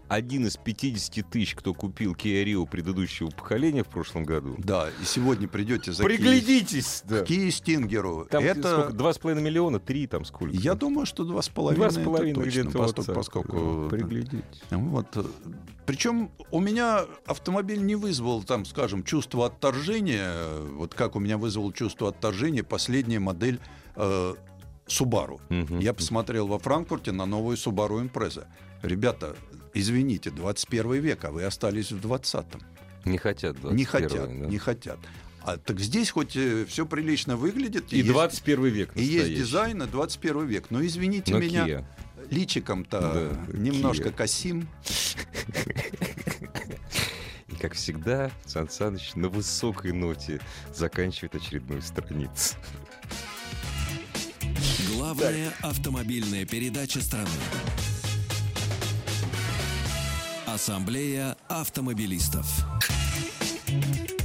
один 0.09 0.46
из 0.46 0.56
50 0.56 1.28
тысяч, 1.28 1.54
кто 1.54 1.74
купил 1.74 2.12
Kia 2.14 2.44
Rio 2.44 2.68
предыдущего 2.68 3.28
поколения 3.28 3.84
в 3.84 3.88
прошлом 3.88 4.24
году, 4.24 4.54
Да, 4.59 4.88
и 5.00 5.04
сегодня 5.04 5.48
придете 5.48 5.92
за 5.92 6.02
Kia, 6.02 6.06
приглядитесь! 6.06 7.02
да. 7.04 7.22
к 7.22 7.30
Kia 7.30 7.48
Stinger. 7.48 8.28
Там 8.28 8.42
это... 8.42 8.72
сколько? 8.72 8.92
Два 8.92 9.12
с 9.12 9.18
половиной 9.18 9.44
миллиона, 9.44 9.78
три 9.78 10.06
там 10.06 10.24
сколько? 10.24 10.56
Я 10.56 10.74
думаю, 10.74 11.06
что 11.06 11.24
два 11.24 11.42
с 11.42 11.48
половиной. 11.48 11.80
Два 11.80 11.90
с 11.90 11.96
это 11.96 12.04
половиной 12.04 12.34
точно, 12.34 12.70
так. 12.70 13.14
поскольку 13.14 13.88
Приглядитесь. 13.90 14.62
Вот. 14.70 15.26
Причем 15.86 16.30
у 16.50 16.61
меня 16.61 17.06
автомобиль 17.26 17.82
не 17.82 17.94
вызвал, 17.94 18.42
там, 18.42 18.64
скажем, 18.64 19.04
чувство 19.04 19.46
отторжения, 19.46 20.61
вот 20.74 20.94
как 20.94 21.16
у 21.16 21.18
меня 21.18 21.38
вызвал 21.38 21.72
чувство 21.72 22.11
отторжения 22.11 22.62
последняя 22.62 23.20
модель 23.20 23.59
э, 23.96 24.34
Subaru. 24.86 25.40
Мгм. 25.48 25.78
Я 25.78 25.94
посмотрел 25.94 26.46
во 26.46 26.59
Франкфурте 26.59 27.12
на 27.12 27.26
новую 27.26 27.56
Subaru 27.56 28.06
Impreza. 28.06 28.46
Ребята, 28.82 29.34
извините, 29.78 30.30
21 30.30 30.92
век, 31.00 31.24
а 31.24 31.30
вы 31.30 31.44
остались 31.44 31.92
в 31.92 31.98
20-м. 32.04 32.60
Не 33.04 33.18
хотят 33.18 33.56
21 33.60 33.76
Не 33.76 33.84
хотят, 33.84 34.12
да. 34.12 34.46
не 34.46 34.58
хотят. 34.58 34.98
А 35.42 35.56
так 35.56 35.80
здесь 35.80 36.10
хоть 36.10 36.32
все 36.32 36.84
прилично 36.86 37.36
выглядит. 37.36 37.92
И 37.92 37.98
есть- 37.98 38.08
21 38.10 38.66
век 38.66 38.90
и 38.96 39.00
есть 39.02 39.14
настоящий. 39.16 39.36
дизайн, 39.42 39.82
и 39.82 39.86
21 39.86 40.46
век. 40.46 40.66
Но 40.70 40.84
извините 40.84 41.32
Но 41.32 41.38
меня, 41.38 41.66
Kia. 41.66 41.84
личиком-то 42.30 43.00
Да, 43.00 43.56
немножко 43.56 44.08
Kia. 44.08 44.12
косим. 44.16 44.68
И, 47.48 47.54
как 47.60 47.72
всегда, 47.74 48.30
Сан 48.44 48.68
Саныч 48.68 49.14
на 49.14 49.28
высокой 49.28 49.92
ноте 49.92 50.40
заканчивает 50.74 51.34
очередную 51.36 51.80
страницу. 51.82 52.56
Главная 54.92 55.52
автомобильная 55.62 56.44
передача 56.44 57.00
страны. 57.00 57.28
Ассамблея 60.59 61.36
автомобилистов. 61.48 62.44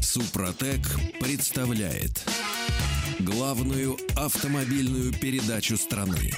Супротек 0.01 0.81
представляет 1.19 2.27
главную 3.19 3.99
автомобильную 4.15 5.13
передачу 5.13 5.77
страны. 5.77 6.31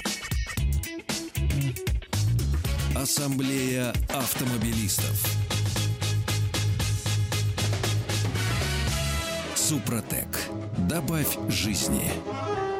Ассамблея 2.94 3.94
автомобилистов. 4.10 5.24
Супротек. 9.54 10.55
Добавь 10.88 11.36
жизни. 11.48 12.12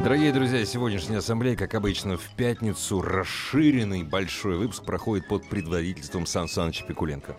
Дорогие 0.01 0.33
друзья, 0.33 0.65
сегодняшняя 0.65 1.19
ассамблея, 1.19 1.57
как 1.57 1.75
обычно, 1.75 2.17
в 2.17 2.29
пятницу 2.37 3.03
расширенный 3.03 4.05
большой 4.05 4.59
выпуск 4.59 4.85
проходит 4.85 5.27
под 5.27 5.49
предводительством 5.49 6.25
Сан 6.25 6.47
Саныча 6.49 6.85
Пикуленко. 6.85 7.37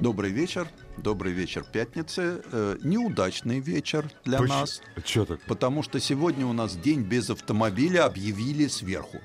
Добрый 0.00 0.32
вечер. 0.32 0.68
Добрый 0.96 1.32
вечер 1.32 1.62
пятницы. 1.62 2.42
Э, 2.50 2.78
неудачный 2.82 3.60
вечер 3.60 4.10
для 4.24 4.40
нас, 4.40 4.82
Че 5.04 5.24
так? 5.24 5.40
потому 5.42 5.84
что 5.84 6.00
сегодня 6.00 6.46
у 6.46 6.52
нас 6.52 6.74
день 6.74 7.02
без 7.02 7.30
автомобиля 7.30 8.06
объявили 8.06 8.66
сверху. 8.66 9.18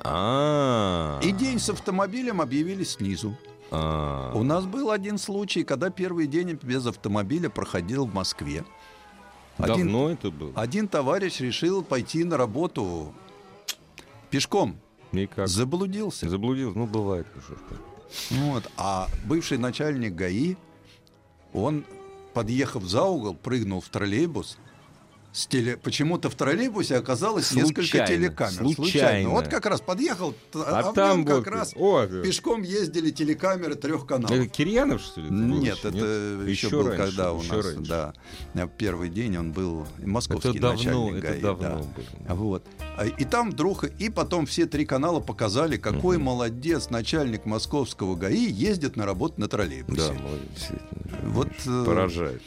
А. 0.00 1.20
И 1.22 1.30
день 1.30 1.60
с 1.60 1.70
автомобилем 1.70 2.40
объявили 2.40 2.82
снизу. 2.82 3.36
А. 3.70 4.32
У 4.34 4.42
нас 4.42 4.64
был 4.64 4.90
один 4.90 5.18
случай, 5.18 5.62
когда 5.62 5.90
первый 5.90 6.26
день 6.26 6.58
без 6.62 6.86
автомобиля 6.86 7.48
проходил 7.48 8.06
в 8.06 8.14
Москве. 8.14 8.64
Один, 9.58 9.76
Давно 9.86 10.10
это 10.10 10.30
было? 10.30 10.52
один 10.54 10.86
товарищ 10.88 11.40
решил 11.40 11.82
пойти 11.82 12.24
на 12.24 12.36
работу 12.36 13.14
пешком. 14.30 14.76
Никак. 15.12 15.48
Заблудился. 15.48 16.28
Заблудился. 16.28 16.78
Ну, 16.78 16.86
бывает. 16.86 17.26
так. 17.32 17.78
Вот. 18.30 18.70
А 18.76 19.08
бывший 19.24 19.56
начальник 19.58 20.14
ГАИ, 20.14 20.56
он, 21.52 21.84
подъехав 22.34 22.84
за 22.84 23.04
угол, 23.04 23.34
прыгнул 23.34 23.80
в 23.80 23.88
троллейбус. 23.88 24.58
С 25.36 25.46
теле... 25.48 25.76
Почему-то 25.76 26.30
в 26.30 26.34
троллейбусе 26.34 26.96
оказалось 26.96 27.52
несколько 27.52 27.82
Случайно, 27.82 28.06
телекамер. 28.06 28.74
случайно. 28.74 29.28
Вот 29.28 29.48
как 29.48 29.66
раз 29.66 29.82
подъехал, 29.82 30.34
А, 30.54 30.80
а, 30.80 30.90
в 30.90 30.94
там 30.94 31.18
нем 31.18 31.26
как 31.26 31.36
вот- 31.36 31.46
раз 31.48 31.72
О, 31.76 32.06
пешком 32.06 32.62
ездили 32.62 33.10
телекамеры 33.10 33.74
трех 33.74 34.06
каналов. 34.06 34.30
Это 34.30 34.46
Кирьянов, 34.48 35.02
что 35.02 35.20
ли? 35.20 35.28
Нет, 35.28 35.76
это 35.84 35.90
Нет? 35.90 36.48
еще, 36.48 36.50
Еще 36.68 36.70
был, 36.70 36.88
раньше, 36.88 37.04
когда 37.04 37.32
у 37.34 37.42
нас, 37.42 37.50
раньше. 37.66 37.80
да, 37.80 38.14
э, 38.54 38.66
первый 38.78 39.10
день 39.10 39.36
он 39.36 39.52
был 39.52 39.86
московский 40.02 40.48
Это 40.52 40.58
давно, 40.60 40.78
начальник 41.10 41.14
это 41.24 41.32
ГАИ, 41.32 41.40
давно 41.42 41.68
да. 41.68 41.74
было. 42.34 42.36
Вот. 42.36 42.66
А, 42.96 43.04
И 43.04 43.24
там 43.26 43.50
вдруг, 43.50 43.84
и 43.84 44.08
потом 44.08 44.46
все 44.46 44.64
три 44.64 44.86
канала 44.86 45.20
показали, 45.20 45.76
какой 45.76 46.16
Мгм. 46.16 46.24
молодец 46.24 46.88
начальник 46.88 47.44
московского 47.44 48.14
ГАИ 48.16 48.50
ездит 48.50 48.96
на 48.96 49.04
работу 49.04 49.38
на 49.38 49.48
троллейбусе. 49.48 50.00
Да, 50.00 50.12
молодец. 50.14 50.68
Вот 51.24 51.48
э, 51.66 51.84
Поражает. 51.84 52.40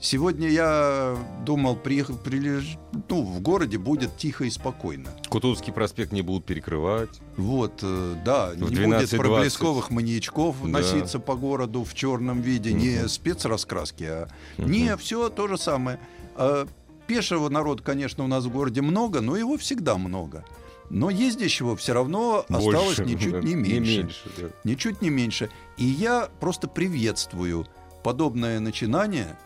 Сегодня 0.00 0.48
я 0.48 1.16
думал, 1.44 1.76
приехав, 1.76 2.16
прилеж- 2.24 2.78
ну, 3.08 3.22
в 3.22 3.40
городе 3.40 3.78
будет 3.78 4.16
тихо 4.16 4.44
и 4.44 4.50
спокойно. 4.50 5.10
Кутузовский 5.28 5.72
проспект 5.72 6.12
не 6.12 6.22
будут 6.22 6.44
перекрывать. 6.46 7.20
Вот, 7.36 7.80
э, 7.82 8.14
да, 8.24 8.52
не 8.56 8.62
12:20. 8.66 9.00
будет 9.00 9.10
проблесковых 9.32 9.90
маячков 9.90 10.56
Да. 10.62 10.68
носиться 10.68 11.18
по 11.18 11.34
городу 11.36 11.84
в 11.84 11.94
черном 11.94 12.40
виде, 12.40 12.72
не 12.72 12.98
Мгм. 13.00 13.08
спецраскраски, 13.08 14.04
а 14.04 14.28
Мгм. 14.58 14.70
не 14.70 14.96
все 14.96 15.28
то 15.28 15.46
же 15.48 15.56
самое. 15.58 16.00
А, 16.36 16.66
Пешего 17.06 17.48
народа, 17.48 17.82
конечно, 17.82 18.22
у 18.22 18.28
нас 18.28 18.44
в 18.44 18.50
городе 18.52 18.82
много, 18.82 19.20
но 19.20 19.34
его 19.36 19.58
всегда 19.58 19.96
много. 19.98 20.44
Но 20.90 21.10
ездящего 21.10 21.76
все 21.76 21.92
равно 21.92 22.44
осталось 22.48 22.98
Больше, 22.98 23.04
ничуть 23.04 23.32
да, 23.32 23.40
не 23.40 23.56
меньше. 23.56 23.98
меньше, 24.02 24.22
да. 24.38 24.46
Ничуть 24.62 25.02
не 25.02 25.10
меньше. 25.10 25.50
И 25.76 25.84
я 25.84 26.28
просто 26.38 26.68
приветствую 26.68 27.66
подобное 28.04 28.60
начинание, 28.60 29.36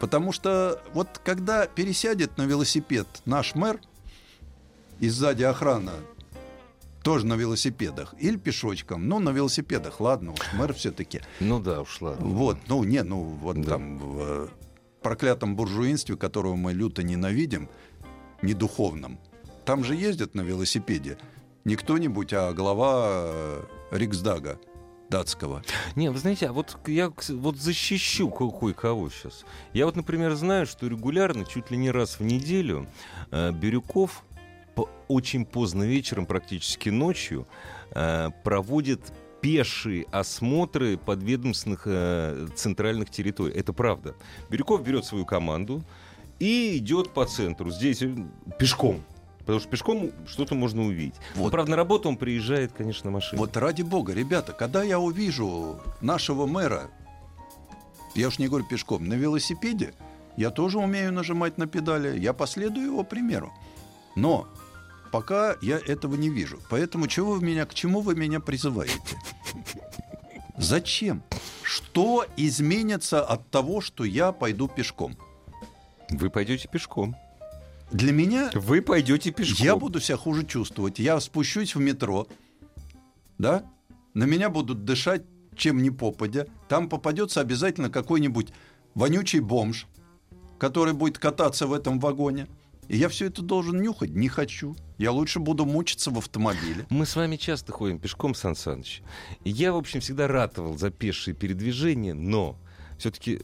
потому 0.00 0.32
что 0.32 0.82
вот 0.94 1.20
когда 1.22 1.66
пересядет 1.66 2.36
на 2.38 2.46
велосипед 2.46 3.06
наш 3.26 3.54
мэр, 3.54 3.80
и 4.98 5.08
сзади 5.08 5.44
охрана 5.44 5.92
тоже 7.02 7.26
на 7.26 7.34
велосипедах, 7.34 8.14
или 8.18 8.36
пешочком, 8.36 9.08
ну, 9.08 9.18
на 9.20 9.30
велосипедах, 9.30 10.00
ладно, 10.00 10.32
уж 10.32 10.52
мэр 10.54 10.74
все-таки. 10.74 11.20
Ну 11.38 11.60
да, 11.60 11.82
уж 11.82 12.00
ладно. 12.00 12.26
Вот, 12.26 12.58
ну, 12.66 12.82
не, 12.84 13.02
ну, 13.02 13.22
вот 13.22 13.60
Да. 13.60 13.72
там 13.72 13.98
в 13.98 14.20
э, 14.20 14.48
проклятом 15.02 15.56
буржуинстве, 15.56 16.16
которого 16.16 16.56
мы 16.56 16.74
люто 16.74 17.02
ненавидим, 17.02 17.68
не 18.42 18.52
духовном, 18.52 19.18
там 19.64 19.84
же 19.84 19.94
ездят 19.94 20.34
на 20.34 20.42
велосипеде 20.42 21.16
не 21.64 21.76
кто-нибудь, 21.76 22.32
а 22.32 22.52
глава 22.52 23.04
э, 23.06 23.62
Риксдага 23.92 24.58
датского. 25.10 25.62
Не, 25.96 26.10
вы 26.10 26.18
знаете, 26.18 26.46
а 26.48 26.52
вот 26.52 26.78
я 26.86 27.12
вот 27.28 27.56
защищу 27.56 28.30
ко- 28.30 28.50
кое-кого 28.50 29.10
сейчас. 29.10 29.44
Я 29.74 29.86
вот, 29.86 29.96
например, 29.96 30.34
знаю, 30.34 30.66
что 30.66 30.86
регулярно, 30.86 31.44
чуть 31.44 31.70
ли 31.70 31.76
не 31.76 31.90
раз 31.90 32.20
в 32.20 32.22
неделю, 32.22 32.86
э, 33.30 33.52
Бирюков 33.52 34.24
очень 35.08 35.44
поздно 35.44 35.82
вечером, 35.82 36.24
практически 36.24 36.88
ночью, 36.88 37.46
э, 37.90 38.28
проводит 38.44 39.12
пешие 39.40 40.06
осмотры 40.12 40.96
подведомственных 40.96 41.82
э, 41.86 42.48
центральных 42.54 43.10
территорий. 43.10 43.54
Это 43.54 43.72
правда. 43.72 44.14
Бирюков 44.48 44.82
берет 44.84 45.04
свою 45.04 45.24
команду 45.24 45.82
и 46.38 46.76
идет 46.76 47.10
по 47.10 47.24
центру. 47.26 47.70
Здесь 47.70 48.02
пешком. 48.58 49.02
Потому 49.50 49.60
что 49.62 49.68
пешком 49.68 50.12
что-то 50.28 50.54
можно 50.54 50.82
увидеть. 50.82 51.16
Но, 51.34 51.42
Вот. 51.42 51.50
правда, 51.50 51.72
на 51.72 51.76
работу 51.76 52.08
он 52.08 52.16
приезжает, 52.16 52.70
конечно, 52.72 53.10
на 53.10 53.14
машине. 53.14 53.36
Вот 53.36 53.56
ради 53.56 53.82
бога, 53.82 54.12
ребята, 54.12 54.52
когда 54.52 54.84
я 54.84 55.00
увижу 55.00 55.80
нашего 56.00 56.46
мэра, 56.46 56.88
я 58.14 58.28
уж 58.28 58.38
не 58.38 58.46
говорю 58.46 58.64
пешком, 58.64 59.08
на 59.08 59.14
велосипеде, 59.14 59.92
я 60.36 60.50
тоже 60.50 60.78
умею 60.78 61.12
нажимать 61.12 61.58
на 61.58 61.66
педали, 61.66 62.16
я 62.16 62.32
последую 62.32 62.86
его 62.86 63.02
примеру. 63.02 63.52
Но 64.14 64.46
пока 65.10 65.56
я 65.62 65.78
этого 65.78 66.14
не 66.14 66.28
вижу. 66.28 66.60
Поэтому 66.70 67.08
чего 67.08 67.32
вы 67.32 67.44
меня, 67.44 67.66
к 67.66 67.74
чему 67.74 68.02
вы 68.02 68.14
меня 68.14 68.38
призываете? 68.38 69.00
Зачем? 70.58 71.24
Что 71.64 72.24
изменится 72.36 73.24
от 73.24 73.50
того, 73.50 73.80
что 73.80 74.04
я 74.04 74.30
пойду 74.30 74.68
пешком? 74.68 75.16
Вы 76.08 76.30
пойдете 76.30 76.68
пешком. 76.68 77.16
Для 77.92 78.12
меня 78.12 78.50
Вы 78.54 78.82
пойдете 78.82 79.30
пешком. 79.32 79.64
я 79.64 79.76
буду 79.76 80.00
себя 80.00 80.16
хуже 80.16 80.46
чувствовать. 80.46 80.98
Я 80.98 81.18
спущусь 81.20 81.74
в 81.74 81.80
метро, 81.80 82.28
да? 83.38 83.64
На 84.14 84.24
меня 84.24 84.48
будут 84.48 84.84
дышать 84.84 85.22
чем 85.60 85.82
ни 85.82 85.90
попадя. 85.90 86.46
Там 86.68 86.88
попадется 86.88 87.40
обязательно 87.40 87.90
какой-нибудь 87.90 88.48
вонючий 88.94 89.40
бомж, 89.40 89.86
который 90.58 90.94
будет 90.94 91.18
кататься 91.18 91.66
в 91.66 91.72
этом 91.72 92.00
вагоне. 92.00 92.48
И 92.88 92.96
я 92.96 93.08
все 93.08 93.26
это 93.26 93.42
должен 93.42 93.80
нюхать. 93.80 94.10
Не 94.10 94.28
хочу. 94.28 94.74
Я 94.98 95.12
лучше 95.12 95.38
буду 95.38 95.64
мучиться 95.64 96.10
в 96.10 96.18
автомобиле. 96.18 96.86
Мы 96.90 97.06
с 97.06 97.14
вами 97.14 97.36
часто 97.36 97.72
ходим 97.72 98.00
пешком, 98.00 98.34
Сан 98.34 98.56
Саныч. 98.56 99.02
Я, 99.44 99.72
в 99.72 99.76
общем, 99.76 100.00
всегда 100.00 100.26
ратовал 100.26 100.76
за 100.76 100.90
пешие 100.90 101.34
передвижения, 101.34 102.14
но 102.14 102.58
все-таки 103.00 103.40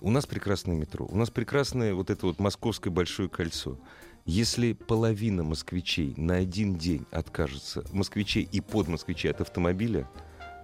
у 0.00 0.10
нас 0.10 0.26
прекрасное 0.26 0.74
метро, 0.74 1.06
у 1.06 1.16
нас 1.16 1.30
прекрасное 1.30 1.94
вот 1.94 2.10
это 2.10 2.26
вот 2.26 2.40
московское 2.40 2.92
большое 2.92 3.28
кольцо. 3.28 3.78
Если 4.26 4.72
половина 4.72 5.44
москвичей 5.44 6.12
на 6.16 6.34
один 6.36 6.76
день 6.76 7.06
откажется, 7.12 7.84
москвичей 7.92 8.42
и 8.42 8.60
подмосквичей 8.60 9.30
от 9.30 9.40
автомобиля, 9.40 10.10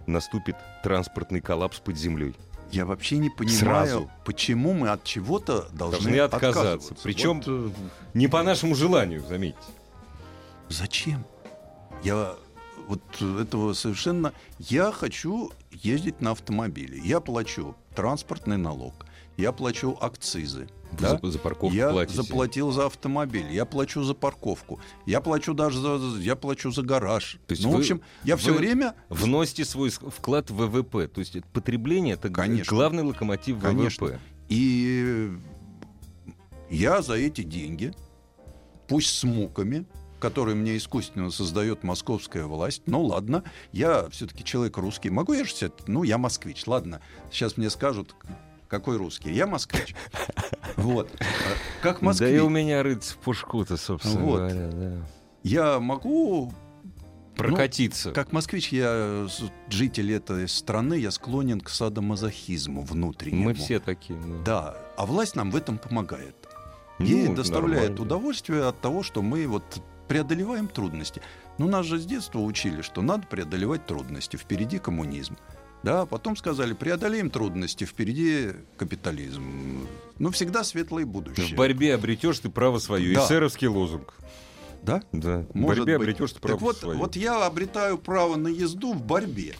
наступит 0.07 0.57
транспортный 0.83 1.41
коллапс 1.41 1.79
под 1.79 1.97
землей. 1.97 2.35
Я 2.73 2.85
вообще 2.85 3.19
не 3.19 3.31
понимаю, 3.31 3.59
Сразу. 3.59 4.11
почему 4.25 4.73
мы 4.73 4.89
от 4.89 5.05
чего-то 5.05 5.69
должны, 5.73 6.01
Должны 6.01 6.19
отказаться. 6.19 6.61
отказываться. 6.73 7.05
Причем 7.05 7.41
Вот, 7.41 7.45
э, 7.47 7.71
не 8.15 8.27
по 8.27 8.43
нашему 8.43 8.75
желанию, 8.75 9.25
заметьте. 9.25 9.63
Зачем? 10.69 11.25
Я 12.03 12.35
вот 12.89 13.03
этого 13.41 13.73
совершенно... 13.73 14.33
Я 14.59 14.91
хочу 14.91 15.53
ездить 15.71 16.21
на 16.21 16.33
автомобиле. 16.33 17.01
Я 17.05 17.21
плачу 17.21 17.77
транспортный 17.97 18.59
налог. 18.59 19.07
Я 19.37 19.53
плачу 19.53 19.97
акцизы. 20.01 20.69
да? 20.93 21.19
За, 21.23 21.31
за 21.31 21.39
парковку 21.39 21.75
я 21.75 21.91
платите. 21.91 22.17
заплатил 22.23 22.71
за 22.73 22.87
автомобиль, 22.87 23.51
я 23.51 23.65
плачу 23.67 24.03
за 24.03 24.15
парковку, 24.15 24.81
я 25.05 25.21
плачу 25.21 25.53
даже 25.53 25.81
за, 25.81 26.19
я 26.21 26.37
плачу 26.37 26.71
за 26.71 26.83
гараж. 26.83 27.39
То 27.47 27.53
есть 27.53 27.63
ну, 27.65 27.71
вы- 27.71 27.77
в 27.77 27.81
общем, 27.81 28.01
я 28.25 28.37
все 28.37 28.55
время 28.55 28.95
Вносите 29.09 29.65
свой 29.65 29.91
вклад 29.91 30.51
в 30.51 30.57
ВВП. 30.57 31.09
То 31.09 31.21
есть 31.21 31.45
потребление 31.53 32.15
это 32.15 32.31
Конечно. 32.31 32.71
главный 32.75 33.03
локомотив 33.03 33.61
Конечно. 33.61 34.07
ВВП. 34.07 34.21
И 34.49 35.31
я 36.71 37.03
за 37.03 37.15
эти 37.15 37.43
деньги, 37.43 37.93
пусть 38.89 39.11
с 39.11 39.25
муками, 39.25 39.87
которые 40.19 40.55
мне 40.55 40.77
искусственно 40.77 41.31
создает 41.31 41.83
московская 41.83 42.45
власть, 42.45 42.83
ну 42.87 43.03
ладно, 43.03 43.45
я 43.73 44.09
все-таки 44.11 44.45
человек 44.45 44.77
русский, 44.79 45.11
могу 45.11 45.33
я 45.33 45.45
же 45.45 45.53
это- 45.61 45.85
ну 45.87 46.03
я 46.03 46.19
москвич, 46.19 46.67
ладно, 46.67 47.01
сейчас 47.31 47.57
мне 47.57 47.71
скажут, 47.71 48.15
какой 48.69 48.97
русский, 48.97 49.33
я 49.33 49.47
москвич. 49.47 49.95
Вот. 50.77 51.11
А 51.21 51.25
Как 51.83 52.01
Да 52.01 52.07
москвич, 52.07 52.31
и 52.31 52.41
у 52.41 52.49
меня 52.51 52.83
рыться 52.83 53.15
в 53.15 53.19
пушку-то, 53.19 53.77
собственно 53.79 54.23
Вот. 54.25 54.39
говоря, 54.41 54.69
да. 54.73 54.93
я 55.43 55.81
могу 55.81 56.53
Прокатиться. 57.37 58.13
Как 58.13 58.33
москвич, 58.33 58.73
я 58.73 59.27
житель 59.69 60.13
этой 60.13 60.49
страны, 60.49 60.95
я 60.95 61.11
склонен 61.11 61.61
к 61.61 61.69
садомазохизму 61.69 62.83
внутреннему. 62.83 63.45
Мы 63.45 63.55
все 63.55 63.79
такие. 63.79 64.19
ну. 64.19 64.43
Да, 64.43 64.77
а 64.97 65.05
власть 65.05 65.37
нам 65.37 65.51
в 65.51 65.57
этом 65.57 65.77
помогает. 65.77 66.35
Ну, 66.99 67.05
Ей 67.05 67.29
доставляет 67.29 67.91
нормально. 67.91 68.03
удовольствие 68.03 68.65
от 68.67 68.81
того, 68.81 69.03
что 69.03 69.21
мы 69.21 69.47
вот 69.47 69.83
преодолеваем 70.09 70.69
трудности. 70.69 71.21
Ну, 71.59 71.69
нас 71.69 71.87
же 71.87 71.99
с 71.99 72.05
детства 72.07 72.39
учили, 72.41 72.83
что 72.83 73.03
надо 73.03 73.27
преодолевать 73.27 73.87
трудности. 73.87 74.37
Впереди 74.37 74.79
коммунизм. 74.79 75.37
Да, 75.83 76.05
потом 76.07 76.37
сказали, 76.37 76.73
преодолеем 76.73 77.31
трудности, 77.31 77.85
впереди 77.85 78.53
капитализм. 78.77 79.87
Ну, 80.19 80.31
всегда 80.31 80.65
светлое 80.65 81.05
В 81.05 81.09
будущее. 81.09 81.57
борьбе 81.57 81.95
обретешь 81.95 82.39
ты 82.41 82.49
право 82.49 82.79
свое. 82.79 83.15
Да. 83.15 83.25
Эсеровский 83.25 83.69
лозунг. 83.69 84.15
Да? 84.83 85.03
Да. 85.13 85.47
В 85.53 85.55
Может 85.55 85.85
борьбе 85.85 85.99
быть. 85.99 86.09
обретешь 86.09 86.33
ты 86.33 86.41
право 86.41 86.55
Так 86.57 86.63
вот, 86.63 86.77
свое. 86.79 86.99
вот 86.99 87.17
я 87.17 87.45
обретаю 87.47 87.99
право 87.99 88.37
на 88.37 88.49
езду 88.49 88.95
в 88.95 89.03
борьбе. 89.03 89.55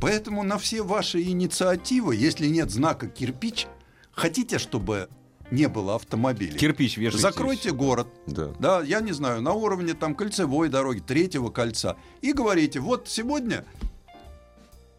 Поэтому 0.00 0.42
на 0.42 0.58
все 0.58 0.82
ваши 0.82 1.22
инициативы, 1.22 2.16
если 2.16 2.48
нет 2.48 2.70
знака 2.70 3.06
кирпич, 3.06 3.66
хотите, 4.10 4.58
чтобы 4.58 5.08
не 5.52 5.68
было 5.68 5.94
автомобилей, 5.96 6.58
Кирпич 6.58 6.96
вешайте. 6.96 7.22
закройте 7.22 7.70
город. 7.72 8.08
Да. 8.26 8.48
Да, 8.58 8.82
я 8.82 9.00
не 9.00 9.12
знаю, 9.12 9.42
на 9.42 9.52
уровне 9.52 9.94
там 9.94 10.14
кольцевой 10.14 10.68
дороги, 10.68 11.00
третьего 11.00 11.50
кольца. 11.50 11.96
И 12.22 12.32
говорите, 12.32 12.80
вот 12.80 13.06
сегодня 13.08 13.64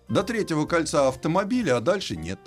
до 0.08 0.24
третьего 0.24 0.66
кольца 0.66 1.08
автомобиля, 1.08 1.78
а 1.78 1.82
дальше 1.82 2.16
нет. 2.16 2.39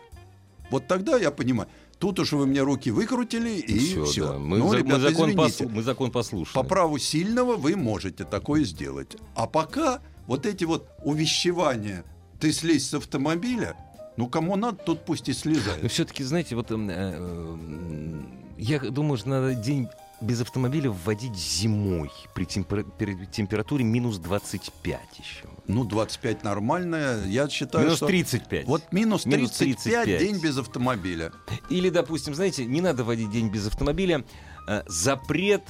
Вот 0.71 0.87
тогда 0.87 1.17
я 1.19 1.31
понимаю. 1.31 1.69
Тут 1.99 2.19
уж 2.21 2.33
вы 2.33 2.47
мне 2.47 2.61
руки 2.61 2.91
выкрутили, 2.91 3.51
и 3.59 4.05
все. 4.05 4.33
да. 4.33 4.39
Мы, 4.39 4.59
ну, 4.59 4.69
за- 4.69 4.85
мы 4.85 4.99
закон 5.01 5.31
извините. 5.31 5.65
послу- 5.65 5.69
мы 5.71 5.83
закон 5.83 6.11
послушали. 6.13 6.55
По 6.55 6.63
праву 6.63 6.99
сильного 6.99 7.57
вы 7.57 7.75
можете 7.75 8.25
такое 8.25 8.65
сделать. 8.65 9.17
А 9.35 9.47
пока 9.47 10.01
вот 10.27 10.45
эти 10.45 10.65
вот 10.65 10.89
увещевания, 11.03 12.05
ты 12.39 12.53
слезь 12.53 12.87
с 12.89 12.95
автомобиля, 12.95 13.77
ну 14.17 14.29
кому 14.29 14.57
надо, 14.57 14.79
тот 14.79 15.05
пусть 15.05 15.29
и 15.29 15.33
Но 15.33 15.39
слезает. 15.39 15.91
все-таки, 15.93 16.25
знаете, 16.25 16.55
вот 16.57 16.71
эм, 16.71 16.89
э, 16.91 17.17
м, 17.17 18.29
я 18.59 18.79
думаю, 18.79 19.19
что 19.19 19.29
надо 19.29 19.55
день 19.55 19.89
без 20.23 20.41
автомобиля 20.41 20.91
вводить 20.91 21.37
зимой 21.37 22.11
при, 22.35 22.47
темпер- 22.47 22.91
при 22.99 23.27
температуре 23.27 23.85
минус 23.85 24.17
25 24.19 24.99
еще. 25.19 25.45
Ну, 25.67 25.85
25 25.85 26.43
нормальное. 26.45 27.27
Я 27.27 27.49
считаю, 27.51 27.85
Минус 27.85 27.99
что... 27.99 28.07
35. 28.07 28.67
Вот 28.67 28.93
минус 28.93 29.27
Минус 29.27 29.51
35, 29.51 30.05
35. 30.05 30.19
день 30.21 30.41
без 30.41 30.57
автомобиля. 30.59 31.33
Или, 31.69 31.91
допустим, 31.91 32.35
знаете, 32.35 32.65
не 32.65 32.81
надо 32.81 33.05
вводить 33.05 33.31
день 33.31 33.51
без 33.51 33.67
автомобиля. 33.67 34.25
а, 34.69 34.85
запрет 34.87 35.63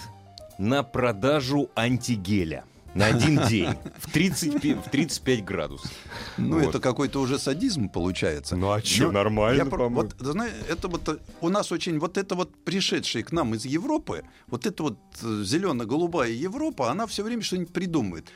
на 0.59 0.83
продажу 0.85 1.69
антигеля. 1.75 2.65
На 2.97 3.07
один 3.07 3.47
день. 3.49 3.69
В, 3.99 4.11
30, 4.11 4.61
пи- 4.63 4.75
в 4.75 4.91
35 4.91 5.45
градусов. 5.45 5.91
Ну, 6.39 6.59
Вот. 6.61 6.69
это 6.71 6.81
какой-то 6.81 7.21
уже 7.21 7.39
садизм 7.39 7.89
получается. 7.91 8.57
Ну, 8.57 8.71
а 8.71 8.81
Ну, 8.99 9.13
нормально, 9.13 9.59
я 9.59 9.67
по-моему. 9.67 9.97
вот, 9.97 10.15
знаешь, 10.19 10.55
это 10.69 10.89
вот 10.89 11.07
э, 11.09 11.19
у 11.43 11.49
нас 11.51 11.73
очень 11.73 11.99
вот 11.99 12.17
это 12.17 12.35
вот 12.35 12.65
пришедшие 12.65 13.23
к 13.23 13.33
нам 13.33 13.55
из 13.55 13.67
Европы, 13.67 14.25
вот 14.47 14.65
эта 14.67 14.83
вот 14.83 14.99
э, 15.23 15.43
зелено-голубая 15.45 16.31
Европа, 16.31 16.91
она 16.91 17.07
все 17.07 17.23
время 17.23 17.43
что-нибудь 17.43 17.73
придумывает. 17.73 18.29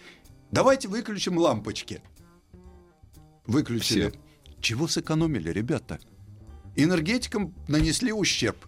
Давайте 0.51 0.89
выключим 0.89 1.39
лампочки. 1.39 2.03
Выключили. 3.47 4.11
Все. 4.11 4.21
Чего 4.61 4.89
сэкономили, 4.89 5.51
ребята? 5.51 5.99
Энергетикам 6.77 7.55
нанесли 7.67 8.13
ущерб. 8.13 8.59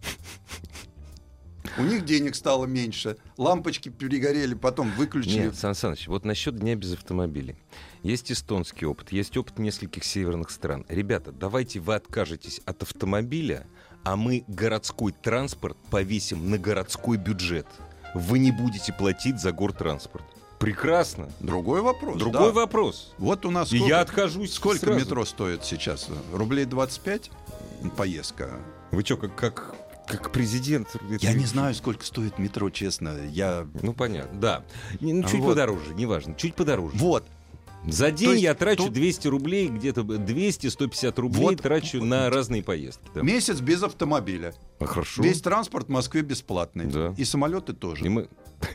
У 1.79 1.83
них 1.83 2.05
денег 2.05 2.35
стало 2.35 2.67
меньше, 2.67 3.17
лампочки 3.37 3.89
перегорели, 3.89 4.55
потом 4.55 4.91
выключили. 4.93 5.45
Нет, 5.45 5.57
Сан 5.57 5.75
Саныч, 5.75 6.07
вот 6.09 6.25
насчет 6.25 6.57
дня 6.57 6.75
без 6.75 6.93
автомобилей. 6.93 7.57
Есть 8.03 8.31
эстонский 8.31 8.85
опыт, 8.87 9.13
есть 9.13 9.37
опыт 9.37 9.59
нескольких 9.59 10.05
северных 10.05 10.51
стран. 10.51 10.85
Ребята, 10.89 11.33
давайте 11.33 11.81
вы 11.81 11.95
откажетесь 11.95 12.61
от 12.67 12.83
автомобиля, 12.83 13.67
а 14.05 14.17
мы 14.17 14.45
городской 14.49 15.13
транспорт 15.13 15.77
повесим 15.91 16.51
на 16.51 16.59
городской 16.59 17.17
бюджет. 17.17 17.67
Вы 18.15 18.39
не 18.41 18.51
будете 18.51 18.93
платить 18.93 19.41
за 19.41 19.53
гортранспорт. 19.53 20.25
Прекрасно. 20.59 21.29
Другой 21.41 21.81
вопрос. 21.81 22.19
Другой 22.19 22.49
да. 22.49 22.53
вопрос. 22.53 23.15
Вот 23.19 23.45
у 23.47 23.51
нас 23.51 23.73
И 23.73 23.79
сколько- 23.79 23.89
я 23.95 24.01
откажусь 24.01 24.53
Сколько 24.53 24.81
сразу. 24.81 25.01
метро 25.01 25.25
стоит 25.25 25.65
сейчас? 25.65 26.09
Рублей 26.33 26.67
25 26.67 27.31
поездка? 27.97 28.61
Вы 28.93 29.03
что, 29.05 29.17
как, 29.17 29.35
как, 29.35 29.75
как 30.07 30.33
президент? 30.33 30.89
Я 31.21 31.33
не 31.33 31.47
знаю, 31.47 31.75
сколько 31.75 32.05
стоит 32.05 32.39
метро, 32.39 32.71
честно. 32.71 33.17
Я... 33.31 33.67
Ну, 33.83 33.93
понятно, 33.93 34.39
да. 34.41 34.65
Ну, 35.01 35.23
чуть 35.25 35.41
Вот. 35.41 35.51
подороже, 35.51 35.95
неважно, 35.95 36.35
чуть 36.35 36.55
подороже. 36.55 36.97
Вот. 36.97 37.25
За 37.85 38.13
день 38.13 38.31
есть 38.31 38.43
я 38.43 38.55
трачу 38.55 38.85
тут- 38.85 38.93
200 38.93 39.27
рублей, 39.29 39.69
где-то 39.69 40.03
200-150 40.03 41.19
рублей 41.21 41.43
Вот. 41.47 41.63
трачу 41.63 42.03
на 42.05 42.31
разные 42.31 42.63
поездки. 42.63 43.09
да. 43.15 43.23
Месяц 43.23 43.61
без 43.61 43.83
автомобиля. 43.83 44.55
А, 44.79 44.85
хорошо. 44.85 45.23
Весь 45.23 45.41
транспорт 45.41 45.89
в 45.89 45.91
Москве 45.91 46.23
бесплатный. 46.23 46.87
Да. 46.87 47.15
И 47.17 47.25
самолеты 47.25 47.73
тоже. 47.73 48.07
И 48.07 48.09
мы... 48.09 48.29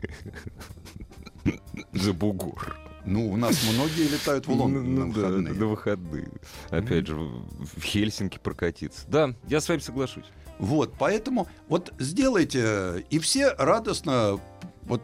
За 1.94 2.14
бугор. 2.14 2.78
Ну, 3.06 3.32
у 3.32 3.38
нас 3.38 3.58
многие 3.74 4.10
летают 4.10 4.48
в 4.48 4.52
Лондон 4.52 4.94
Ну, 4.94 5.06
на 5.06 5.14
да, 5.14 5.22
выходные. 5.22 5.54
на 5.54 5.66
выходные. 5.68 6.32
Опять 6.70 7.08
же, 7.08 7.16
в 7.16 7.80
в 7.80 7.84
Хельсинки 7.84 8.38
прокатиться. 8.38 9.06
Да, 9.08 9.34
я 9.48 9.62
с 9.62 9.70
вами 9.70 9.80
соглашусь. 9.80 10.26
Вот, 10.60 10.94
поэтому 10.98 11.48
вот 11.68 11.94
сделайте, 12.00 13.06
и 13.10 13.20
все 13.20 13.54
радостно, 13.54 14.40
вот 14.84 15.02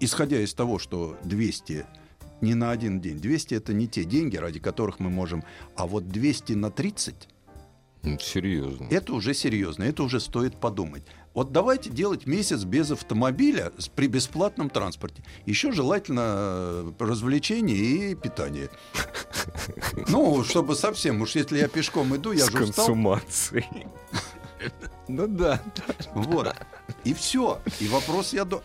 исходя 0.00 0.40
из 0.40 0.52
того, 0.54 0.78
что 0.78 1.16
200 1.24 1.86
не 2.40 2.54
на 2.54 2.70
один 2.70 3.00
день, 3.00 3.18
200 3.18 3.54
это 3.54 3.72
не 3.72 3.86
те 3.88 4.04
деньги, 4.04 4.36
ради 4.36 4.58
которых 4.60 4.98
мы 5.00 5.10
можем, 5.10 5.42
а 5.76 5.86
вот 5.86 6.08
200 6.08 6.52
на 6.54 6.70
30 6.70 7.28
Ну, 8.02 8.18
серьезно. 8.18 8.88
Это 8.90 9.12
уже 9.14 9.32
серьезно, 9.32 9.84
это 9.84 10.02
уже 10.02 10.18
стоит 10.20 10.56
подумать. 10.60 11.04
Вот 11.34 11.50
давайте 11.52 11.88
делать 11.88 12.26
месяц 12.26 12.64
без 12.64 12.90
автомобиля 12.90 13.72
с- 13.78 13.88
при 13.88 14.06
бесплатном 14.06 14.68
транспорте. 14.68 15.22
Еще 15.46 15.72
желательно 15.72 16.20
э, 16.26 16.92
развлечение 16.98 18.10
и 18.10 18.14
питание. 18.14 18.68
Ну, 20.08 20.44
чтобы 20.44 20.74
совсем, 20.74 21.20
уж 21.22 21.34
если 21.36 21.58
я 21.58 21.68
пешком 21.68 22.14
иду, 22.16 22.32
я 22.32 22.44
С 22.44 22.50
же 22.50 22.64
устал. 22.64 22.86
консумацией. 22.86 23.64
Ну 25.08 25.26
да. 25.26 25.60
Вот. 26.14 26.54
И 27.04 27.14
все. 27.14 27.60
И 27.80 27.88
вопрос 27.88 28.32
я 28.32 28.44
до... 28.44 28.62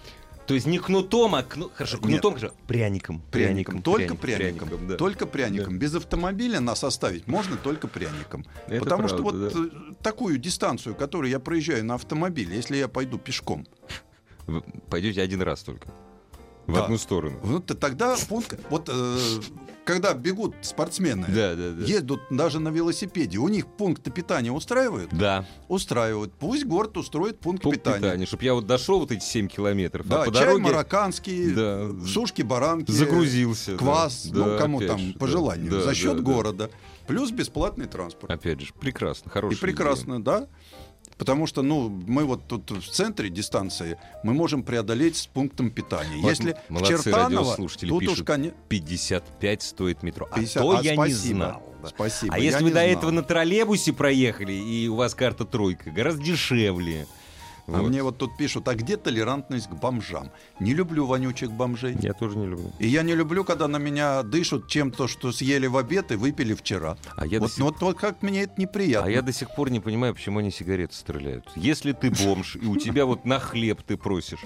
То 0.47 0.53
есть 0.53 0.65
не 0.65 0.79
кнутом, 0.79 1.35
а 1.35 1.43
кну... 1.43 1.69
хорошо, 1.73 1.97
Нет. 1.97 2.21
кнутом, 2.21 2.35
хорошо, 2.35 2.55
пряником. 2.67 3.21
Пряником. 3.31 3.81
Только 3.81 4.15
пряником. 4.15 4.69
пряником, 4.69 4.87
да. 4.87 4.95
Только 4.95 5.25
пряником. 5.25 5.77
Без 5.77 5.93
автомобиля 5.93 6.61
нас 6.61 6.85
оставить 6.85 7.27
можно 7.27 7.57
только 7.57 7.89
пряником. 7.89 8.45
Это 8.67 8.81
Потому 8.81 9.09
что 9.09 9.23
вот 9.23 9.51
правда, 9.51 9.69
э, 9.75 9.93
такую 10.01 10.37
дистанцию, 10.37 10.95
которую 10.95 11.29
я 11.29 11.39
проезжаю 11.39 11.83
на 11.83 11.95
автомобиле, 11.95 12.55
если 12.55 12.77
я 12.77 12.87
пойду 12.87 13.17
пешком, 13.17 13.67
Вы 14.45 14.61
пойдете 14.89 15.21
один 15.21 15.41
раз 15.41 15.63
только. 15.63 15.89
В 16.67 16.73
Да. 16.73 16.83
одну 16.83 16.97
сторону. 16.97 17.39
Вот 17.43 17.65
тогда 17.79 18.17
пункт, 18.27 18.59
вот 18.69 18.89
э, 18.91 19.17
когда 19.85 20.13
бегут 20.13 20.53
спортсмены, 20.61 21.25
Да, 21.29 21.55
да, 21.55 21.71
да. 21.71 21.85
едут 21.85 22.19
даже 22.29 22.59
на 22.59 22.67
велосипеде, 22.67 23.37
у 23.37 23.47
них 23.47 23.65
пункты 23.67 24.11
питания 24.11 24.51
устраивают? 24.51 25.09
Да, 25.13 25.45
Устраивают. 25.69 26.33
Пусть 26.33 26.65
город 26.65 26.97
устроит 26.97 27.39
пункт, 27.39 27.63
пункт 27.63 27.79
питания. 27.79 27.99
питания, 28.01 28.25
чтобы 28.25 28.43
я 28.43 28.53
вот 28.53 28.67
дошел 28.67 28.99
вот 28.99 29.13
эти 29.13 29.23
7 29.23 29.47
километров, 29.47 30.05
Да, 30.09 30.23
а 30.23 30.25
по 30.25 30.33
чай 30.33 30.43
дороге 30.45 30.63
марокканский, 30.63 31.53
Да. 31.53 31.89
сушки 32.05 32.41
баранки, 32.41 32.91
загрузился. 32.91 33.71
да. 33.71 33.77
квас, 33.77 34.25
Да, 34.25 34.45
ну 34.45 34.57
кому 34.57 34.81
там 34.81 34.99
же, 34.99 35.13
по 35.13 35.25
да, 35.25 35.31
желанию, 35.31 35.71
да, 35.71 35.81
за 35.83 35.95
счет 35.95 36.17
да, 36.17 36.21
да. 36.21 36.21
города, 36.33 36.69
плюс 37.07 37.31
бесплатный 37.31 37.85
транспорт. 37.85 38.29
Опять 38.29 38.59
же, 38.59 38.73
прекрасно, 38.77 39.29
И 39.29 39.31
хорошая 39.31 39.59
прекрасно, 39.61 40.21
да? 40.21 40.47
Потому 41.17 41.47
что, 41.47 41.63
ну, 41.63 41.89
мы 41.89 42.25
вот 42.25 42.47
тут 42.47 42.69
в 42.69 42.89
центре 42.91 43.29
дистанции, 43.29 43.97
мы 44.23 44.33
можем 44.33 44.61
преодолеть 44.61 45.17
с 45.17 45.25
пунктом 45.27 45.71
питания. 45.71 46.17
Вот 46.21 46.29
Если 46.29 46.55
в 46.67 46.69
молодцы 46.71 47.03
Чертаново, 47.03 47.41
радиослушатели 47.43 47.89
тут 47.89 48.03
уж, 48.03 48.09
пишут. 48.09 48.27
коне- 48.27 48.47
идея. 48.49 48.53
55 48.69 49.61
стоит 49.63 50.03
метро. 50.03 50.27
50. 50.35 50.57
А 50.57 50.59
то 50.61 50.77
А, 50.77 50.81
я 50.83 50.91
не 50.91 50.95
спасибо. 50.97 51.35
знал. 51.35 51.63
да. 51.81 51.87
Спасибо. 51.89 52.35
А 52.35 52.37
я 52.37 52.43
если 52.45 52.59
не 52.59 52.63
вы 52.65 52.69
до 52.69 52.79
знал. 52.81 52.87
этого 52.99 53.11
на 53.11 53.23
троллейбусе 53.23 53.93
проехали, 53.93 54.53
и 54.53 54.87
у 54.87 54.95
вас 54.95 55.15
карта 55.15 55.45
тройка, 55.45 55.89
гораздо 55.89 56.23
дешевле. 56.23 57.07
А 57.67 57.81
Вот. 57.81 57.89
мне 57.89 58.01
вот 58.01 58.17
тут 58.17 58.37
пишут, 58.37 58.67
а 58.69 58.75
где 58.75 58.95
толерантность 58.95 59.67
к 59.67 59.73
бомжам? 59.73 60.31
Не 60.61 60.73
люблю 60.73 61.05
вонючих 61.05 61.51
бомжей. 61.51 61.97
Я 62.01 62.13
тоже 62.13 62.37
не 62.37 62.45
люблю. 62.47 62.71
И 62.79 62.87
я 62.87 63.03
не 63.03 63.13
люблю, 63.13 63.43
когда 63.43 63.67
на 63.67 63.77
меня 63.77 64.23
дышат 64.23 64.67
чем-то, 64.67 65.07
что 65.09 65.33
съели 65.33 65.67
в 65.67 65.75
обед 65.75 66.13
и 66.13 66.15
выпили 66.15 66.53
вчера. 66.53 66.97
А 67.17 67.27
я, 67.27 67.39
вот, 67.41 67.49
сих... 67.51 67.59
ну, 67.59 67.65
вот, 67.65 67.81
вот 67.81 67.97
как 67.97 68.21
мне 68.21 68.43
это 68.43 68.53
неприятно. 68.57 69.07
а 69.09 69.11
я 69.11 69.21
до 69.21 69.33
сих 69.33 69.53
пор 69.53 69.69
не 69.69 69.81
понимаю, 69.81 70.15
почему 70.15 70.39
они 70.39 70.49
сигареты 70.49 70.95
стреляют. 70.95 71.45
Если 71.57 71.91
ты 71.91 72.09
бомж, 72.09 72.55
и 72.55 72.65
у 72.65 72.77
тебя 72.77 73.05
вот 73.05 73.25
на 73.25 73.37
хлеб 73.39 73.81
ты 73.85 73.97
просишь, 73.97 74.39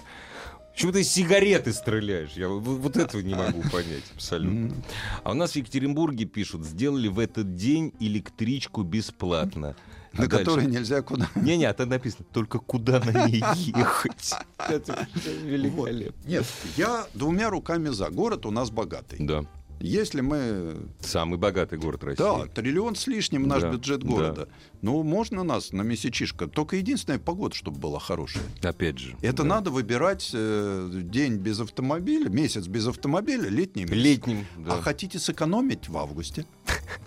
почему 0.73 0.91
ты 0.91 1.03
сигареты 1.03 1.73
стреляешь? 1.73 2.31
Я 2.31 2.47
вот, 2.49 2.63
вот 2.63 2.97
этого 2.97 3.21
не 3.21 3.35
могу 3.35 3.61
понять 3.71 4.03
абсолютно. 4.15 4.75
А 5.23 5.31
у 5.31 5.33
нас 5.35 5.51
в 5.51 5.55
Екатеринбурге 5.57 6.25
пишут, 6.25 6.65
сделали 6.65 7.07
в 7.07 7.19
этот 7.19 7.53
день 7.55 7.93
электричку 7.99 8.81
бесплатно. 8.81 9.75
А 10.13 10.21
на 10.23 10.27
дальше? 10.27 10.45
которые 10.45 10.67
нельзя 10.67 11.01
куда. 11.01 11.29
Не-не, 11.35 11.65
а 11.65 11.73
там 11.73 11.89
написано, 11.89 12.25
только 12.31 12.59
куда 12.59 12.99
на 12.99 13.27
ней 13.27 13.43
ехать. 13.55 14.33
Это 14.57 15.07
великолепно. 15.43 16.27
Нет, 16.27 16.45
я 16.75 17.05
двумя 17.13 17.49
руками 17.49 17.89
за. 17.89 18.09
Город 18.09 18.45
у 18.45 18.51
нас 18.51 18.69
богатый. 18.71 19.17
Да. 19.19 19.45
Если 19.83 20.21
мы... 20.21 20.75
Самый 20.99 21.39
богатый 21.39 21.79
город 21.79 22.03
России. 22.03 22.21
Да, 22.21 22.45
триллион 22.45 22.95
с 22.95 23.07
лишним 23.07 23.47
наш 23.47 23.63
Да, 23.63 23.71
бюджет 23.71 24.01
да. 24.01 24.07
города. 24.07 24.47
Ну, 24.83 25.01
можно 25.01 25.43
нас 25.43 25.71
на 25.71 25.81
месячишко. 25.81 26.45
Только 26.47 26.75
единственная 26.75 27.17
погода, 27.17 27.55
чтобы 27.55 27.79
была 27.79 27.99
хорошая. 27.99 28.43
Опять 28.61 28.99
же. 28.99 29.15
Это 29.21 29.37
да. 29.41 29.49
надо 29.49 29.71
выбирать 29.71 30.29
э, 30.33 30.89
день 30.93 31.37
без 31.37 31.59
автомобиля, 31.59 32.29
месяц 32.29 32.67
без 32.67 32.87
автомобиля, 32.87 33.49
летний 33.49 33.85
месяц. 33.85 33.95
Летним. 33.95 34.45
да. 34.59 34.75
А 34.75 34.81
хотите 34.83 35.17
сэкономить 35.17 35.89
в 35.89 35.97
августе, 35.97 36.45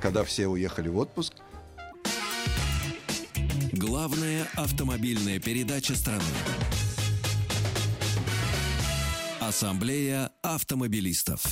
когда 0.01 0.25
все 0.25 0.49
уехали 0.49 0.89
в 0.89 0.97
отпуск? 0.99 1.35
Главная 3.77 4.47
автомобильная 4.55 5.41
передача 5.41 5.97
страны. 5.97 6.23
Ассамблея 9.41 10.31
автомобилистов. 10.43 11.45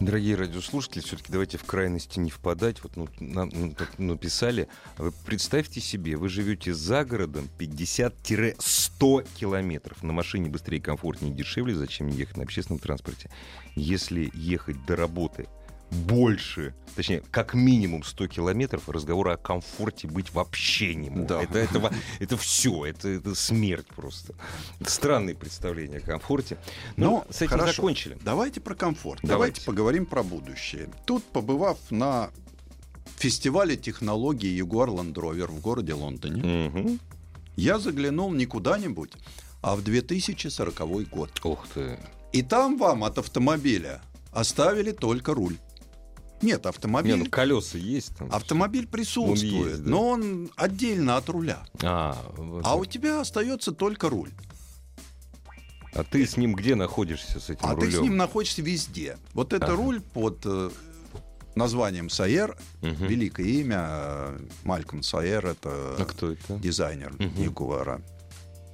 Дорогие 0.00 0.34
радиослушатели, 0.36 1.00
все-таки 1.00 1.32
давайте 1.32 1.56
в 1.56 1.64
крайности 1.64 2.18
не 2.18 2.30
впадать. 2.30 2.82
Вот 2.82 2.96
ну, 2.96 3.08
нам 3.20 3.50
ну, 3.54 3.74
написали. 3.96 4.68
Вы 4.98 5.12
представьте 5.24 5.80
себе, 5.80 6.18
вы 6.18 6.28
живете 6.28 6.74
за 6.74 7.06
городом 7.06 7.48
50-100 7.58 9.26
километров. 9.34 10.02
На 10.02 10.12
машине 10.12 10.50
быстрее, 10.50 10.82
комфортнее 10.82 11.32
дешевле. 11.32 11.74
Зачем 11.74 12.08
ехать 12.08 12.36
на 12.36 12.42
общественном 12.42 12.80
транспорте? 12.80 13.30
Если 13.76 14.30
ехать 14.34 14.84
до 14.84 14.94
работы 14.94 15.48
больше, 15.90 16.74
точнее, 16.96 17.22
как 17.30 17.54
минимум 17.54 18.02
100 18.02 18.26
километров, 18.28 18.88
разговора 18.88 19.34
о 19.34 19.36
комфорте 19.36 20.08
быть 20.08 20.32
вообще 20.32 20.94
не 20.94 21.08
может. 21.10 21.28
Да. 21.28 21.42
Это, 21.42 21.58
это, 21.58 21.78
во- 21.78 21.92
это 22.18 22.36
все, 22.36 22.84
это, 22.86 23.08
это 23.08 23.34
смерть 23.34 23.86
просто. 23.94 24.34
Это 24.80 24.90
странные 24.90 25.34
представления 25.36 25.98
о 25.98 26.00
комфорте. 26.00 26.58
Но 26.96 27.24
Ну, 27.26 27.32
с 27.32 27.36
этим 27.42 27.50
хорошо. 27.50 27.72
закончили. 27.76 28.18
Давайте 28.24 28.60
про 28.60 28.74
комфорт. 28.74 29.20
Давайте. 29.22 29.54
Давайте. 29.60 29.66
поговорим 29.66 30.06
про 30.06 30.22
будущее. 30.22 30.88
Тут, 31.06 31.22
побывав 31.24 31.78
на 31.90 32.30
фестивале 33.16 33.76
технологий 33.76 34.58
Jaguar 34.60 34.88
Land 34.88 35.14
Rover 35.14 35.46
в 35.46 35.60
городе 35.60 35.94
Лондоне, 35.94 36.42
Мгм. 36.68 37.00
я 37.56 37.78
заглянул 37.78 38.32
не 38.32 38.46
куда-нибудь, 38.46 39.12
а 39.62 39.76
в 39.76 39.82
2040 39.84 41.04
год. 41.04 41.30
Ух 41.44 41.66
ты. 41.72 41.98
И 42.32 42.42
там 42.42 42.76
вам 42.78 43.04
от 43.04 43.18
автомобиля 43.18 44.00
оставили 44.32 44.90
только 44.90 45.34
руль. 45.34 45.56
Нет, 46.42 46.64
Не, 46.64 46.68
автомобиль, 46.68 47.14
ну 47.16 47.26
колеса 47.30 47.78
есть 47.78 48.16
там. 48.16 48.28
автомобиль 48.32 48.86
присутствует, 48.86 49.54
Он 49.64 49.68
есть, 49.70 49.84
да. 49.84 49.90
но 49.90 50.08
он 50.10 50.50
отдельно 50.56 51.16
от 51.16 51.28
руля. 51.28 51.64
А, 51.82 52.16
вот 52.36 52.62
А 52.66 52.74
у 52.76 52.84
тебя 52.84 53.20
остается 53.20 53.72
только 53.72 54.08
руль. 54.10 54.30
А 55.94 56.02
ты 56.02 56.26
с 56.26 56.36
ним 56.36 56.54
где 56.54 56.74
находишься, 56.74 57.38
с 57.40 57.50
этим 57.50 57.60
А 57.66 57.74
рулем? 57.74 57.90
ты 57.90 57.96
с 57.96 58.00
ним 58.00 58.16
находишься 58.16 58.62
везде. 58.62 59.16
Вот 59.32 59.52
это 59.52 59.66
Ага. 59.66 59.76
руль 59.76 60.00
под 60.00 60.40
э, 60.44 60.70
названием 61.54 62.10
Сайер, 62.10 62.56
Мгм. 62.82 63.06
великое 63.06 63.46
имя. 63.46 63.86
э, 63.88 64.38
Мальком 64.64 65.02
Сайер 65.04 65.46
это 65.46 65.94
А 65.98 66.04
кто 66.04 66.32
это? 66.32 66.58
дизайнер 66.58 67.12
Мгм. 67.18 67.42
Ягуара. 67.42 68.02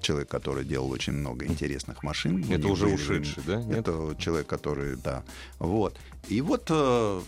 Человек, 0.01 0.31
который 0.31 0.65
делал 0.65 0.91
очень 0.91 1.13
много 1.13 1.45
интересных 1.45 2.03
машин. 2.03 2.43
Это 2.51 2.69
уже 2.69 2.87
были- 2.87 2.95
ушедший, 2.95 3.43
да? 3.47 3.63
Нет? 3.63 3.81
Это 3.81 4.17
человек, 4.19 4.47
который, 4.47 4.97
да. 4.97 5.23
Вот. 5.59 5.95
И 6.29 6.41
вот 6.41 6.69
э, 6.71 7.21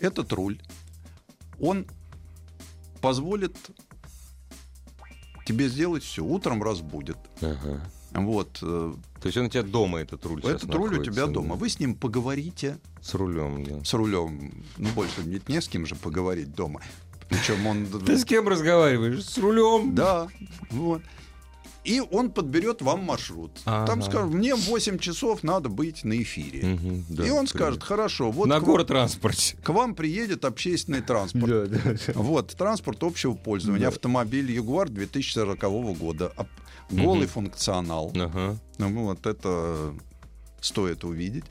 этот 0.00 0.32
руль, 0.32 0.60
он 1.60 1.86
позволит 3.00 3.56
тебе 5.44 5.68
сделать 5.68 6.02
все. 6.02 6.24
Утром 6.24 6.62
разбудит. 6.62 7.18
Ага. 7.40 7.80
Вот. 8.12 8.58
э, 8.62 8.94
То 9.20 9.26
есть 9.26 9.36
он 9.38 9.46
у 9.46 9.48
тебя 9.48 9.62
дома, 9.62 9.98
этот 10.00 10.24
руль 10.26 10.44
Этот 10.44 10.74
руль 10.74 10.98
у 10.98 11.04
тебя 11.04 11.26
дома. 11.26 11.56
Вы 11.56 11.68
с 11.68 11.78
ним 11.78 11.94
поговорите 11.94 12.78
С 13.00 13.14
рулем, 13.14 13.64
да. 13.64 13.84
с 13.84 13.94
рулем. 13.94 14.64
Ну, 14.76 14.88
больше 14.90 15.22
нет 15.24 15.48
не 15.48 15.60
с 15.60 15.68
кем 15.68 15.86
же 15.86 15.94
поговорить 15.94 16.54
дома. 16.54 16.80
Причем 17.28 17.66
он... 17.66 17.86
Ты 18.06 18.18
с 18.18 18.24
кем 18.24 18.48
разговариваешь? 18.48 19.24
С 19.24 19.38
рулем? 19.38 19.94
Да, 19.94 20.28
вот. 20.70 21.02
И 21.82 22.00
он 22.00 22.30
подберет 22.30 22.82
вам 22.82 23.04
маршрут. 23.04 23.52
Там 23.64 23.84
Ага. 24.00 24.02
скажут, 24.02 24.34
мне 24.34 24.54
в 24.54 24.60
8 24.66 24.98
часов 24.98 25.42
надо 25.42 25.68
быть 25.70 26.04
на 26.04 26.20
эфире. 26.22 26.66
Мгм, 26.66 27.04
да, 27.08 27.26
И 27.26 27.30
он 27.30 27.46
скажет, 27.46 27.82
хорошо, 27.82 28.30
вот 28.30 28.46
На 28.48 28.60
к, 28.60 28.64
город-транспорте. 28.64 29.56
к 29.62 29.68
вам 29.70 29.94
приедет 29.94 30.44
общественный 30.44 31.00
транспорт. 31.00 31.70
Вот, 32.14 32.48
транспорт 32.54 33.02
общего 33.02 33.32
пользования. 33.34 33.88
Автомобиль 33.88 34.52
Ягуар 34.52 34.88
2040 34.90 35.94
года. 35.98 36.32
Голый 36.90 37.26
функционал. 37.26 38.12
Ну, 38.14 38.58
Вот 39.04 39.24
это 39.26 39.94
стоит 40.60 41.04
увидеть. 41.04 41.44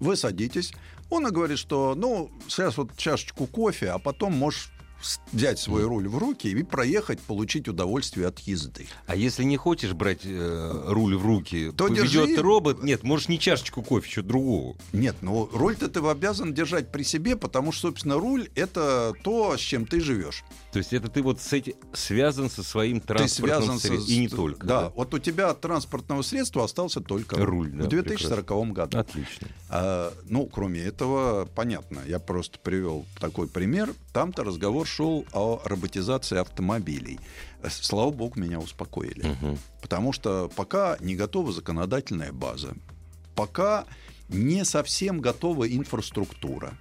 Вы 0.00 0.16
садитесь. 0.16 0.72
Он 1.10 1.26
и 1.28 1.30
говорит, 1.30 1.58
что 1.58 1.94
ну, 1.94 2.30
сейчас 2.48 2.76
вот 2.76 2.96
чашечку 2.96 3.46
кофе, 3.46 3.90
а 3.90 3.98
потом 3.98 4.32
можешь 4.32 4.70
взять 5.32 5.58
свой 5.58 5.84
руль 5.84 6.08
в 6.08 6.18
руки 6.18 6.48
и 6.48 6.62
проехать, 6.62 7.20
получить 7.20 7.68
удовольствие 7.68 8.26
от 8.26 8.38
езды. 8.40 8.86
А 9.06 9.16
если 9.16 9.44
не 9.44 9.56
хочешь 9.56 9.92
брать 9.92 10.20
э, 10.24 10.82
руль 10.88 11.16
в 11.16 11.24
руки, 11.24 11.70
То 11.76 11.88
поведет 11.88 12.10
держи- 12.30 12.40
робот. 12.40 12.82
Нет, 12.82 13.02
можешь 13.02 13.28
не 13.28 13.38
чашечку 13.38 13.82
кофе, 13.82 14.10
что 14.10 14.22
другого. 14.22 14.76
Нет, 14.92 15.16
ну 15.20 15.48
руль-то 15.52 15.88
ты 15.88 16.00
обязан 16.00 16.52
держать 16.54 16.90
при 16.92 17.02
себе, 17.02 17.36
потому 17.36 17.72
что, 17.72 17.88
собственно, 17.88 18.16
руль— 18.16 18.48
это 18.54 19.12
то, 19.22 19.56
с 19.56 19.60
чем 19.60 19.86
ты 19.86 20.00
живешь. 20.00 20.44
То 20.72 20.78
есть 20.78 20.92
это 20.92 21.08
ты 21.08 21.22
вот 21.22 21.40
с 21.40 21.52
этим 21.52 21.74
связан 21.92 22.50
со 22.50 22.62
своим 22.62 23.00
Ты 23.00 23.08
транспортным 23.08 23.58
связан 23.58 23.78
со- 23.80 23.88
средством. 23.88 24.14
И 24.14 24.18
не 24.18 24.28
только. 24.28 24.66
Да, 24.66 24.92
вот 24.96 25.14
у 25.14 25.18
тебя 25.18 25.50
от 25.50 25.60
транспортного 25.60 26.22
средства 26.22 26.64
остался 26.64 27.00
только 27.00 27.36
Руль, 27.44 27.70
да, 27.70 27.84
в 27.84 27.88
2040 27.88 28.72
году. 28.72 28.98
Отлично. 28.98 29.48
А, 29.76 30.12
ну, 30.28 30.46
кроме 30.46 30.80
этого, 30.82 31.46
понятно, 31.46 32.00
я 32.06 32.20
просто 32.20 32.60
привел 32.60 33.06
такой 33.18 33.48
пример. 33.48 33.92
Там-то 34.12 34.44
разговор 34.44 34.86
шел 34.86 35.26
о 35.32 35.60
роботизации 35.64 36.38
автомобилей. 36.38 37.18
Э, 37.60 37.68
Слава 37.70 38.12
богу, 38.12 38.38
меня 38.38 38.60
успокоили. 38.60 39.26
Мгм. 39.26 39.58
Потому 39.82 40.12
что 40.12 40.48
пока 40.54 40.96
не 41.00 41.16
готова 41.16 41.52
законодательная 41.52 42.30
база, 42.30 42.74
пока 43.34 43.84
не 44.28 44.64
совсем 44.64 45.20
готова 45.20 45.68
инфраструктура. 45.68 46.78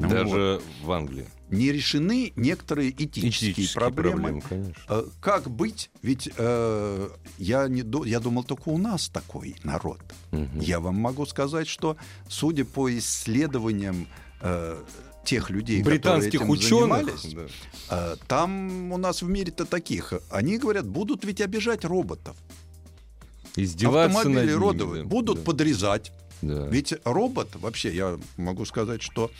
Вот. 0.00 0.08
Даже 0.10 0.60
в 0.82 0.90
Англии. 0.92 1.26
Не 1.50 1.72
решены 1.72 2.32
некоторые 2.36 2.90
этические, 2.90 3.52
Этические 3.52 3.74
проблемы. 3.80 4.40
конечно. 4.48 4.74
Э, 4.88 5.04
Как 5.20 5.50
быть? 5.50 5.90
Ведь 6.02 6.30
э, 6.36 7.08
я, 7.38 7.68
не, 7.68 7.84
я 8.08 8.20
думал, 8.20 8.44
только 8.44 8.68
у 8.70 8.78
нас 8.78 9.08
такой 9.08 9.56
народ. 9.64 10.00
Мгм. 10.30 10.60
Я 10.60 10.80
вам 10.80 10.94
могу 10.96 11.26
сказать, 11.26 11.66
что, 11.68 11.96
судя 12.28 12.64
по 12.64 12.88
исследованиям 12.96 14.06
э, 14.40 14.82
тех 15.24 15.50
людей, 15.50 15.82
британских 15.82 16.40
которые 16.40 16.56
этим 16.60 16.66
ученых. 16.66 17.20
занимались, 17.20 17.50
да. 17.90 18.12
э, 18.12 18.16
там 18.26 18.92
у 18.92 18.96
нас 18.96 19.20
в 19.22 19.28
мире-то 19.28 19.64
таких. 19.66 20.14
Они 20.30 20.56
говорят, 20.56 20.86
будут 20.88 21.24
ведь 21.24 21.40
обижать 21.40 21.84
роботов. 21.84 22.36
Издеваться 23.56 24.08
над 24.08 24.16
Автомобили 24.26 24.52
ними, 24.52 24.64
родовые 24.68 25.02
да. 25.02 25.08
будут 25.08 25.38
Да. 25.38 25.42
подрезать. 25.44 26.12
Да. 26.42 26.66
Ведь 26.68 26.94
робот, 27.04 27.48
вообще, 27.56 27.94
я 27.94 28.18
могу 28.36 28.64
сказать, 28.64 29.02
что 29.02 29.30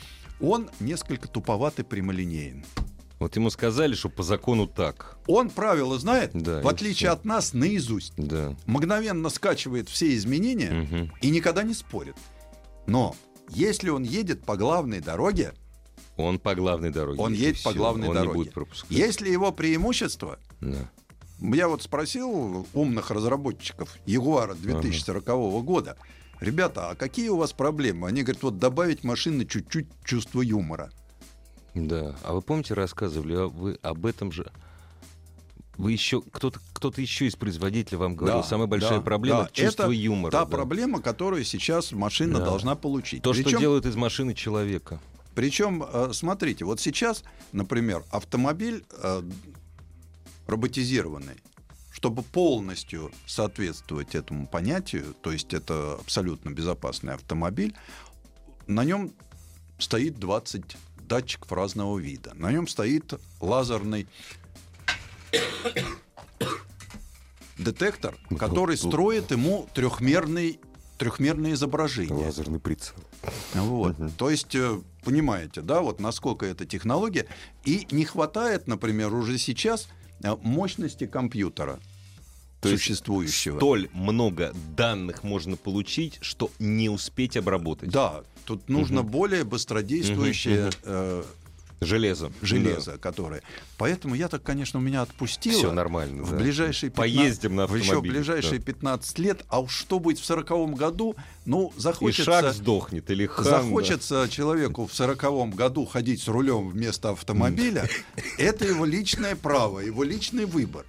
он 0.41 0.69
несколько 0.79 1.27
туповатый 1.27 1.85
прямолинеен. 1.85 2.65
Вот 3.19 3.35
ему 3.35 3.51
сказали, 3.51 3.93
что 3.93 4.09
по 4.09 4.23
закону 4.23 4.65
так. 4.65 5.17
Он 5.27 5.49
правила 5.51 5.99
знает, 5.99 6.31
Да, 6.33 6.61
в 6.61 6.67
отличие 6.67 7.09
всё. 7.09 7.13
от 7.13 7.23
нас, 7.25 7.53
наизусть. 7.53 8.13
Да. 8.17 8.55
Мгновенно 8.65 9.29
скачивает 9.29 9.89
все 9.89 10.15
изменения 10.15 10.71
Мгм. 10.71 11.11
и 11.21 11.29
никогда 11.29 11.61
не 11.61 11.75
спорит. 11.75 12.15
Но 12.87 13.15
если 13.49 13.89
он 13.89 14.01
едет 14.03 14.43
по 14.43 14.57
главной 14.57 15.01
дороге, 15.01 15.53
Он 16.17 16.39
по 16.39 16.55
главной 16.55 16.89
дороге. 16.91 17.19
Он 17.21 17.33
едет 17.33 17.63
по 17.63 17.69
всё. 17.69 17.77
главной 17.79 18.07
Он 18.09 18.13
дороге. 18.15 18.31
не 18.31 18.43
будет 18.43 18.53
пропускать. 18.53 18.91
если 18.91 19.29
его 19.29 19.51
преимущество, 19.51 20.39
Да. 20.59 20.89
я 21.39 21.67
вот 21.67 21.83
спросил 21.83 22.67
умных 22.73 23.11
разработчиков 23.11 23.95
Ягуара 24.05 24.53
2040 24.55 25.61
года, 25.61 25.95
ребята, 26.41 26.89
а 26.89 26.95
какие 26.95 27.29
у 27.29 27.37
вас 27.37 27.53
проблемы? 27.53 28.07
Они 28.07 28.23
говорят, 28.23 28.43
вот 28.43 28.57
добавить 28.57 29.03
машины 29.05 29.45
чуть-чуть 29.45 29.87
чувство 30.03 30.41
юмора. 30.41 30.91
Да. 31.73 32.15
А 32.23 32.33
вы 32.33 32.41
помните, 32.41 32.73
рассказывали 32.73 33.35
а 33.35 33.47
вы 33.47 33.79
об 33.81 34.05
этом 34.05 34.31
же? 34.33 34.51
Вы 35.77 35.93
еще 35.93 36.21
кто-то 36.21 36.59
кто-то 36.73 36.99
еще 37.01 37.27
из 37.27 37.35
производителей 37.35 37.97
вам 37.97 38.15
говорил, 38.15 38.41
Да, 38.41 38.43
самая 38.47 38.67
большая 38.67 38.97
да, 38.97 39.01
проблема 39.01 39.43
да. 39.43 39.49
чувство 39.53 39.83
Это 39.83 39.91
юмора. 39.93 40.31
Та 40.31 40.45
да. 40.45 40.51
проблема, 40.51 41.01
которую 41.01 41.45
сейчас 41.45 41.93
машина 41.93 42.39
Да. 42.39 42.45
должна 42.45 42.75
получить. 42.75 43.23
То, 43.23 43.33
что 43.33 43.43
Причем- 43.43 43.59
делают 43.59 43.85
из 43.85 43.95
машины 43.95 44.33
человека. 44.33 44.99
Причем, 45.33 45.83
э, 45.83 46.11
смотрите, 46.13 46.65
вот 46.65 46.81
сейчас, 46.81 47.23
например, 47.53 48.03
автомобиль 48.11 48.83
э, 49.01 49.23
роботизированный, 50.47 51.35
чтобы 52.01 52.23
полностью 52.23 53.11
соответствовать 53.27 54.15
этому 54.15 54.47
понятию, 54.47 55.13
то 55.21 55.31
есть 55.31 55.53
это 55.53 55.93
абсолютно 55.99 56.49
безопасный 56.49 57.13
автомобиль, 57.13 57.75
на 58.65 58.83
нем 58.83 59.11
стоит 59.77 60.17
20 60.17 60.63
датчиков 61.07 61.51
разного 61.51 61.99
вида. 61.99 62.31
На 62.33 62.51
нем 62.51 62.67
стоит 62.67 63.13
лазерный 63.39 64.07
детектор, 67.59 68.17
Ну, 68.31 68.37
который 68.37 68.77
тут- 68.77 68.89
строит 68.91 69.29
ему 69.29 69.69
трехмерный 69.75 70.59
трехмерное 70.97 71.53
изображение. 71.53 72.25
Лазерный 72.25 72.59
прицел. 72.59 72.95
Вот. 73.53 73.95
То 74.17 74.29
есть, 74.31 74.53
э, 74.55 74.81
понимаете, 75.03 75.61
да, 75.61 75.81
вот 75.81 75.99
насколько 75.99 76.45
эта 76.47 76.65
технология. 76.65 77.27
И 77.63 77.87
не 77.91 78.05
хватает, 78.05 78.67
например, 78.67 79.11
уже 79.13 79.37
сейчас 79.39 79.87
э, 80.23 80.35
мощности 80.43 81.07
компьютера 81.07 81.79
То 82.61 82.69
есть 82.69 82.83
существующего. 82.83 83.57
Столь 83.57 83.89
много 83.91 84.53
данных 84.75 85.23
можно 85.23 85.57
получить, 85.57 86.19
что 86.21 86.51
не 86.59 86.89
успеть 86.89 87.35
обработать. 87.35 87.89
Да, 87.89 88.21
тут 88.45 88.69
нужно 88.69 89.01
Мгм. 89.01 89.11
более 89.11 89.43
быстродействующее 89.43 90.65
Мгм, 90.65 90.73
э, 90.83 91.23
Железо. 91.83 92.31
железо, 92.43 92.99
которое. 92.99 93.41
Поэтому 93.79 94.13
я 94.13 94.27
так, 94.27 94.43
конечно, 94.43 94.79
у 94.79 94.83
меня 94.83 95.01
отпустило. 95.01 95.57
Все 95.57 95.71
нормально. 95.71 96.21
В 96.21 96.29
да. 96.29 96.37
ближайшие 96.37 96.91
15 96.91 96.95
Поездим 97.17 97.55
на 97.55 97.65
в 97.65 97.75
еще 97.75 97.85
автомобиле. 97.85 98.13
ближайшие 98.19 98.59
15 98.61 99.17
лет, 99.17 99.43
а 99.49 99.61
уж 99.61 99.73
что 99.73 99.99
будет 99.99 100.19
в 100.19 100.25
сороковом 100.25 100.75
году, 100.75 101.15
ну, 101.47 101.71
да. 101.71 101.77
И 101.77 101.81
захочется... 101.81 102.23
шаг 102.23 102.53
сдохнет, 102.53 103.09
или 103.09 103.25
хан, 103.25 103.43
да. 103.45 103.63
Захочется 103.63 104.27
человеку 104.29 104.85
в 104.85 104.93
сороковом 104.93 105.49
году 105.49 105.85
ходить 105.85 106.21
с 106.21 106.27
рулем 106.27 106.69
вместо 106.69 107.09
автомобиля, 107.09 107.89
это 108.37 108.65
его 108.65 108.85
личное 108.85 109.35
право, 109.35 109.79
его 109.79 110.03
личный 110.03 110.45
выбор. 110.45 110.85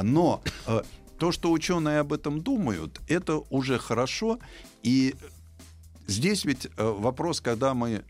Но 0.00 0.42
э, 0.66 0.82
то, 1.18 1.32
что 1.32 1.50
ученые 1.50 2.00
об 2.00 2.12
этом 2.12 2.40
думают, 2.42 3.00
это 3.08 3.38
уже 3.50 3.78
хорошо. 3.78 4.38
И 4.82 5.14
здесь 6.06 6.44
ведь 6.44 6.66
э, 6.66 6.70
вопрос, 6.76 7.40
когда 7.40 7.74
мы 7.74 8.04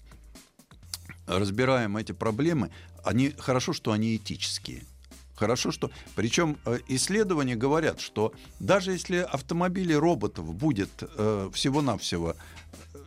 разбираем 1.27 1.97
эти 1.97 2.13
проблемы, 2.13 2.71
они 3.05 3.31
хорошо, 3.39 3.73
что 3.73 3.93
они 3.93 4.17
этические. 4.17 4.85
Хорошо, 5.37 5.71
что... 5.71 5.91
Причем 6.15 6.57
э, 6.65 6.79
исследования 6.89 7.57
говорят, 7.57 8.01
что 8.01 8.33
даже 8.59 8.93
если 8.93 9.19
автомобилей 9.19 9.97
роботов 9.97 10.53
будет 10.55 10.91
э, 11.03 11.51
всего-навсего 11.53 12.35
э, 12.95 12.99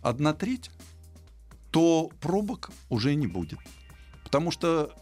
одна 0.00 0.32
треть, 0.32 0.70
то 1.70 2.10
пробок 2.20 2.70
уже 2.88 3.14
не 3.14 3.26
будет. 3.26 3.58
Потому 4.24 4.50
что 4.50 4.94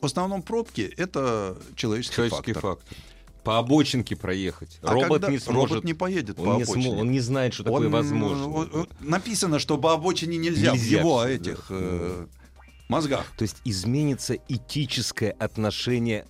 в 0.00 0.06
основном 0.06 0.42
пробки— 0.42 0.82
это 0.96 1.58
человеческий, 1.74 2.14
Человеческий 2.16 2.52
фактор. 2.52 2.76
фактор. 2.76 2.98
По 3.46 3.58
обочинке 3.58 4.16
проехать. 4.16 4.80
А 4.82 4.92
робот 4.92 5.08
когда 5.22 5.30
не 5.30 5.38
сможет. 5.38 5.70
робот 5.70 5.84
не 5.84 5.94
поедет 5.94 6.38
он, 6.40 6.44
по 6.44 6.56
не 6.56 6.62
обочине. 6.64 6.88
смо- 6.96 7.00
он 7.00 7.10
не 7.12 7.20
знает, 7.20 7.54
что 7.54 7.62
такое 7.62 7.86
Он, 7.86 7.92
возможно. 7.92 8.66
э, 8.72 8.80
э, 8.80 8.84
Написано, 9.00 9.58
что 9.60 9.78
по 9.78 9.92
обочине 9.92 10.36
нельзя, 10.36 10.72
в 10.72 10.74
Нельзя 10.74 10.98
его 10.98 11.20
всё, 11.20 11.28
этих 11.28 11.66
да. 11.68 11.76
э, 11.78 12.26
мозгах. 12.88 13.24
То 13.38 13.42
есть 13.42 13.56
изменится 13.64 14.34
этическое 14.48 15.30
отношение 15.30 16.26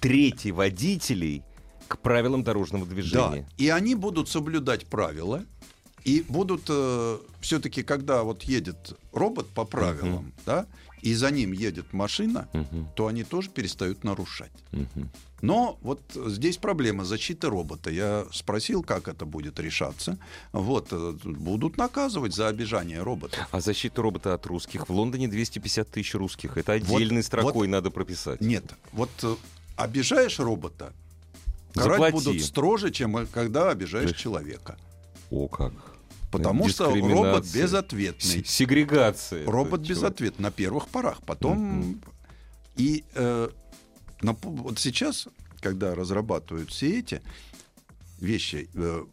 трети 0.00 0.48
водителей 0.50 1.42
к 1.88 1.96
правилам 1.98 2.42
дорожного 2.44 2.84
Да, 2.84 2.90
движения. 2.92 3.48
и 3.56 3.70
они 3.70 3.94
будут 3.94 4.28
соблюдать 4.28 4.86
правила, 4.86 5.44
и 6.04 6.22
будут 6.28 6.68
все-таки, 7.40 7.82
когда 7.82 8.24
вот 8.24 8.42
едет 8.42 8.98
робот 9.12 9.48
по 9.48 9.64
правилам, 9.64 10.32
да, 10.44 10.66
и 11.00 11.14
за 11.14 11.30
ним 11.30 11.52
едет 11.52 11.92
машина, 11.94 12.48
Мгм, 12.52 12.88
то 12.94 13.06
они 13.06 13.24
тоже 13.24 13.48
перестают 13.48 14.04
нарушать. 14.04 14.52
мгм. 14.72 15.10
Но 15.42 15.76
вот 15.82 16.00
здесь 16.14 16.56
проблема 16.56 17.04
защиты 17.04 17.48
робота. 17.48 17.90
Я 17.90 18.26
спросил, 18.32 18.82
как 18.84 19.08
это 19.08 19.26
будет 19.26 19.58
решаться. 19.58 20.16
Вот, 20.52 20.88
э, 20.92 21.12
будут 21.24 21.76
наказывать 21.76 22.32
за 22.34 22.46
обижание 22.46 23.02
робота. 23.02 23.48
А 23.50 23.60
защита 23.60 24.00
робота 24.02 24.34
от 24.34 24.46
русских? 24.46 24.88
В 24.88 24.92
Лондоне 24.92 25.26
250 25.26 25.90
тысяч 25.90 26.14
русских. 26.14 26.56
Это 26.56 26.72
отдельной 26.72 27.24
строкой 27.24 27.66
надо 27.66 27.90
прописать. 27.90 28.40
Нет, 28.40 28.64
вот 28.92 29.10
э, 29.24 29.34
обижаешь 29.76 30.38
робота, 30.38 30.92
карать 31.74 31.90
Заплати. 31.90 32.12
будут 32.14 32.42
строже, 32.42 32.92
чем 32.92 33.16
э, 33.16 33.26
когда 33.26 33.70
обижаешь 33.70 34.16
человека. 34.16 34.78
О, 35.30 35.48
как. 35.48 35.72
Потому 36.30 36.68
что 36.68 36.86
робот 36.94 37.46
безответный. 37.52 38.44
С- 38.44 38.48
Сегрегация. 38.48 39.44
Робот 39.44 39.80
безответный 39.80 40.44
на 40.44 40.50
первых 40.52 40.86
порах. 40.86 41.20
Потом 41.26 42.00
и 42.76 43.04
э, 43.14 43.48
на 44.22 44.34
по- 44.34 44.48
вот 44.50 44.78
сейчас, 44.78 45.28
когда 45.60 45.94
разрабатывают 45.94 46.70
все 46.70 46.98
эти 47.00 47.22
вещи, 48.20 48.68
э, 48.74 49.04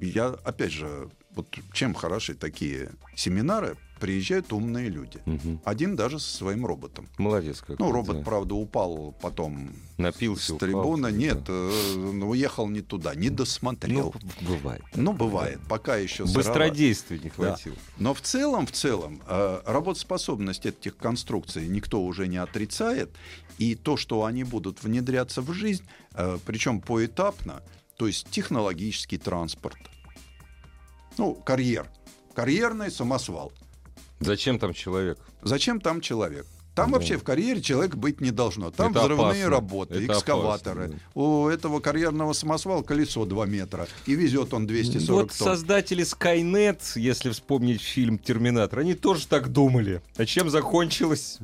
я 0.00 0.26
опять 0.44 0.72
же 0.72 1.10
вот 1.34 1.54
чем 1.72 1.94
хороши 1.94 2.34
такие 2.34 2.90
семинары, 3.14 3.76
приезжают 3.98 4.52
умные 4.52 4.88
люди. 4.88 5.20
Мгм. 5.26 5.60
Один 5.64 5.96
даже 5.96 6.18
со 6.18 6.36
своим 6.36 6.66
роботом. 6.66 7.08
Молодец 7.18 7.60
какой. 7.60 7.76
Ну, 7.78 7.92
робот, 7.92 8.18
да. 8.18 8.24
правда, 8.24 8.54
упал 8.54 9.14
потом 9.20 9.70
Напился, 9.98 10.44
с 10.46 10.50
упал. 10.50 10.58
трибуны. 10.58 11.12
Нет, 11.12 11.44
Да. 11.44 11.52
э, 11.52 12.22
уехал 12.24 12.68
не 12.68 12.80
туда, 12.82 13.14
не 13.14 13.30
досмотрел. 13.30 14.14
Ну, 14.40 14.48
бывает. 14.56 14.82
Ну, 14.94 15.12
бывает, 15.12 15.60
пока 15.68 15.96
еще. 15.96 16.24
Быстродействия 16.24 17.18
не 17.18 17.30
хватило. 17.30 17.76
Но 17.98 18.14
в 18.14 18.20
целом, 18.20 18.66
в 18.66 18.72
целом, 18.72 19.22
э, 19.26 19.60
работоспособность 19.66 20.66
этих 20.66 20.96
конструкций 20.96 21.66
никто 21.68 22.02
уже 22.02 22.28
не 22.28 22.36
отрицает. 22.36 23.10
И 23.58 23.74
то, 23.74 23.96
что 23.96 24.24
они 24.24 24.44
будут 24.44 24.82
внедряться 24.82 25.40
в 25.40 25.52
жизнь, 25.52 25.84
э, 26.14 26.38
причем 26.44 26.80
поэтапно, 26.80 27.62
то 27.96 28.06
есть 28.06 28.28
технологический 28.30 29.16
транспорт, 29.16 29.78
ну, 31.16 31.34
карьер, 31.34 31.88
карьерный 32.34 32.90
самосвал. 32.90 33.52
Зачем 34.20 34.58
там 34.58 34.72
человек? 34.74 35.18
Зачем 35.42 35.80
там 35.80 36.00
человек? 36.00 36.46
Там 36.74 36.90
Да. 36.90 36.98
вообще 36.98 37.16
в 37.16 37.22
карьере 37.24 37.62
человек 37.62 37.94
быть 37.94 38.20
не 38.20 38.30
должно. 38.30 38.70
Там 38.70 38.90
Это 38.90 39.00
взрывные 39.00 39.28
опасно. 39.44 39.48
работы, 39.50 39.94
Это 39.94 40.12
экскаваторы. 40.12 40.84
опасно, 40.84 41.00
У 41.14 41.46
этого 41.48 41.80
карьерного 41.80 42.34
самосвала 42.34 42.82
колесо 42.82 43.24
2 43.24 43.46
метра. 43.46 43.86
И 44.04 44.14
везет 44.14 44.52
он 44.52 44.66
240 44.66 45.08
вот 45.30 45.38
тонн. 45.38 45.48
создатели 45.48 46.04
Skynet, 46.04 46.80
если 46.96 47.30
вспомнить 47.30 47.80
фильм 47.80 48.18
«Терминатор», 48.18 48.80
они 48.80 48.92
тоже 48.94 49.26
так 49.26 49.48
думали. 49.50 50.02
А 50.16 50.26
чем 50.26 50.50
закончилось? 50.50 51.38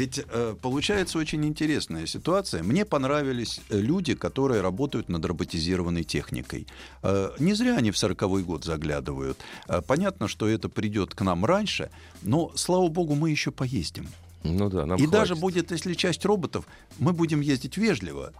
Ведь 0.00 0.18
э, 0.26 0.54
получается 0.62 1.18
очень 1.18 1.44
интересная 1.44 2.06
ситуация. 2.06 2.62
Мне 2.62 2.86
понравились 2.86 3.60
э, 3.68 3.78
люди, 3.78 4.14
которые 4.14 4.62
работают 4.62 5.10
над 5.10 5.22
роботизированной 5.26 6.04
техникой. 6.04 6.66
Э, 7.02 7.32
Не 7.38 7.52
зря 7.52 7.76
они 7.76 7.90
в 7.90 7.96
40-й 7.96 8.42
год 8.42 8.64
заглядывают. 8.64 9.36
Э, 9.68 9.82
Понятно, 9.86 10.26
что 10.26 10.48
это 10.48 10.70
придет 10.70 11.14
к 11.14 11.20
нам 11.20 11.44
раньше, 11.44 11.90
но, 12.22 12.50
слава 12.56 12.88
богу, 12.88 13.14
мы 13.14 13.28
еще 13.30 13.50
поездим. 13.50 14.08
Ну 14.42 14.70
да, 14.70 14.86
нам 14.86 14.98
И 14.98 15.06
даже 15.06 15.34
хватит. 15.34 15.40
будет, 15.42 15.70
если 15.70 15.92
часть 15.92 16.24
роботов, 16.24 16.64
мы 16.98 17.12
будем 17.12 17.42
ездить 17.42 17.76
вежливо. 17.76 18.32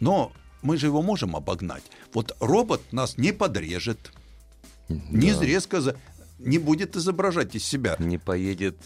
Но 0.00 0.32
мы 0.62 0.76
же 0.76 0.86
его 0.86 1.02
можем 1.02 1.36
обогнать. 1.36 1.84
Вот 2.14 2.36
робот 2.40 2.80
нас 2.92 3.16
не 3.16 3.30
подрежет, 3.32 4.10
не 4.88 5.32
Да. 5.32 5.44
резко 5.44 5.80
за- 5.80 5.96
не 6.40 6.58
будет 6.58 6.96
изображать 6.96 7.54
из 7.54 7.64
себя. 7.64 7.94
Не 8.00 8.18
поедет 8.18 8.76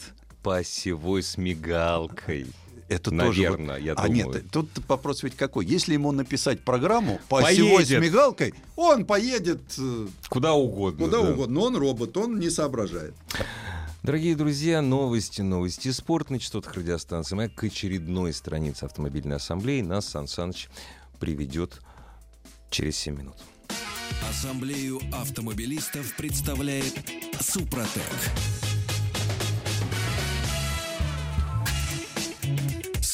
по 0.43 0.59
осевой 0.59 1.23
с 1.23 1.37
мигалкой. 1.37 2.47
Это 2.89 3.15
Наверное, 3.15 3.77
тоже... 3.77 3.87
я 3.87 3.93
а 3.93 4.09
думаю. 4.09 4.33
нет, 4.33 4.51
тут 4.51 4.69
вопрос 4.89 5.23
ведь 5.23 5.37
какой. 5.37 5.65
Если 5.65 5.93
ему 5.93 6.11
написать 6.11 6.65
программу 6.65 7.21
по 7.29 7.39
осевой 7.39 7.85
с 7.85 7.91
мигалкой, 7.91 8.53
он 8.75 9.05
поедет 9.05 9.61
э, 9.79 10.09
Куда 10.29 10.55
угодно. 10.55 11.05
куда 11.07 11.23
да. 11.23 11.31
угодно. 11.31 11.55
Но 11.55 11.63
он 11.67 11.77
робот, 11.77 12.17
он 12.17 12.41
не 12.41 12.51
соображает. 12.51 13.15
Дорогие 14.03 14.35
друзья, 14.35 14.83
новости, 14.83 15.41
новости 15.41 15.93
спорт 15.93 16.31
на 16.31 16.41
частотах 16.41 16.75
радиостанции 16.75 17.37
«Маяк» 17.37 17.55
к 17.55 17.65
очередной 17.65 18.33
странице 18.33 18.85
автомобильной 18.85 19.37
ассамблеи 19.37 19.83
нас 19.83 20.07
Сан 20.07 20.27
Саныч 20.27 20.69
приведет 21.21 21.81
через 22.71 22.97
7 22.97 23.17
минут. 23.17 23.37
Ассамблею 24.29 25.01
автомобилистов 25.13 26.17
представляет 26.17 26.95
Супротек. 27.41 28.03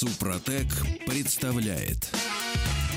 Супротек 0.06 0.68
представляет 1.04 2.14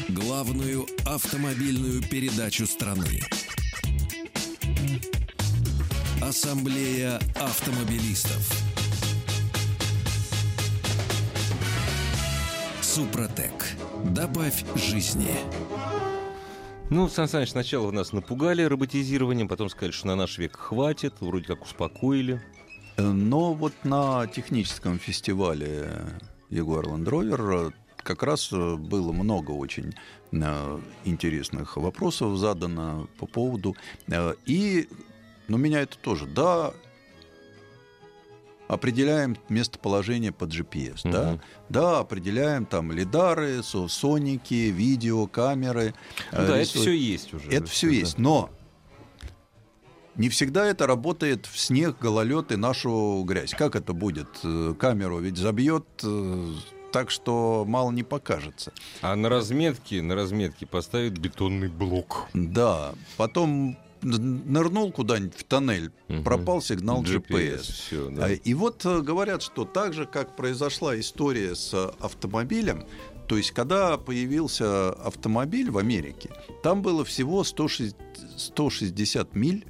главную 0.10 0.86
автомобильную 1.06 2.04
передачу 2.04 2.68
страны. 2.68 3.20
Ассамблея 6.22 7.20
автомобилистов. 7.36 8.48
Супротек. 12.82 13.66
Добавь 14.12 14.64
жизни. 14.76 15.32
Ну, 16.92 17.10
Сан 17.10 17.28
Саныч, 17.28 17.50
сначала 17.50 17.90
нас 17.90 18.14
напугали 18.14 18.62
роботизированием, 18.62 19.48
потом 19.48 19.70
сказали, 19.70 19.92
что 19.92 20.06
на 20.06 20.16
наш 20.16 20.38
век 20.38 20.56
хватит, 20.56 21.16
вроде 21.22 21.46
как 21.46 21.64
успокоили. 21.64 22.40
Э, 22.98 23.02
Но 23.02 23.56
вот 23.56 23.74
на 23.84 24.28
техническом 24.28 25.00
фестивале 25.00 25.90
Jaguar 26.50 26.84
Land 26.86 27.06
Rover 27.06 27.74
как 28.04 28.24
раз 28.24 28.50
э, 28.52 28.76
было 28.76 29.12
много 29.12 29.52
очень 29.52 29.94
э, 30.32 30.80
интересных 31.06 31.78
вопросов 31.78 32.38
задано 32.38 33.08
по 33.20 33.26
поводу. 33.28 33.76
э, 34.08 34.34
И, 34.46 34.88
ну, 35.48 35.58
меня 35.58 35.82
это 35.82 35.98
тоже, 35.98 36.26
да, 36.26 36.74
определяем 38.68 39.36
местоположение 39.50 40.32
по 40.32 40.46
GPS, 40.46 41.02
да, 41.04 41.32
Мгм. 41.32 41.42
да, 41.70 42.00
определяем 42.00 42.66
там 42.66 42.92
лидары, 42.92 43.64
со- 43.64 43.88
соники, 43.88 44.54
видео, 44.70 45.26
камеры. 45.28 45.94
Ну 46.32 46.38
да, 46.38 46.44
это 46.58 46.60
рисуем. 46.60 46.82
все 46.84 46.92
есть 46.96 47.34
уже. 47.34 47.50
Это 47.52 47.66
все 47.68 47.90
есть, 47.90 48.18
но 48.20 48.50
не 50.16 50.30
всегда 50.30 50.66
это 50.66 50.88
работает 50.88 51.46
в 51.46 51.58
снег, 51.60 51.98
гололед 52.00 52.52
и 52.52 52.56
нашу 52.56 53.24
грязь. 53.26 53.52
Как 53.52 53.76
это 53.76 53.94
будет? 53.94 54.28
Э, 54.44 54.74
Камеру 54.78 55.20
ведь 55.20 55.38
забьет 55.38 55.86
э, 56.04 56.54
так, 56.92 57.10
что 57.12 57.64
мало 57.68 57.92
не 57.92 58.04
покажется. 58.04 58.74
А 59.02 59.16
на 59.16 59.30
разметке, 59.30 60.02
на 60.02 60.16
разметке 60.16 60.66
поставят 60.66 61.18
бетонный 61.18 61.70
блок. 61.70 62.28
Да, 62.34 62.94
потом 63.18 63.78
нырнул 64.02 64.92
куда-нибудь 64.92 65.36
в 65.38 65.44
тоннель, 65.44 65.92
Мгм. 66.08 66.24
пропал 66.24 66.62
сигнал 66.62 67.04
GPS. 67.04 67.62
Все, 67.62 68.10
А, 68.20 68.30
И 68.32 68.54
вот 68.54 68.86
э, 68.86 69.02
говорят, 69.02 69.42
что 69.42 69.66
так 69.66 69.94
же, 69.94 70.06
как 70.06 70.36
произошла 70.36 70.98
история 71.00 71.54
с 71.56 71.74
автомобилем, 72.00 72.86
то 73.28 73.38
есть 73.38 73.52
когда 73.52 73.98
появился 73.98 74.90
автомобиль 74.92 75.70
в 75.70 75.78
Америке, 75.78 76.30
там 76.64 76.82
было 76.82 77.04
всего 77.06 77.44
160, 77.44 77.96
160 78.38 79.36
миль 79.36 79.66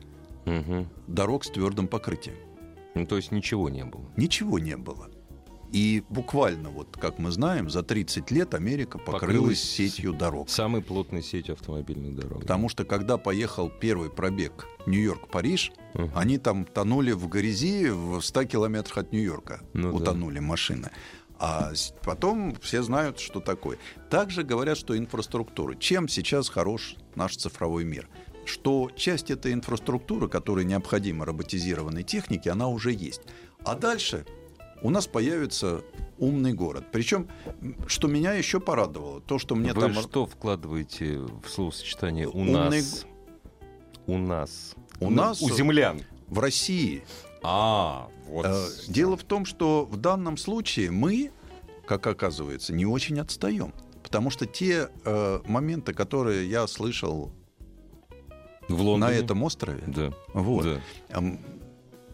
дорог 1.08 1.44
с 1.44 1.50
твердым 1.50 1.88
покрытием. 1.88 2.36
Ну, 2.96 3.06
то 3.06 3.18
есть 3.18 3.32
ничего 3.32 3.70
не 3.70 3.86
было. 3.86 4.06
Ничего 4.18 4.60
не 4.60 4.76
было. 4.78 5.10
И 5.72 6.04
буквально, 6.10 6.70
вот 6.72 6.98
как 7.00 7.20
мы 7.20 7.30
знаем, 7.30 7.70
за 7.70 7.84
30 7.84 8.32
лет 8.32 8.56
Америка 8.56 8.98
покрылась, 8.98 9.22
Покрылась 9.22 9.62
сетью 9.62 10.14
дорог. 10.14 10.50
Самой 10.50 10.82
плотной 10.82 11.22
сетью 11.22 11.54
автомобильных 11.54 12.16
дорог. 12.16 12.42
Потому 12.42 12.70
что 12.70 12.86
когда 12.86 13.18
поехал 13.18 13.70
первый 13.70 14.10
пробег 14.10 14.66
Нью-Йорк-Париж, 14.88 15.72
Мгм. 15.94 16.12
они 16.16 16.38
там 16.40 16.66
тонули 16.66 17.12
в 17.12 17.28
грязи 17.30 17.90
в 17.90 18.20
100 18.22 18.46
километрах 18.46 18.98
от 18.98 19.12
Нью-Йорка. 19.12 19.62
Ну 19.74 19.92
да. 19.92 19.96
утонули 19.98 20.40
машины. 20.40 20.90
А 21.38 21.72
потом 22.04 22.56
все 22.62 22.82
знают, 22.84 23.20
что 23.20 23.40
такое. 23.40 23.78
Также 24.10 24.44
говорят, 24.44 24.78
что 24.78 24.98
инфраструктура. 24.98 25.76
Чем 25.76 26.08
сейчас 26.08 26.50
хорош 26.50 26.96
наш 27.16 27.38
цифровой 27.38 27.86
мир? 27.86 28.10
Что 28.50 28.90
часть 28.96 29.30
этой 29.30 29.54
инфраструктуры, 29.54 30.28
которая 30.28 30.66
необходима 30.66 31.24
роботизированной 31.24 32.02
технике, 32.04 32.50
она 32.50 32.68
уже 32.68 32.92
есть. 32.92 33.22
А 33.64 33.76
дальше 33.76 34.26
у 34.82 34.90
нас 34.90 35.06
появится 35.06 35.82
умный 36.18 36.54
город. 36.54 36.86
Причем, 36.92 37.28
что 37.86 38.08
меня 38.08 38.34
еще 38.34 38.60
порадовало, 38.60 39.22
то, 39.22 39.38
что 39.38 39.54
мне 39.54 39.72
Вы 39.74 39.82
там... 39.82 39.94
что 39.94 40.26
вкладываете 40.26 41.20
в 41.20 41.48
словосочетание 41.48 42.28
«у 42.28 42.40
Умный 42.40 42.54
нас»? 42.80 43.06
У 44.08 44.18
нас. 44.18 44.76
У 45.00 45.12
нас- 45.12 45.42
У 45.44 45.50
землян. 45.52 46.02
В 46.28 46.40
России 46.40 47.04
А, 47.44 48.10
вот. 48.28 48.46
Э, 48.48 48.68
Дело 48.88 49.16
в 49.16 49.24
том, 49.24 49.46
что 49.46 49.86
в 49.86 49.98
данном 49.98 50.38
случае 50.38 50.90
мы, 50.92 51.32
как 51.86 52.08
оказывается, 52.08 52.74
не 52.74 52.86
очень 52.86 53.20
отстаем. 53.20 53.74
Потому 54.04 54.30
что 54.32 54.46
те 54.48 54.90
э, 55.06 55.40
моменты, 55.46 55.94
которые 55.94 56.50
я 56.50 56.66
слышал 56.68 57.32
в 58.70 58.82
Лондоне. 58.82 59.14
на 59.14 59.18
этом 59.18 59.44
острове, 59.44 59.84
Да. 59.88 60.14
вот, 60.34 60.66
да. 61.10 61.24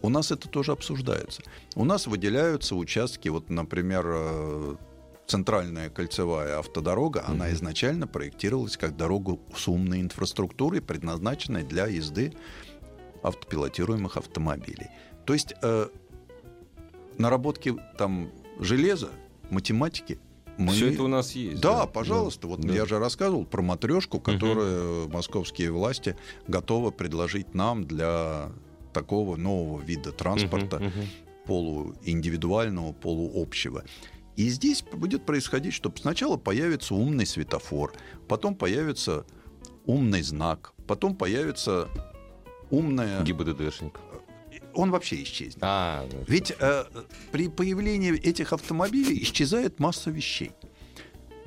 у 0.02 0.10
нас 0.10 0.32
это 0.32 0.48
тоже 0.50 0.72
обсуждается. 0.72 1.44
У 1.76 1.84
нас 1.86 2.08
выделяются 2.08 2.76
участки, 2.76 3.30
вот, 3.30 3.50
например, 3.50 4.06
э, 4.08 4.76
центральная 5.28 5.90
кольцевая 5.90 6.60
автодорога, 6.60 7.24
она 7.28 7.46
Мгм. 7.46 7.54
изначально 7.56 8.08
проектировалась 8.08 8.78
как 8.78 8.96
дорога 8.96 9.38
с 9.56 9.68
умной 9.68 10.02
инфраструктурой, 10.02 10.82
предназначенной 10.82 11.64
для 11.64 11.88
езды 11.88 12.34
автопилотируемых 13.24 14.18
автомобилей. 14.18 14.88
То 15.26 15.34
есть 15.34 15.54
э, 15.62 15.88
наработки 17.18 17.76
там 17.98 18.32
железа, 18.60 19.10
математики 19.50 20.20
мы... 20.58 20.74
Все 20.74 20.92
это 20.92 21.04
у 21.04 21.08
нас 21.08 21.32
есть. 21.34 21.62
Да, 21.62 21.86
пожалуйста. 21.86 22.48
Вот 22.48 22.62
Да. 22.62 22.74
я 22.74 22.86
же 22.86 23.00
рассказывал 23.00 23.46
про 23.46 23.62
матрешку, 23.62 24.20
которую 24.20 25.10
московские 25.10 25.72
власти 25.72 26.16
готовы 26.48 26.92
предложить 26.92 27.54
нам 27.54 27.86
для 27.86 28.50
такого 28.94 29.36
нового 29.36 29.82
вида 29.82 30.12
транспорта, 30.12 30.78
Мгм, 30.78 30.88
мгм. 30.88 31.08
полуиндивидуального, 31.46 32.94
полуобщего. 32.94 33.84
И 34.36 34.50
здесь 34.50 34.84
будет 34.84 35.26
происходить, 35.26 35.74
что 35.74 35.94
сначала 35.96 36.38
появится 36.38 36.94
умный 36.96 37.26
светофор, 37.26 37.94
потом 38.28 38.56
появится 38.56 39.26
умный 39.86 40.22
знак, 40.22 40.74
потом 40.88 41.16
появится 41.16 41.88
умная... 42.70 43.22
ГИБДДшник. 43.24 44.00
Он 44.76 44.92
вообще 44.92 45.24
исчезнет. 45.24 45.58
А, 45.62 46.06
да. 46.12 46.18
Ведь 46.28 46.54
э, 46.60 46.84
при 47.32 47.48
появлении 47.50 48.14
этих 48.14 48.54
автомобилей 48.54 49.24
исчезает 49.24 49.80
масса 49.80 50.12
вещей. 50.12 50.52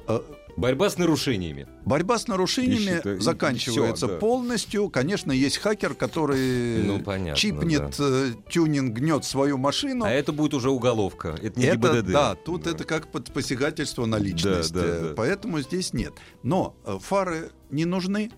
Э, 0.08 0.20
Борьба 0.56 0.90
с 0.90 0.98
нарушениями. 0.98 1.68
Борьба 1.84 2.18
с 2.18 2.26
нарушениями 2.26 2.94
Ищет, 2.94 3.06
э, 3.06 3.20
заканчивается 3.20 4.06
всё, 4.06 4.14
да. 4.14 4.18
полностью. 4.18 4.88
Конечно, 4.88 5.30
есть 5.30 5.58
хакер, 5.58 5.94
который 5.94 6.82
Ну, 6.82 7.00
понятно, 7.00 7.36
чипнет, 7.36 7.94
э, 8.00 8.32
тюнинг, 8.50 8.92
гнет 8.94 9.24
свою 9.24 9.56
машину. 9.58 10.04
А 10.04 10.10
это 10.10 10.32
будет 10.32 10.54
уже 10.54 10.70
уголовка. 10.70 11.38
Это 11.40 11.60
не 11.60 11.66
Это, 11.66 11.76
ГИБДД. 11.76 12.12
да, 12.12 12.34
тут 12.34 12.66
это 12.66 12.82
как 12.84 13.12
под 13.12 13.32
посягательство 13.32 14.06
на 14.06 14.16
личность. 14.18 14.72
Да, 14.72 14.82
да, 14.82 15.00
да. 15.00 15.14
Поэтому 15.14 15.60
здесь 15.60 15.92
нет. 15.92 16.14
Но 16.42 16.74
фары 17.02 17.50
не 17.70 17.84
нужны, 17.84 18.32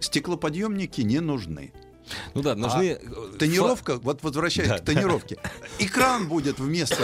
стеклоподъемники 0.00 1.02
не 1.02 1.20
нужны. 1.20 1.72
Ну 2.34 2.42
да, 2.42 2.54
нужны... 2.54 2.98
э, 3.00 3.36
Тонировка, 3.38 3.98
вот 3.98 4.22
возвращаясь 4.22 4.68
Да, 4.68 4.78
к 4.78 4.84
тонировке, 4.84 5.38
экран 5.78 6.28
будет 6.28 6.58
вместо... 6.58 6.96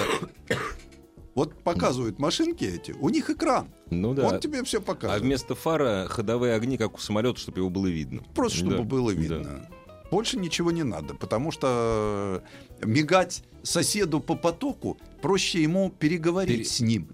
Вот 1.35 1.65
показывают 1.65 2.21
машинки 2.21 2.63
эти, 2.63 2.93
у 2.93 3.09
них 3.09 3.29
экран. 3.29 3.69
Ну 3.91 4.15
да. 4.15 4.29
Он 4.29 4.39
тебе 4.41 4.63
все 4.63 4.79
А 4.79 4.83
показывает. 4.83 5.23
вместо 5.23 5.57
фара 5.57 6.07
ходовые 6.09 6.55
огни, 6.55 6.79
как 6.79 6.95
у 6.95 6.99
самолета, 6.99 7.41
чтобы 7.41 7.59
его 7.59 7.71
было 7.71 7.89
видно. 7.89 8.23
Просто 8.37 8.59
чтобы 8.59 8.77
Да, 8.77 8.83
было 8.85 9.13
да. 9.13 9.21
видно. 9.21 9.69
Больше 10.13 10.37
ничего 10.39 10.71
не 10.71 10.85
надо, 10.85 11.15
потому 11.15 11.51
что 11.51 12.45
мигать 12.85 13.43
соседу 13.65 14.21
по 14.21 14.37
потоку 14.37 14.97
проще 15.23 15.61
ему 15.61 15.91
переговорить 15.91 16.59
Пере- 16.59 16.65
с 16.65 16.79
ним. 16.79 17.09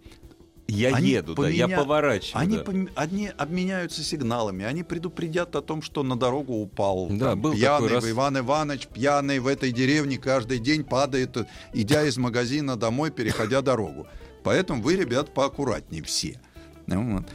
Я 0.70 0.94
Они 0.94 1.10
еду, 1.10 1.34
да, 1.34 1.48
я 1.48 1.66
поменя- 1.66 1.76
поворачиваю. 1.76 2.40
Они, 2.42 2.56
да. 2.56 2.62
пом- 2.62 2.90
они 2.94 3.28
обменяются 3.28 4.02
сигналами, 4.02 4.64
они 4.64 4.82
предупредят 4.82 5.56
о 5.56 5.62
том, 5.62 5.82
что 5.82 6.02
на 6.02 6.16
дорогу 6.18 6.54
упал 6.54 7.08
Да, 7.10 7.30
там, 7.30 7.40
был 7.40 7.52
пьяный 7.54 7.88
такой 7.88 7.94
раз- 7.96 8.10
Иван 8.10 8.38
Иванович, 8.38 8.86
пьяный 8.88 9.38
в 9.40 9.46
этой 9.46 9.72
деревне 9.72 10.18
каждый 10.18 10.58
день 10.58 10.84
падает, 10.84 11.36
идя 11.72 12.04
из 12.04 12.16
магазина 12.16 12.76
домой, 12.76 13.10
переходя 13.10 13.62
дорогу. 13.62 14.06
Поэтому 14.42 14.82
вы, 14.82 14.96
ребят, 14.96 15.34
поаккуратнее 15.34 16.02
все. 16.02 16.40
Ну 16.86 17.16
вот. 17.18 17.26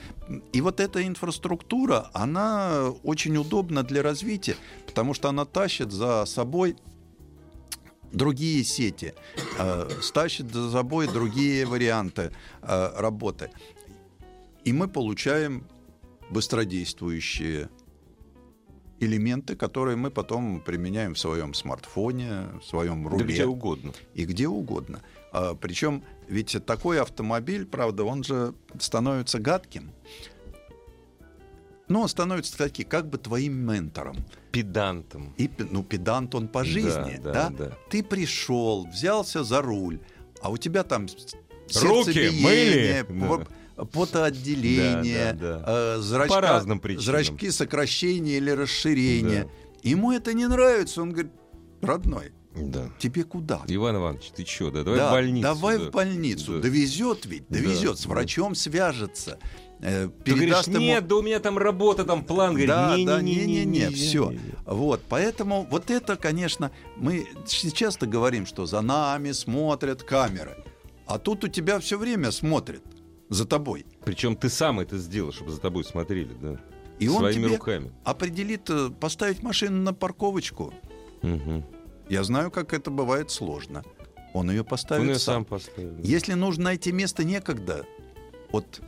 И 0.54 0.62
вот 0.62 0.80
эта 0.80 1.06
инфраструктура, 1.06 2.10
она 2.14 2.90
очень 3.04 3.38
удобна 3.38 3.84
для 3.84 4.02
развития, 4.02 4.56
потому 4.88 5.14
что 5.14 5.30
она 5.30 5.46
тащит 5.46 5.92
за 5.92 6.26
собой 6.26 6.76
другие 8.16 8.64
сети, 8.64 9.14
э, 9.60 9.90
стащит 10.02 10.52
за 10.54 10.72
собой 10.72 11.08
другие 11.08 11.66
варианты 11.66 12.32
э, 12.62 12.92
работы. 12.98 13.52
И 14.64 14.74
мы 14.74 14.88
получаем 14.88 15.68
быстродействующие 16.30 17.70
элементы, 19.00 19.56
которые 19.56 19.98
мы 19.98 20.10
потом 20.10 20.62
применяем 20.62 21.14
в 21.14 21.20
своем 21.20 21.54
смартфоне, 21.54 22.48
в 22.62 22.66
своем 22.66 23.04
Да 23.04 23.10
руле 23.12 23.26
где 23.26 23.46
угодно. 23.46 23.94
и 24.14 24.26
где 24.26 24.48
угодно. 24.48 25.02
А, 25.32 25.54
причем 25.54 26.04
ведь 26.28 26.58
такой 26.66 27.02
автомобиль, 27.02 27.66
правда, 27.66 28.06
он 28.06 28.24
же 28.24 28.54
становится 28.80 29.40
гадким. 29.40 29.92
Но 31.88 32.02
он 32.02 32.10
становится 32.10 32.58
таки, 32.58 32.84
как 32.84 33.10
бы 33.10 33.18
твоим 33.18 33.54
ментором. 33.54 34.16
Педантом. 34.52 35.34
И, 35.38 35.50
ну, 35.72 35.84
педант 35.84 36.34
он 36.36 36.48
по 36.48 36.64
жизни, 36.64 37.20
да, 37.24 37.32
да? 37.32 37.50
да. 37.50 37.78
Ты 37.90 38.04
пришел, 38.04 38.88
взялся 38.88 39.44
за 39.44 39.62
руль, 39.62 40.00
а 40.42 40.50
у 40.50 40.58
тебя 40.58 40.84
там 40.84 41.08
с- 41.08 41.36
Руки 41.84 42.30
мыли? 42.44 43.06
по- 43.28 43.86
потоотделение, 43.86 45.34
Да, 45.34 45.60
да, 45.60 45.64
э, 45.68 45.98
зрачка- 46.02 46.28
По 46.30 46.42
разным 46.42 46.80
причинам. 46.80 47.06
зрачки 47.06 47.52
сокращения 47.52 48.38
или 48.38 48.50
расширения. 48.52 49.44
Да. 49.44 49.50
Ему 49.90 50.12
это 50.12 50.34
не 50.34 50.48
нравится, 50.48 51.02
он 51.02 51.12
говорит, 51.12 51.32
родной, 51.82 52.32
Да. 52.56 52.90
тебе 53.00 53.24
куда? 53.24 53.62
Иван 53.68 53.98
Иванович, 53.98 54.32
ты 54.36 54.46
что? 54.46 54.72
Да, 54.72 54.84
давай 54.84 55.00
Да, 55.00 55.10
в 55.10 55.12
больницу. 55.12 55.44
Давай 55.44 55.78
да. 55.78 55.84
в 55.86 55.92
больницу. 55.92 56.54
Да. 56.54 56.60
Довезет 56.62 57.26
ведь, 57.26 57.44
Да, 57.50 57.60
довезет. 57.60 58.00
С 58.00 58.04
да. 58.04 58.10
врачом 58.10 58.56
свяжется. 58.56 59.38
Э, 59.82 60.10
Ты 60.24 60.32
говоришь, 60.34 60.68
ему- 60.68 60.80
нет, 60.80 61.08
да 61.08 61.16
у 61.16 61.22
меня 61.22 61.40
там 61.40 61.58
работа, 61.58 62.04
там 62.04 62.24
план. 62.24 62.52
Говорит, 62.52 62.70
Да, 62.70 62.96
не, 62.98 63.06
да, 63.06 63.22
не, 63.22 63.36
не, 63.36 63.42
не, 63.46 63.46
не-не-не, 63.66 63.88
не, 63.88 63.94
все. 63.94 64.30
не, 64.32 64.36
не. 64.38 64.42
Вот, 64.66 65.02
поэтому 65.10 65.68
вот 65.70 65.90
это, 65.92 66.16
конечно, 66.16 66.72
мы 66.98 67.28
часто 67.74 68.08
говорим, 68.08 68.46
что 68.46 68.66
за 68.66 68.82
нами 68.82 69.32
смотрят 69.32 70.04
камеры, 70.04 70.56
а 71.08 71.20
тут 71.20 71.44
у 71.44 71.48
тебя 71.48 71.80
все 71.80 71.98
время 71.98 72.32
смотрят 72.32 72.84
за 73.30 73.46
тобой. 73.46 73.86
Причем 74.04 74.36
ты 74.36 74.50
сам 74.50 74.80
это 74.80 74.98
сделал, 74.98 75.32
чтобы 75.32 75.52
за 75.52 75.60
тобой 75.60 75.84
смотрели, 75.84 76.34
да. 76.42 76.60
И 77.00 77.08
он 77.10 77.18
Своими 77.20 77.44
тебе 77.48 77.58
руками. 77.58 77.92
определит 78.06 78.70
э, 78.70 78.90
поставить 78.90 79.44
машину 79.44 79.82
на 79.82 79.94
парковочку. 79.94 80.74
Мгм. 81.22 81.66
Я 82.08 82.24
знаю, 82.24 82.52
как 82.52 82.74
это 82.74 82.90
бывает 82.92 83.32
сложно. 83.32 83.84
он 84.34 84.50
ее 84.50 84.64
поставит 84.64 85.02
Он 85.04 85.10
ее 85.10 85.20
сам. 85.20 85.36
сам 85.36 85.46
поставил. 85.46 85.98
Если 86.04 86.34
нужно 86.34 86.66
найти 86.66 86.92
место 86.94 87.24
некогда, 87.24 87.86
вот 88.52 88.80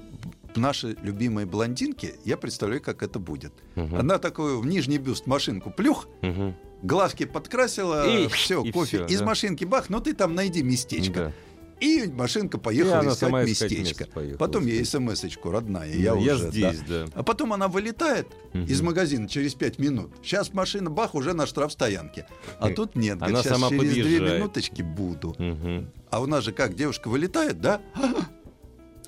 наши 0.58 0.96
любимые 1.02 1.46
блондинки, 1.46 2.16
я 2.26 2.38
представляю, 2.38 2.82
как 2.82 3.04
это 3.04 3.20
будет. 3.20 3.54
Мгм. 3.76 3.96
Она 3.96 4.18
такую 4.18 4.60
в 4.60 4.66
нижний 4.68 4.98
бюст 4.98 5.28
машинку 5.28 5.72
плюх, 5.72 6.08
Мгм. 6.22 6.56
глазки 6.84 7.26
подкрасила, 7.26 8.08
И- 8.08 8.28
все, 8.28 8.64
и 8.64 8.72
кофе 8.72 8.98
всё, 8.98 9.06
из 9.08 9.20
да. 9.20 9.26
машинки 9.26 9.66
бах, 9.66 9.90
ну 9.90 10.00
ты 10.02 10.14
там 10.14 10.36
найди 10.36 10.64
местечко. 10.64 11.14
Да. 11.14 11.34
И 11.80 12.08
машинка 12.12 12.58
И 12.58 12.60
поехала 12.60 13.00
она 13.02 13.12
искать 13.12 13.32
местечко. 13.46 14.08
поехала, 14.12 14.38
Потом 14.40 14.66
ей 14.66 14.84
смс-очку, 14.84 15.52
родная, 15.52 15.92
Да, 15.92 15.96
я 16.00 16.16
уже. 16.16 16.46
да. 16.46 16.50
здесь, 16.50 16.80
да. 16.88 17.06
А 17.14 17.22
потом 17.22 17.54
она 17.54 17.68
вылетает 17.68 18.26
Мгм. 18.54 18.66
из 18.66 18.82
магазина 18.82 19.30
через 19.30 19.54
5 19.54 19.78
минут. 19.78 20.10
Сейчас 20.24 20.54
машина, 20.56 20.90
бах, 20.90 21.14
уже 21.14 21.34
на 21.36 21.46
штрафстоянке. 21.46 22.26
А 22.60 22.72
Э, 22.72 22.74
тут 22.74 22.96
нет. 22.96 23.18
она 23.22 23.28
говорит, 23.28 23.44
«Щас 23.48 23.54
сама 23.60 23.70
через 23.70 23.84
2 23.94 23.94
подъезжает. 23.94 24.40
минуточки 24.40 24.82
буду. 24.82 25.36
Мгм. 25.38 25.92
А 26.10 26.20
у 26.20 26.26
нас 26.26 26.44
же 26.44 26.52
как, 26.52 26.74
девушка 26.74 27.10
вылетает, 27.10 27.62
да? 27.62 27.80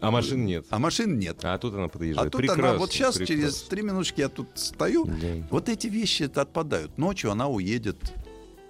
А 0.02 0.12
машин 0.12 0.46
нет. 0.46 0.66
А 0.70 0.80
машин 0.80 1.20
нет. 1.20 1.40
А 1.44 1.58
тут 1.58 1.74
она 1.74 1.88
подъезжает. 1.88 2.28
А 2.28 2.30
тут 2.32 2.40
Прекрасно, 2.40 2.70
она, 2.70 2.78
вот 2.80 2.92
сейчас, 2.92 3.16
через 3.18 3.28
прекрасно. 3.30 3.70
3 3.70 3.82
минуточки 3.84 4.22
я 4.22 4.30
тут 4.30 4.48
стою. 4.56 5.06
Да. 5.06 5.14
Вот 5.50 5.70
эти 5.70 5.88
вещи 5.88 6.24
это 6.24 6.42
отпадают. 6.42 6.98
Ночью 6.98 7.32
она 7.32 7.48
уедет 7.48 7.98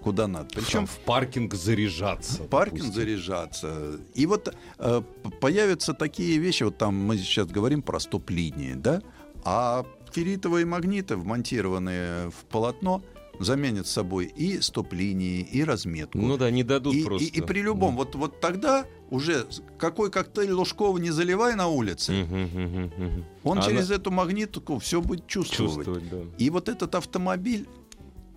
куда 0.02 0.26
надо. 0.26 0.48
Причем 0.54 0.86
в 0.86 0.98
паркинг 1.00 1.54
заряжаться. 1.54 2.42
паркинг 2.44 2.80
допустим. 2.80 2.94
заряжаться. 3.02 4.00
И 4.14 4.24
вот 4.26 4.54
э, 4.78 5.02
появятся 5.40 5.92
такие 5.92 6.38
вещи, 6.38 6.62
вот 6.62 6.78
там 6.78 6.94
мы 6.96 7.18
сейчас 7.18 7.48
говорим 7.48 7.82
про 7.82 8.00
стоп-линии, 8.00 8.72
да? 8.74 9.02
А 9.44 9.84
ферритовые 10.12 10.64
магниты, 10.64 11.16
вмонтированные 11.16 12.30
в 12.30 12.44
полотно, 12.50 13.02
заменят 13.38 13.86
собой 13.86 14.26
и 14.26 14.60
стоп-линии, 14.60 15.40
и 15.42 15.64
разметку. 15.64 16.18
Ну 16.18 16.36
да, 16.36 16.50
не 16.50 16.62
дадут 16.62 16.94
и, 16.94 17.04
просто. 17.04 17.26
и- 17.26 17.38
и 17.38 17.40
при 17.42 17.60
любом, 17.60 17.96
вот, 17.96 18.14
вот 18.14 18.40
тогда 18.40 18.86
уже 19.10 19.46
какой 19.78 20.10
коктейль 20.10 20.52
Лужкова 20.52 20.98
не 20.98 21.10
заливай 21.10 21.54
на 21.56 21.68
улице, 21.68 22.12
Мгм, 22.12 22.42
мгм, 22.42 22.82
мгм. 22.96 23.24
он 23.44 23.58
Она- 23.58 23.66
через 23.66 23.90
эту 23.90 24.10
магнитку 24.10 24.78
все 24.78 25.00
будет 25.00 25.26
чувствовать. 25.26 25.74
Чувствовать, 25.86 26.08
да. 26.10 26.18
И 26.38 26.50
вот 26.50 26.68
этот 26.68 26.94
автомобиль 26.94 27.66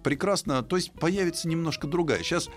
прекрасно, 0.03 0.63
то 0.63 0.75
есть 0.75 0.91
появится 0.91 1.47
немножко 1.47 1.87
другая. 1.87 2.23
Сейчас 2.23 2.49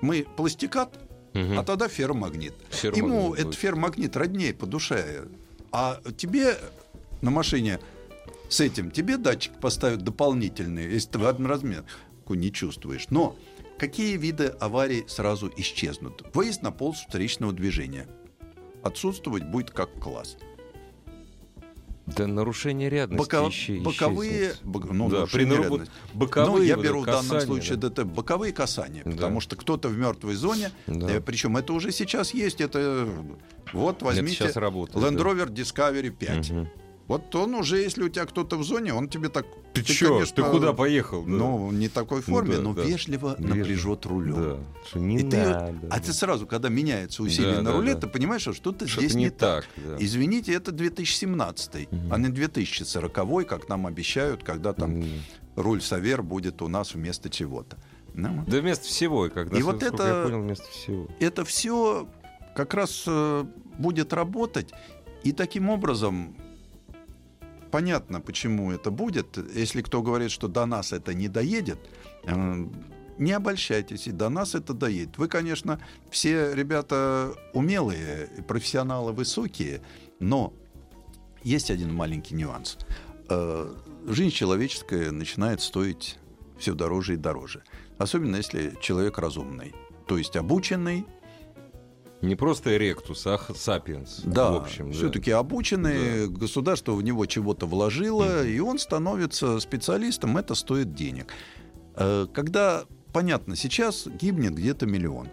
мы 0.00 0.26
пластикат, 0.36 0.98
а 1.34 1.62
тогда 1.62 1.88
ферромагнит. 1.88 2.54
Ферромагнит 2.70 2.96
Ему 3.14 3.28
будет. 3.28 3.40
этот 3.40 3.54
ферромагнит 3.54 4.16
роднее 4.16 4.54
по 4.54 4.66
душе. 4.66 5.26
А 5.72 6.00
тебе 6.16 6.56
на 7.20 7.30
машине 7.30 7.78
с 8.48 8.60
этим, 8.60 8.90
тебе 8.90 9.16
датчик 9.18 9.52
поставят 9.60 10.02
дополнительный, 10.02 10.90
если 10.90 11.10
ты 11.10 11.18
в 11.18 11.26
одноразмерку 11.26 12.34
не 12.34 12.50
чувствуешь. 12.50 13.06
Но 13.10 13.36
какие 13.78 14.16
виды 14.16 14.46
аварий 14.60 15.04
сразу 15.08 15.50
исчезнут? 15.56 16.22
Выезд 16.34 16.62
на 16.62 16.70
полосу 16.72 17.00
встречного 17.06 17.52
движения. 17.52 18.06
Отсутствовать 18.82 19.44
будет 19.44 19.70
как 19.70 19.92
класс. 20.00 20.36
Да 22.06 22.28
нарушение 22.28 22.88
рядности 22.88 23.28
Бока- 23.28 23.48
исче- 23.48 23.80
боковые, 23.82 24.50
исчезнет. 24.52 24.60
бо- 24.64 24.92
ну, 24.92 25.08
да, 25.10 25.26
при 25.26 25.44
нару- 25.44 25.80
боковые 26.14 26.58
ну, 26.58 26.62
я 26.62 26.76
вот 26.76 26.84
беру 26.84 27.00
в 27.00 27.02
это 27.02 27.12
данном 27.14 27.24
касание, 27.30 27.46
случае 27.46 27.76
да. 27.78 27.88
ДТП 27.88 28.04
боковые 28.04 28.52
касания, 28.52 29.02
Да. 29.04 29.10
потому 29.10 29.40
что 29.40 29.56
кто-то 29.56 29.88
в 29.88 29.98
мертвой 29.98 30.36
зоне, 30.36 30.70
Да. 30.86 31.20
причем 31.20 31.56
это 31.56 31.72
уже 31.72 31.90
сейчас 31.90 32.32
есть, 32.32 32.60
это 32.60 33.08
вот 33.72 34.02
возьмите 34.02 34.46
работает, 34.54 35.04
Land. 35.04 35.16
Rover 35.18 35.48
Discovery 35.52 36.10
5. 36.10 36.50
Мгм. 36.50 36.68
Вот 37.08 37.32
он 37.36 37.54
уже, 37.54 37.78
если 37.78 38.02
у 38.02 38.08
тебя 38.08 38.26
кто-то 38.26 38.56
в 38.56 38.64
зоне, 38.64 38.92
он 38.92 39.08
тебе 39.08 39.28
так... 39.28 39.46
Ты, 39.72 39.82
чё? 39.84 40.14
конечно, 40.14 40.42
Ты 40.42 40.50
куда 40.50 40.72
поехал? 40.72 41.22
Да. 41.22 41.28
Ну, 41.30 41.70
не 41.70 41.88
такой 41.88 42.20
форме, 42.20 42.56
да, 42.56 42.62
но 42.62 42.74
да. 42.74 42.82
вежливо 42.82 43.36
Вежливо. 43.38 43.54
напряжет 43.56 44.06
рулем. 44.06 44.34
Да. 44.92 44.98
Не 44.98 45.16
И 45.18 45.22
ты, 45.22 45.36
надо. 45.36 45.74
а 45.90 46.00
ты 46.00 46.12
сразу, 46.12 46.46
когда 46.46 46.68
меняется 46.68 47.22
усилие 47.22 47.56
Да, 47.56 47.62
на 47.62 47.70
да, 47.70 47.76
руле, 47.76 47.94
да. 47.94 48.00
ты 48.00 48.06
понимаешь, 48.08 48.42
что 48.42 48.52
что-то 48.54 48.86
здесь 48.88 49.14
не 49.14 49.24
не 49.24 49.30
так. 49.30 49.66
так, 49.76 49.84
да. 49.84 49.96
Извините, 50.00 50.52
это 50.54 50.72
2017, 50.72 51.92
Мгм. 51.92 52.12
а 52.12 52.18
не 52.18 52.28
2040, 52.28 53.44
как 53.44 53.68
нам 53.68 53.86
обещают, 53.86 54.42
когда 54.42 54.72
там 54.72 55.02
М. 55.02 55.08
руль 55.56 55.80
Савер 55.82 56.22
будет 56.22 56.60
у 56.62 56.68
нас 56.68 56.94
вместо 56.94 57.30
чего-то. 57.30 57.76
Ну, 58.14 58.44
Да 58.48 58.60
вместо 58.60 58.86
всего, 58.86 59.28
когда 59.28 59.56
И 59.58 59.62
вот 59.62 59.82
это- 59.82 60.06
я 60.06 60.22
понял, 60.24 60.40
вместо 60.42 60.68
всего. 60.70 61.06
это 61.20 61.44
все 61.44 62.08
как 62.56 62.74
раз 62.74 63.04
э, 63.06 63.44
будет 63.78 64.12
работать. 64.12 64.70
И 65.22 65.32
таким 65.32 65.68
образом 65.68 66.34
понятно, 67.70 68.20
почему 68.20 68.72
это 68.72 68.90
будет. 68.90 69.38
Если 69.54 69.82
кто 69.82 70.02
говорит, 70.02 70.30
что 70.30 70.48
до 70.48 70.66
нас 70.66 70.92
это 70.92 71.14
не 71.14 71.28
доедет, 71.28 71.78
э, 72.24 72.66
не 73.18 73.32
обольщайтесь, 73.32 74.06
и 74.06 74.12
до 74.12 74.28
нас 74.28 74.54
это 74.54 74.74
доедет. 74.74 75.18
Вы, 75.18 75.28
конечно, 75.28 75.80
все 76.10 76.54
ребята 76.54 77.34
умелые, 77.52 78.28
профессионалы 78.46 79.12
высокие, 79.12 79.80
но 80.20 80.52
есть 81.42 81.70
один 81.70 81.94
маленький 81.94 82.34
нюанс. 82.34 82.78
Э, 83.28 83.74
Жизнь 84.08 84.30
человеческая 84.30 85.10
начинает 85.10 85.60
стоить 85.60 86.16
все 86.58 86.74
дороже 86.74 87.14
и 87.14 87.16
дороже. 87.16 87.64
Особенно 87.98 88.36
если 88.36 88.76
человек 88.80 89.18
разумный. 89.18 89.74
То 90.06 90.16
есть 90.16 90.36
обученный, 90.36 91.04
Не 92.26 92.34
просто 92.36 92.76
Эректус, 92.76 93.26
а 93.26 93.38
Сапиенс. 93.54 94.22
да, 94.24 94.50
в 94.50 94.56
общем. 94.56 94.90
да. 94.90 94.96
все-таки 94.96 95.30
обученный, 95.30 96.28
государство 96.28 96.92
в 96.92 97.02
него 97.02 97.26
чего-то 97.26 97.66
вложило, 97.66 98.44
и 98.44 98.58
он 98.58 98.78
становится 98.78 99.60
специалистом, 99.60 100.36
это 100.36 100.54
стоит 100.54 100.94
денег. 100.94 101.32
Э, 101.94 102.26
Когда, 102.32 102.84
понятно, 103.12 103.56
сейчас 103.56 104.06
гибнет 104.06 104.54
где-то 104.54 104.86
миллион. 104.86 105.28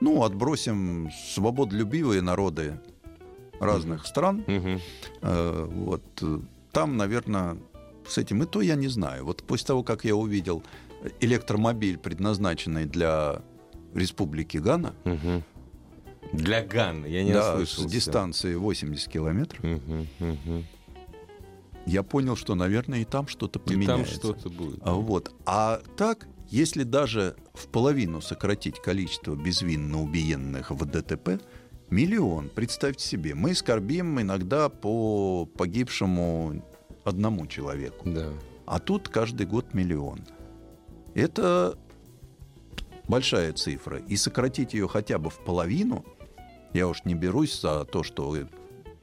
Ну, 0.00 0.22
отбросим 0.24 1.10
свободолюбивые 1.34 2.20
народы 2.22 2.80
разных 3.60 4.06
стран. 4.06 4.44
Мгм. 4.46 4.80
Э, 5.22 5.66
Вот 5.70 6.02
там, 6.72 6.96
наверное, 6.96 7.56
с 8.06 8.18
этим 8.18 8.42
и 8.42 8.46
то 8.46 8.60
я 8.60 8.74
не 8.74 8.88
знаю. 8.88 9.24
Вот 9.24 9.42
после 9.42 9.66
того, 9.68 9.82
как 9.82 10.04
я 10.04 10.14
увидел 10.14 10.62
электромобиль, 11.20 11.96
предназначенный 11.98 12.84
для 12.84 13.40
Республики 13.94 14.58
Гана, 14.58 14.92
Мгм. 15.04 15.42
Для 16.32 16.62
Ганны, 16.64 17.06
я 17.06 17.22
не 17.24 17.32
да, 17.32 17.54
ослышался. 17.54 17.88
с 17.88 17.92
дистанции 17.92 18.54
80 18.54 19.08
километров, 19.10 19.62
Мгм, 19.62 20.06
мгм. 20.18 20.64
я 21.86 22.02
понял, 22.02 22.36
что, 22.36 22.54
наверное, 22.54 23.00
и 23.00 23.04
там 23.04 23.26
что-то 23.28 23.58
И 23.58 23.62
там 23.62 23.74
поменяется. 23.74 24.14
что-то 24.14 24.50
будет. 24.50 24.78
А, 24.82 24.94
вот. 24.94 25.34
а 25.46 25.80
так, 25.96 26.26
если 26.50 26.82
даже 26.82 27.36
в 27.54 27.68
половину 27.68 28.20
сократить 28.20 28.80
количество 28.80 29.34
безвинно 29.34 30.02
убиенных 30.02 30.70
в 30.70 30.84
ДТП, 30.84 31.40
миллион, 31.90 32.48
представьте 32.48 33.04
себе, 33.06 33.34
мы 33.34 33.54
скорбим 33.54 34.20
иногда 34.20 34.68
по 34.68 35.46
погибшему 35.46 36.62
одному 37.04 37.46
человеку. 37.46 38.08
Да. 38.10 38.30
А 38.66 38.80
тут 38.80 39.08
каждый 39.08 39.46
год 39.46 39.74
миллион. 39.74 40.20
Это 41.14 41.78
большая 43.08 43.52
цифра. 43.52 43.98
И 43.98 44.16
сократить 44.16 44.74
ее 44.74 44.88
хотя 44.88 45.18
бы 45.18 45.30
в 45.30 45.38
половину, 45.38 46.04
я 46.76 46.86
уж 46.88 47.04
не 47.04 47.14
берусь 47.14 47.60
за 47.60 47.84
то, 47.84 48.02
что 48.02 48.36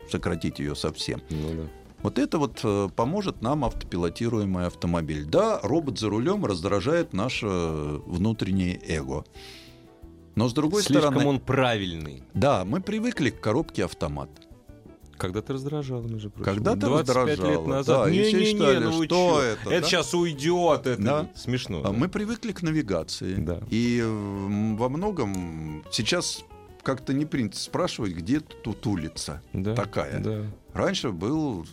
сократить 0.09 0.59
ее 0.59 0.75
совсем. 0.75 1.21
Ну 1.29 1.53
да. 1.63 1.63
Вот 2.01 2.19
это 2.19 2.37
вот 2.37 2.59
э, 2.63 2.89
поможет 2.95 3.41
нам 3.41 3.63
автопилотируемый 3.63 4.65
автомобиль. 4.67 5.23
Да, 5.25 5.59
робот 5.63 5.99
за 5.99 6.09
рулем 6.09 6.45
раздражает 6.45 7.13
наше 7.13 7.47
внутреннее 7.47 8.79
эго. 8.87 9.23
Но 10.35 10.49
с 10.49 10.53
другой 10.53 10.81
Слишком 10.83 11.11
стороны, 11.13 11.29
он 11.29 11.39
правильный. 11.39 12.23
да, 12.33 12.65
мы 12.65 12.81
привыкли 12.81 13.29
к 13.29 13.39
коробке 13.39 13.85
автомат. 13.85 14.29
Когда-то 15.15 15.53
раздражал, 15.53 16.01
между 16.01 16.31
прочим. 16.31 16.43
Когда-то 16.53 16.87
25 16.87 17.27
лет 17.27 17.37
раздражало, 17.39 17.67
назад. 17.67 18.03
да, 18.05 18.09
и 18.11 18.23
все 18.23 18.31
Не-не-не, 18.33 18.45
считали, 18.51 18.83
ну 18.83 18.91
вы 18.91 19.05
что 19.05 19.15
чё? 19.15 19.41
это, 19.41 19.69
Это 19.69 19.81
да? 19.81 19.87
сейчас 19.87 20.13
уйдет. 20.13 20.87
Это 20.87 21.01
Да. 21.01 21.29
смешно. 21.35 21.79
А 21.79 21.83
да. 21.83 21.91
Мы 21.93 22.09
привыкли 22.09 22.51
к 22.51 22.61
навигации. 22.63 23.35
Да. 23.35 23.61
И 23.69 23.99
м, 24.03 24.75
во 24.75 24.89
многом 24.89 25.83
сейчас 25.91 26.43
как-то 26.83 27.13
не 27.13 27.25
принято 27.25 27.57
спрашивать, 27.57 28.13
где 28.13 28.39
тут 28.39 28.85
улица 28.85 29.41
Да, 29.53 29.73
такая. 29.75 30.19
Да. 30.19 30.41
Раньше 30.73 31.11
был 31.11 31.65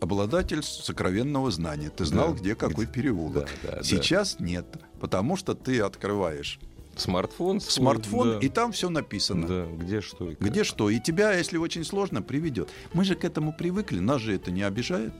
обладатель 0.00 0.62
сокровенного 0.62 1.50
знания. 1.50 1.90
Ты 1.90 2.04
знал, 2.04 2.32
Да, 2.34 2.40
где 2.40 2.54
какой 2.54 2.86
переулок. 2.86 3.32
Да, 3.34 3.46
да, 3.62 3.76
да. 3.78 3.82
Сейчас 3.82 4.38
нет, 4.38 4.66
потому 5.00 5.36
что 5.36 5.54
ты 5.54 5.80
открываешь 5.80 6.58
Смартфон. 6.96 7.60
свой, 7.60 7.72
смартфон, 7.72 8.28
да. 8.32 8.38
и 8.46 8.48
там 8.48 8.72
все 8.72 8.90
написано. 8.90 9.46
Да, 9.46 9.66
где 9.78 10.00
что 10.00 10.30
и 10.30 10.34
как. 10.34 10.48
Где 10.48 10.64
что. 10.64 10.90
И 10.90 11.00
тебя, 11.00 11.32
если 11.32 11.56
очень 11.56 11.84
сложно, 11.84 12.20
приведет. 12.22 12.68
Мы 12.92 13.04
же 13.04 13.14
к 13.14 13.24
этому 13.24 13.52
привыкли, 13.52 13.98
нас 14.00 14.20
же 14.20 14.34
это 14.34 14.50
не 14.50 14.62
обижает. 14.62 15.12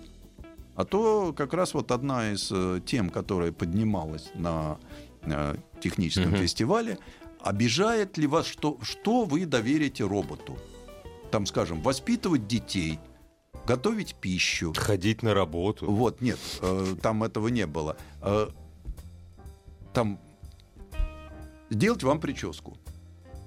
А 0.75 0.85
то 0.85 1.33
как 1.37 1.53
раз 1.55 1.75
вот 1.75 1.91
одна 1.91 2.33
из 2.33 2.49
э, 2.51 2.81
тем, 2.87 3.11
которая 3.11 3.53
поднималась 3.53 4.31
на 4.35 4.79
э, 5.23 5.57
техническом 5.81 6.31
Мгм. 6.33 6.41
фестивале, 6.41 6.99
обижает 7.43 8.19
ли 8.19 8.27
вас, 8.27 8.47
что, 8.47 8.79
что 8.83 9.25
вы 9.25 9.47
доверите 9.47 10.05
роботу? 10.05 10.59
Там, 11.31 11.47
скажем, 11.47 11.81
воспитывать 11.81 12.47
детей, 12.49 12.99
готовить 13.67 14.15
пищу. 14.15 14.73
Ходить 14.77 15.23
на 15.23 15.35
работу. 15.35 15.91
Вот, 15.91 16.21
нет, 16.21 16.39
э, 16.61 16.95
там 17.03 17.23
этого 17.23 17.49
не 17.49 17.67
было. 17.67 17.97
Э, 18.21 18.49
там 19.93 20.19
сделать 21.71 22.03
вам 22.03 22.21
прическу. 22.21 22.77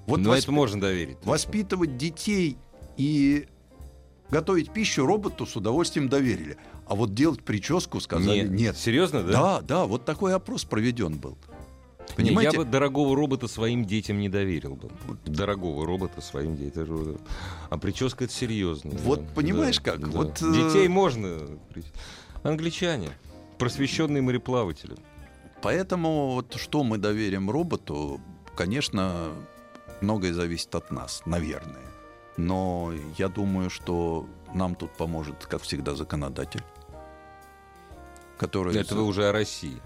Вот 0.06 0.20
Но 0.20 0.34
восп- 0.34 0.38
это 0.38 0.52
можно 0.52 0.80
доверить. 0.80 1.18
воспитывать 1.24 1.96
детей 1.96 2.56
и 2.96 3.48
готовить 4.30 4.70
пищу 4.72 5.06
роботу 5.06 5.46
с 5.46 5.56
удовольствием 5.56 6.08
доверили. 6.08 6.56
А 6.86 6.94
вот 6.94 7.14
делать 7.14 7.42
прическу 7.42 8.00
сказали 8.00 8.40
Нет. 8.40 8.50
нет. 8.50 8.76
Серьезно, 8.76 9.22
да? 9.22 9.32
Да, 9.32 9.60
да, 9.62 9.84
вот 9.86 10.04
такой 10.04 10.34
опрос 10.34 10.64
проведен 10.64 11.16
был. 11.16 11.38
Не, 12.16 12.26
Понимаете? 12.26 12.52
я 12.52 12.58
бы 12.58 12.70
дорогого 12.70 13.16
робота 13.16 13.48
своим 13.48 13.84
детям 13.84 14.18
не 14.18 14.28
доверил 14.28 14.76
бы. 14.76 14.90
Дорогого 15.24 15.84
робота 15.84 16.20
своим 16.20 16.56
детям. 16.56 17.18
А 17.70 17.78
прическа 17.78 18.24
это 18.24 18.32
серьезно. 18.32 18.92
Вот 18.92 19.20
да, 19.20 19.32
понимаешь 19.34 19.78
да, 19.78 19.92
как? 19.92 20.00
да. 20.00 20.06
Вот, 20.06 20.40
э, 20.40 20.52
Детей 20.52 20.86
можно. 20.88 21.58
Англичане. 22.42 23.10
Просвещенные 23.58 24.22
мореплаватели. 24.22 24.96
Поэтому 25.62 26.32
вот 26.34 26.54
что 26.54 26.84
мы 26.84 26.98
доверим 26.98 27.50
роботу, 27.50 28.20
конечно, 28.54 29.32
многое 30.00 30.32
зависит 30.32 30.74
от 30.74 30.90
нас, 30.90 31.22
наверное. 31.26 31.80
Но 32.36 32.92
я 33.16 33.28
думаю, 33.28 33.70
что 33.70 34.26
нам 34.52 34.74
тут 34.74 34.92
поможет, 34.96 35.46
как 35.46 35.62
всегда, 35.62 35.94
законодатель, 35.94 36.62
который... 38.38 38.76
Это 38.76 38.94
вы 38.94 39.04
уже 39.04 39.28
о 39.28 39.32
России. 39.32 39.80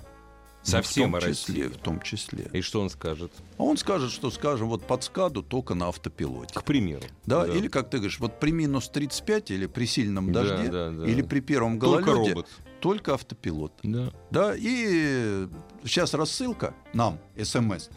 Ну, 0.68 0.82
Совсем 0.82 1.12
в 1.12 1.16
о 1.16 1.20
том 1.20 1.32
числе, 1.32 1.68
в 1.68 1.76
том 1.78 2.00
числе. 2.02 2.50
И 2.52 2.60
что 2.60 2.80
он 2.80 2.90
скажет? 2.90 3.32
А 3.56 3.62
он 3.62 3.76
скажет, 3.76 4.10
что, 4.10 4.30
скажем, 4.30 4.68
вот 4.68 4.86
под 4.86 5.02
скаду 5.02 5.42
только 5.42 5.74
на 5.74 5.88
автопилоте. 5.88 6.54
К 6.54 6.62
примеру. 6.62 7.02
Да, 7.26 7.46
или, 7.46 7.68
как 7.68 7.90
ты 7.90 7.96
говоришь, 7.98 8.18
вот 8.20 8.38
при 8.38 8.50
минус 8.52 8.88
35 8.88 9.50
или 9.50 9.66
при 9.66 9.86
сильном 9.86 10.32
Да, 10.32 10.42
дожде, 10.42 10.68
да, 10.70 10.90
да. 10.90 11.06
или 11.06 11.22
при 11.22 11.40
первом 11.40 11.80
Только 11.80 12.04
гололеде, 12.12 12.34
робот. 12.34 12.48
только 12.80 13.14
автопилот. 13.14 13.72
Да. 13.82 14.12
Да, 14.30 14.54
и 14.56 15.46
сейчас 15.84 16.12
рассылка 16.14 16.74
нам, 16.92 17.18
смс, 17.42 17.88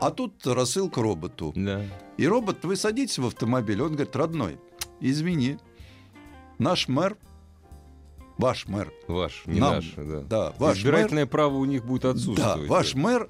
а 0.00 0.10
тут 0.10 0.44
рассылка 0.46 1.00
роботу. 1.02 1.52
Да. 1.54 1.84
И 2.16 2.26
робот, 2.26 2.64
вы 2.64 2.76
садитесь 2.76 3.18
в 3.18 3.26
автомобиль, 3.26 3.80
он 3.80 3.92
говорит, 3.92 4.16
родной, 4.16 4.58
извини, 5.00 5.58
наш 6.58 6.88
мэр, 6.88 7.16
ваш 8.38 8.66
мэр, 8.66 8.92
Ваш, 9.08 9.42
не 9.46 9.60
Нам, 9.60 9.74
наш. 9.74 9.92
Да. 9.96 10.20
да, 10.20 10.54
ваш 10.58 10.76
мэр, 10.76 10.94
Избирательное 10.94 11.26
право 11.26 11.54
у 11.56 11.64
них 11.64 11.84
будет 11.84 12.02
да, 12.02 12.10
отсутствовать. 12.10 12.68
ваш 12.68 12.94
мэр 12.94 13.28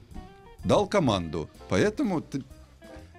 дал 0.64 0.86
команду, 0.86 1.48
поэтому 1.68 2.22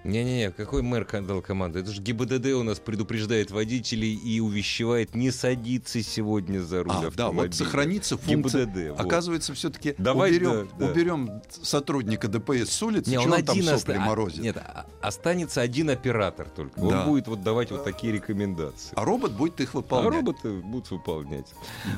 Не-не-не, 0.04 0.50
какой 0.52 0.82
мэр 0.82 1.06
дал 1.26 1.42
команду? 1.42 1.78
Это 1.80 1.90
же 1.90 2.00
ГИБДД 2.00 2.46
у 2.54 2.62
нас 2.62 2.78
предупреждает 2.78 3.50
водителей 3.50 4.14
и 4.14 4.40
увещевает 4.40 5.14
не 5.14 5.30
садиться 5.30 6.02
сегодня 6.02 6.60
за 6.60 6.84
руль 6.84 6.92
а, 6.92 7.00
да, 7.02 7.06
автомобиля. 7.08 7.42
вот 7.42 7.54
сохранится 7.54 8.16
функция. 8.16 8.66
ГИБДД. 8.66 8.90
вот. 8.90 9.00
Оказывается, 9.00 9.54
все-таки 9.54 9.94
Давай, 9.98 10.30
уберем, 10.30 10.68
да, 10.78 10.86
да. 10.86 10.92
уберем 10.92 11.42
сотрудника 11.50 12.28
ДПС 12.28 12.70
с 12.70 12.82
улицы, 12.82 13.10
Не, 13.10 13.18
он 13.18 13.32
он, 13.32 13.42
там 13.42 13.56
сопли 13.56 13.74
оста- 13.74 13.96
а, 13.96 14.00
морозит. 14.00 14.40
Нет, 14.42 14.56
а- 14.56 14.86
останется 15.00 15.60
один 15.60 15.90
оператор 15.90 16.48
только. 16.48 16.78
Он 16.78 16.90
Да. 16.90 17.04
будет 17.04 17.26
вот 17.28 17.42
давать 17.42 17.70
вот 17.70 17.84
такие 17.84 18.12
рекомендации. 18.12 18.92
А 18.94 19.04
робот 19.04 19.32
будет 19.32 19.60
их 19.60 19.74
А 19.74 19.78
выполнять. 19.78 20.12
роботы 20.12 20.52
будут 20.60 20.90
выполнять. 20.90 21.52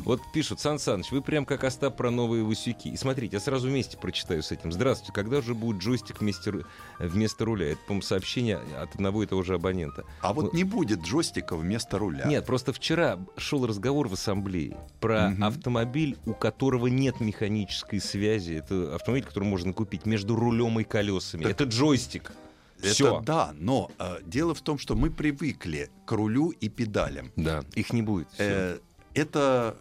Вот 0.04 0.20
пишут, 0.32 0.60
Сан 0.60 0.78
Саныч, 0.78 1.10
вы 1.12 1.20
прям 1.22 1.44
как 1.44 1.64
Остап 1.64 1.96
про 1.96 2.10
новые 2.10 2.44
Васюки. 2.44 2.88
И 2.88 2.96
смотрите, 2.96 3.36
я 3.36 3.40
сразу 3.40 3.68
вместе 3.68 3.96
прочитаю 3.96 4.42
с 4.42 4.50
этим. 4.52 4.72
Здравствуйте, 4.72 5.12
когда 5.12 5.40
же 5.42 5.54
будет 5.54 5.82
джойстик 5.82 6.20
вместе, 6.20 6.64
вместо 6.98 7.44
руля? 7.44 7.72
Это, 7.72 7.80
по-моему, 7.90 8.02
сообщение 8.02 8.56
от 8.80 8.94
одного 8.94 9.24
и 9.24 9.26
того 9.26 9.42
же 9.42 9.54
абонента. 9.54 10.04
А 10.20 10.32
вот 10.32 10.52
Ну, 10.52 10.56
не 10.56 10.62
будет 10.62 11.00
джойстика 11.00 11.56
вместо 11.56 11.98
руля. 11.98 12.24
Нет, 12.26 12.46
просто 12.46 12.72
вчера 12.72 13.18
шел 13.36 13.66
разговор 13.66 14.06
в 14.06 14.12
ассамблее 14.12 14.76
про 15.00 15.30
Мгм. 15.30 15.42
автомобиль, 15.44 16.16
у 16.24 16.32
которого 16.34 16.86
нет 16.86 17.18
механической 17.20 18.00
связи. 18.00 18.52
Это 18.54 18.94
автомобиль, 18.94 19.24
который 19.24 19.44
можно 19.48 19.72
купить 19.72 20.06
между 20.06 20.36
рулем 20.36 20.78
и 20.78 20.84
колесами. 20.84 21.42
Так- 21.42 21.52
Это 21.52 21.64
джойстик. 21.64 22.32
Это 22.78 22.88
Все. 22.94 23.20
да, 23.26 23.52
но 23.58 23.90
э, 23.98 24.18
дело 24.24 24.54
в 24.54 24.60
том, 24.62 24.78
что 24.78 24.94
мы 24.94 25.10
привыкли 25.10 25.90
к 26.06 26.12
рулю 26.12 26.50
и 26.50 26.68
педалям. 26.68 27.32
Да, 27.36 27.64
их 27.74 27.92
не 27.92 28.02
будет. 28.02 28.28
Э, 28.38 28.78
это 29.14 29.76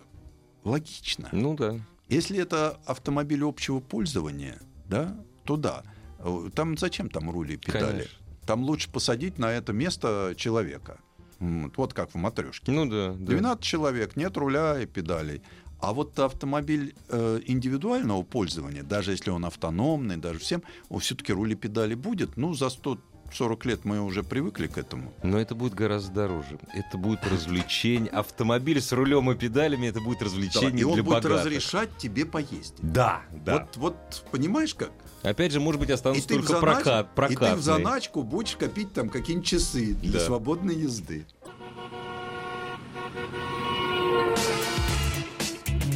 логично. 0.63 1.29
Ну 1.31 1.53
да. 1.55 1.75
Если 2.09 2.39
это 2.39 2.79
автомобиль 2.87 3.43
общего 3.43 3.79
пользования, 3.79 4.59
да, 4.87 5.15
то 5.45 5.55
да. 5.57 5.83
Э, 6.19 6.49
Там 6.53 6.77
зачем 6.77 7.09
там 7.09 7.29
рули 7.29 7.55
и 7.55 7.57
педали? 7.57 7.85
Конечно. 7.91 8.17
Там 8.45 8.63
лучше 8.63 8.89
посадить 8.91 9.37
на 9.37 9.51
это 9.51 9.73
место 9.73 10.33
человека. 10.35 10.99
Вот 11.39 11.93
как 11.93 12.11
в 12.11 12.15
матрешке. 12.15 12.71
Ну 12.71 12.85
да. 12.89 13.13
да. 13.13 13.25
12 13.33 13.63
человек, 13.63 14.15
нет 14.15 14.35
руля 14.37 14.79
и 14.81 14.85
педалей. 14.85 15.41
А 15.79 15.93
вот 15.93 16.19
автомобиль 16.19 16.93
э, 17.07 17.39
индивидуального 17.45 18.23
пользования, 18.23 18.83
даже 18.83 19.11
если 19.11 19.29
он 19.29 19.45
автономный, 19.45 20.17
даже 20.17 20.39
всем, 20.39 20.61
все-таки 20.99 21.31
рули 21.31 21.55
педали 21.55 21.93
будет. 21.95 22.35
Ну, 22.35 22.53
за 22.53 22.69
140 22.69 23.65
лет 23.65 23.85
мы 23.85 24.01
уже 24.01 24.23
привыкли 24.23 24.67
к 24.67 24.77
этому. 24.77 25.13
Но 25.23 25.39
это 25.39 25.55
будет 25.55 25.73
гораздо 25.75 26.13
дороже. 26.13 26.59
Это 26.73 26.97
будет 26.97 27.25
развлечение. 27.25 28.11
Автомобиль 28.11 28.81
с 28.81 28.91
рулем 28.91 29.31
и 29.31 29.35
педалями 29.35 29.87
это 29.87 30.01
будет 30.01 30.21
развлечение 30.21 30.81
и 30.81 30.83
он 30.83 30.95
для 30.95 31.03
будет 31.03 31.23
богатых. 31.23 31.45
разрешать 31.45 31.95
тебе 31.97 32.25
поездить. 32.25 32.73
Да, 32.81 33.21
да. 33.31 33.59
Вот, 33.59 33.77
вот 33.77 34.25
понимаешь 34.31 34.75
как? 34.75 34.91
Опять 35.21 35.51
же, 35.51 35.59
может 35.59 35.79
быть, 35.81 35.89
останутся 35.89 36.27
только 36.29 36.53
занач- 36.53 36.59
прокат, 36.61 37.05
и 37.05 37.07
ты 37.07 37.11
в 37.11 37.15
прокатные. 37.15 37.57
заначку 37.61 38.23
будешь 38.23 38.55
копить 38.55 38.93
там 38.93 39.09
какие-нибудь 39.09 39.47
часы 39.47 39.93
для 39.95 40.13
Да. 40.19 40.25
свободной 40.25 40.75
езды. 40.75 41.25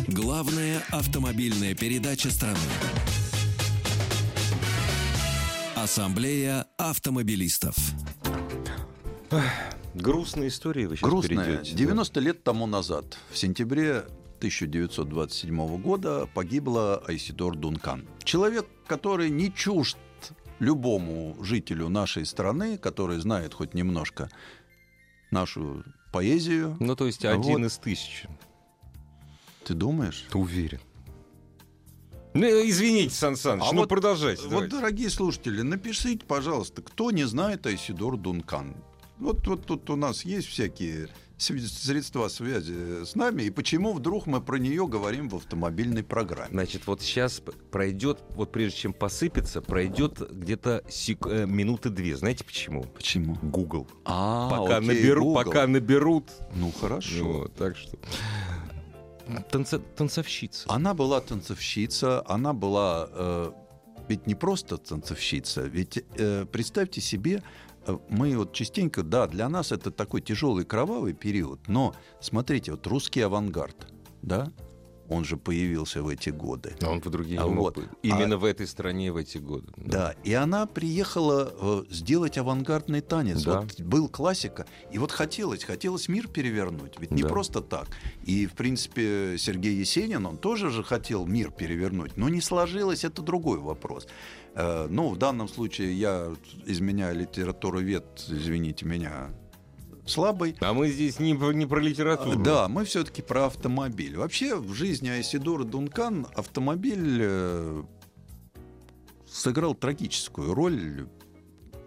Главная 0.07 0.81
автомобильная 0.91 1.75
передача 1.75 2.29
страны. 2.31 2.57
Ассамблея 5.75 6.65
автомобилистов. 6.77 7.75
Грустная 9.93 10.47
история 10.47 10.87
вы 10.87 10.95
сейчас 10.95 11.09
Грустная. 11.09 11.45
перейдете. 11.45 11.71
да. 11.71 11.77
90 11.77 12.19
лет 12.19 12.43
тому 12.43 12.65
назад, 12.67 13.17
в 13.31 13.37
сентябре 13.37 14.05
1927 14.43 15.77
года, 15.81 16.27
погибла 16.33 17.01
Айсидор 17.07 17.55
Дункан. 17.55 18.05
Человек, 18.25 18.65
который 18.87 19.29
не 19.29 19.53
чужд 19.53 19.97
любому 20.59 21.37
жителю 21.41 21.87
нашей 21.87 22.25
страны, 22.25 22.77
который 22.77 23.19
знает 23.19 23.53
хоть 23.53 23.73
немножко 23.73 24.29
нашу 25.31 25.83
поэзию. 26.11 26.75
Ну, 26.81 26.95
то 26.97 27.05
есть 27.05 27.23
один 27.23 27.59
вот- 27.61 27.67
из 27.67 27.77
тысячи. 27.77 28.27
Ты 29.63 29.73
думаешь? 29.75 30.25
Ты 30.29 30.37
уверен? 30.37 30.79
Ну, 32.33 32.45
извините, 32.45 33.13
Сан 33.15 33.37
Саныч, 33.37 33.63
А 33.65 33.71
ну 33.71 33.81
вот- 33.81 33.89
продолжайте. 33.89 34.41
Вот, 34.43 34.49
давайте. 34.51 34.75
дорогие 34.75 35.09
слушатели, 35.09 35.61
напишите, 35.61 36.25
пожалуйста, 36.25 36.81
кто 36.81 37.11
не 37.11 37.23
знает 37.23 37.65
Айсидор 37.65 38.17
Дункан. 38.17 38.75
Вот, 39.19 39.47
вот 39.47 39.65
тут 39.65 39.89
у 39.89 39.95
нас 39.95 40.25
есть 40.25 40.47
всякие 40.47 41.07
средства 41.37 42.27
связи 42.27 43.03
с 43.05 43.15
нами, 43.15 43.43
и 43.43 43.49
почему 43.49 43.93
вдруг 43.93 44.27
мы 44.27 44.41
про 44.41 44.57
нее 44.57 44.87
говорим 44.87 45.29
в 45.29 45.35
автомобильной 45.35 46.03
программе? 46.03 46.49
Значит, 46.51 46.87
вот 46.87 47.01
сейчас 47.01 47.41
пройдет, 47.71 48.19
вот 48.31 48.51
прежде 48.51 48.77
чем 48.79 48.93
посыпется, 48.93 49.61
пройдет 49.61 50.19
где-то 50.31 50.83
сек- 50.89 51.25
э, 51.27 51.45
минуты 51.45 51.89
две. 51.89 52.15
Знаете 52.15 52.43
почему? 52.43 52.83
Почему? 52.83 53.37
Google. 53.41 53.87
А, 54.05 54.49
пока, 54.49 54.77
окей, 54.77 54.87
наберу, 54.87 55.23
Google. 55.25 55.43
пока 55.43 55.67
наберут. 55.67 56.31
Ну 56.55 56.71
хорошо. 56.71 57.23
Вот, 57.25 57.55
так 57.55 57.75
что. 57.77 57.97
Танца- 59.51 59.79
танцовщица. 59.95 60.65
Она 60.69 60.93
была 60.93 61.21
танцовщица, 61.21 62.23
она 62.27 62.53
была 62.53 63.09
э, 63.11 63.51
ведь 64.09 64.27
не 64.27 64.35
просто 64.35 64.77
танцовщица, 64.77 65.61
ведь 65.61 66.03
э, 66.17 66.45
представьте 66.51 66.99
себе, 66.99 67.37
э, 67.37 67.41
мы 68.09 68.37
вот 68.37 68.53
частенько, 68.53 69.03
да, 69.03 69.27
для 69.27 69.49
нас 69.49 69.71
это 69.71 69.91
такой 69.91 70.21
тяжелый 70.21 70.65
кровавый 70.65 71.13
период, 71.13 71.67
но 71.67 71.93
смотрите, 72.21 72.71
вот 72.71 72.85
русский 72.87 73.21
авангард, 73.21 73.87
да, 74.21 74.51
он 75.09 75.25
же 75.25 75.37
появился 75.37 76.01
в 76.01 76.07
эти 76.07 76.29
годы. 76.29 76.75
А 76.81 76.89
он 76.89 77.01
по 77.01 77.09
другим 77.09 77.41
А 77.41 77.43
не 77.43 77.49
мог 77.49 77.59
вот. 77.63 77.75
быть. 77.75 77.89
Именно 78.03 78.37
в 78.37 78.45
этой 78.45 78.65
стране 78.67 79.11
в 79.11 79.17
эти 79.17 79.37
годы. 79.37 79.67
Да, 79.77 80.15
и 80.23 80.33
она 80.33 80.65
приехала 80.65 81.53
э, 81.59 81.83
сделать 81.89 82.37
авангардный 82.37 83.01
танец. 83.01 83.43
Да. 83.43 83.61
Вот 83.61 83.81
был 83.81 84.07
классика, 84.07 84.65
и 84.91 84.97
вот 84.97 85.11
хотелось, 85.11 85.63
хотелось 85.63 86.07
мир 86.07 86.27
перевернуть, 86.27 86.93
ведь 86.99 87.11
не 87.11 87.23
Да. 87.23 87.27
просто 87.29 87.61
так. 87.61 87.87
И, 88.23 88.47
в 88.47 88.53
принципе, 88.53 89.35
Сергей 89.37 89.75
Есенин, 89.75 90.25
он 90.25 90.37
тоже 90.37 90.69
же 90.69 90.83
хотел 90.83 91.25
мир 91.25 91.51
перевернуть, 91.51 92.15
но 92.17 92.29
не 92.29 92.41
сложилось, 92.41 93.03
это 93.03 93.21
другой 93.21 93.59
вопрос. 93.59 94.07
Э, 94.55 94.87
Ну, 94.89 95.09
в 95.09 95.17
данном 95.17 95.47
случае 95.47 95.93
я 95.93 96.31
из 96.65 96.79
меня 96.79 97.11
литературовед, 97.11 98.25
извините 98.29 98.85
меня, 98.85 99.29
слабый. 100.05 100.55
А 100.61 100.73
мы 100.73 100.89
здесь 100.89 101.19
не, 101.19 101.33
про- 101.33 101.53
не 101.53 101.65
про 101.65 101.79
литературу. 101.79 102.39
Да, 102.43 102.67
мы 102.67 102.85
все-таки 102.85 103.21
про 103.21 103.45
автомобиль. 103.47 104.17
Вообще 104.17 104.55
в 104.55 104.73
жизни 104.73 105.09
Айсидора 105.09 105.63
Дункан 105.63 106.27
автомобиль 106.35 107.19
э, 107.21 107.83
сыграл 109.27 109.73
трагическую 109.75 110.53
роль 110.53 111.07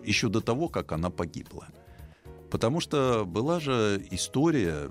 еще 0.05 0.29
до 0.29 0.41
того, 0.41 0.69
как 0.69 0.93
она 0.93 1.11
погибла. 1.11 1.69
Потому 2.51 2.81
что 2.81 3.25
была 3.27 3.61
же 3.61 4.05
история 4.11 4.91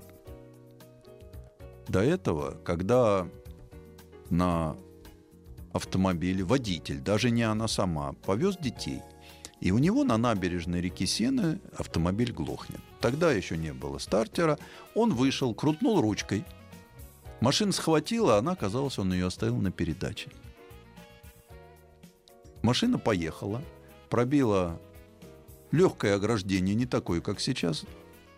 до 1.88 2.00
этого, 2.00 2.52
когда 2.64 3.26
на 4.30 4.76
автомобиле 5.76 6.44
водитель, 6.44 7.00
даже 7.00 7.30
не 7.30 7.42
она 7.42 7.68
сама, 7.68 8.12
повез 8.24 8.56
детей. 8.56 9.02
И 9.60 9.70
у 9.70 9.78
него 9.78 10.04
на 10.04 10.18
набережной 10.18 10.80
реки 10.80 11.06
Сены 11.06 11.60
автомобиль 11.76 12.32
глохнет. 12.32 12.80
Тогда 13.00 13.32
еще 13.32 13.56
не 13.56 13.72
было 13.72 13.98
стартера. 13.98 14.58
Он 14.94 15.14
вышел, 15.14 15.54
крутнул 15.54 16.00
ручкой. 16.00 16.44
Машина 17.40 17.72
схватила, 17.72 18.38
она, 18.38 18.52
оказалось, 18.52 18.98
он 18.98 19.12
ее 19.12 19.26
оставил 19.26 19.56
на 19.56 19.70
передаче. 19.70 20.30
Машина 22.62 22.98
поехала, 22.98 23.62
пробила 24.10 24.80
легкое 25.70 26.16
ограждение, 26.16 26.74
не 26.74 26.86
такое, 26.86 27.20
как 27.20 27.40
сейчас, 27.40 27.84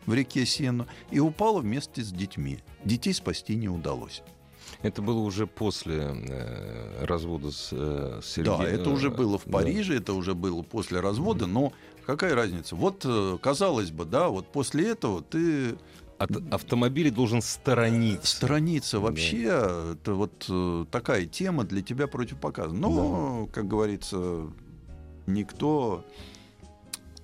в 0.07 0.15
реке 0.15 0.45
Сену, 0.45 0.87
и 1.11 1.21
упала 1.21 1.61
вместе 1.61 2.03
с 2.03 2.11
детьми. 2.11 2.61
Детей 2.85 3.13
спасти 3.13 3.55
не 3.57 3.69
удалось. 3.69 4.23
Это 4.83 5.03
было 5.03 5.19
уже 5.19 5.47
после 5.49 5.97
э, 5.97 7.05
развода 7.05 7.51
с, 7.51 7.71
э, 7.73 8.21
с 8.23 8.27
Сергеем. 8.27 8.59
Да, 8.59 8.65
это 8.69 8.91
уже 8.91 9.11
было 9.11 9.37
в 9.39 9.45
Да. 9.45 9.53
Париже, 9.53 9.97
это 9.97 10.13
уже 10.13 10.35
было 10.35 10.63
после 10.63 11.01
развода, 11.01 11.47
но 11.47 11.73
какая 12.07 12.35
разница? 12.37 12.77
Вот, 12.77 13.03
э, 13.05 13.39
казалось 13.43 13.91
бы, 13.91 14.05
да, 14.05 14.29
вот 14.29 14.47
после 14.53 14.91
этого 14.91 15.21
ты 15.23 15.77
От 16.19 16.31
автомобиля 16.53 17.11
должен 17.11 17.43
сторониться. 17.43 18.37
сторониться 18.37 19.01
вообще, 19.01 19.45
это 19.95 20.15
вот 20.15 20.47
э, 20.49 20.85
такая 20.93 21.27
тема 21.27 21.65
для 21.65 21.83
тебя 21.83 22.07
противопоказана. 22.07 22.79
Но, 22.79 23.49
как 23.53 23.67
говорится, 23.67 24.47
никто... 25.27 26.05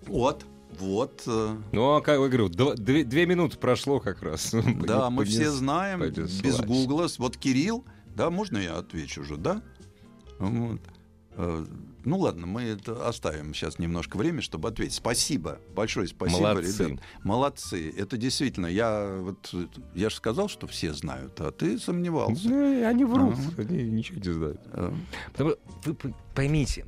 Вот, 0.07 0.45
вот. 0.79 1.23
э, 1.27 1.57
Ну, 1.73 1.95
а 1.95 2.01
как 2.01 2.15
я 2.21 2.29
говорю, 2.29 2.49
дв- 2.49 2.75
две, 2.77 3.05
две 3.05 3.27
минуты 3.27 3.57
прошло 3.59 4.01
как 4.01 4.23
раз. 4.23 4.55
Да, 4.87 5.11
мы 5.11 5.25
все 5.25 5.51
знаем, 5.51 6.01
понеслась. 6.01 6.41
без 6.41 6.61
гугла. 6.61 7.09
Вот 7.19 7.37
Кирилл, 7.37 7.85
да, 8.15 8.31
можно 8.31 8.59
я 8.59 8.77
отвечу 8.79 9.23
уже, 9.23 9.37
да? 9.37 9.63
Вот. 10.39 10.81
Э, 11.37 11.65
Ну 12.05 12.19
ладно, 12.19 12.47
мы 12.47 12.63
это 12.63 13.09
оставим 13.09 13.55
сейчас 13.55 13.79
немножко 13.79 14.17
время, 14.19 14.43
чтобы 14.43 14.69
ответить. 14.69 14.95
Спасибо, 14.95 15.59
большое 15.75 16.07
спасибо, 16.07 16.41
Молодцы. 16.49 16.85
ребят. 16.85 17.01
Молодцы. 17.25 17.95
Это 17.97 18.17
действительно, 18.19 18.67
я 18.67 19.17
вот 19.21 19.55
я 19.95 20.11
же 20.11 20.17
сказал, 20.17 20.49
что 20.49 20.67
все 20.67 20.93
знают, 20.93 21.41
а 21.41 21.51
ты 21.51 21.79
сомневался. 21.79 22.49
Ну, 22.49 22.87
они 22.87 23.05
врут, 23.05 23.37
Ага. 23.57 23.63
они 23.69 23.85
ничего 23.85 24.19
не 24.21 24.33
знают. 24.33 24.61
Э, 24.73 24.93
Потому- 25.33 25.55
вы 25.85 25.97
поймите, 26.35 26.85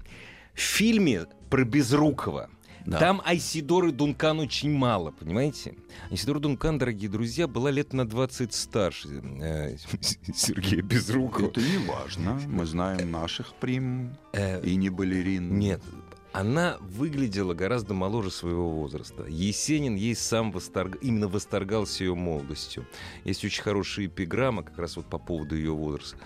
в 0.54 0.60
фильме 0.60 1.26
про 1.50 1.64
Безрукова 1.64 2.50
Да. 2.86 2.98
там 2.98 3.22
Айсидоры 3.24 3.90
Дункан 3.90 4.38
очень 4.38 4.72
мало, 4.72 5.10
понимаете? 5.10 5.74
Айсидора 6.10 6.38
Дункан, 6.38 6.78
дорогие 6.78 7.10
друзья, 7.10 7.48
была 7.48 7.70
лет 7.70 7.92
на 7.92 8.08
20 8.08 8.54
старше 8.54 9.08
э, 9.40 9.76
Сергея 10.34 10.82
Безрукова. 10.82 11.48
Это 11.48 11.60
не 11.60 11.78
важно. 11.78 12.40
Мы 12.46 12.64
знаем 12.64 13.10
наших 13.10 13.54
прим 13.54 14.16
Э, 14.32 14.60
и 14.62 14.76
не 14.76 14.90
балерин. 14.90 15.58
Нет, 15.58 15.80
она 16.32 16.76
выглядела 16.80 17.54
гораздо 17.54 17.94
моложе 17.94 18.30
своего 18.30 18.70
возраста. 18.70 19.24
Есенин 19.26 19.94
ей 19.94 20.14
сам 20.14 20.52
восторг... 20.52 20.98
именно 21.00 21.28
восторгался 21.28 22.04
ее 22.04 22.14
молодостью. 22.14 22.86
Есть 23.24 23.44
очень 23.44 23.62
хорошая 23.62 24.06
эпиграмма 24.06 24.62
как 24.62 24.78
раз 24.78 24.96
вот 24.96 25.06
по 25.06 25.18
поводу 25.18 25.56
ее 25.56 25.72
возраста. 25.72 26.18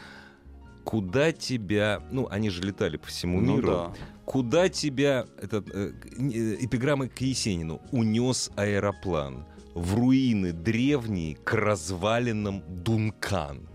Куда 0.85 1.33
тебя... 1.33 2.03
Ну, 2.11 2.27
они 2.31 2.51
же 2.51 2.63
летали 2.63 2.97
по 2.97 3.07
всему 3.07 3.41
Ну 3.41 3.57
миру. 3.57 3.67
да. 3.69 3.95
Куда 4.25 4.69
тебя... 4.69 5.27
Это, 5.41 5.65
э, 5.73 5.93
э, 6.19 6.57
эпиграмма 6.61 7.09
к 7.09 7.21
Есенину. 7.21 7.81
Унес 7.93 8.51
аэроплан 8.57 9.45
в 9.75 9.95
руины 9.95 10.53
древние 10.53 11.37
к 11.37 11.53
развалинам 11.55 12.63
Дункан. 12.69 13.69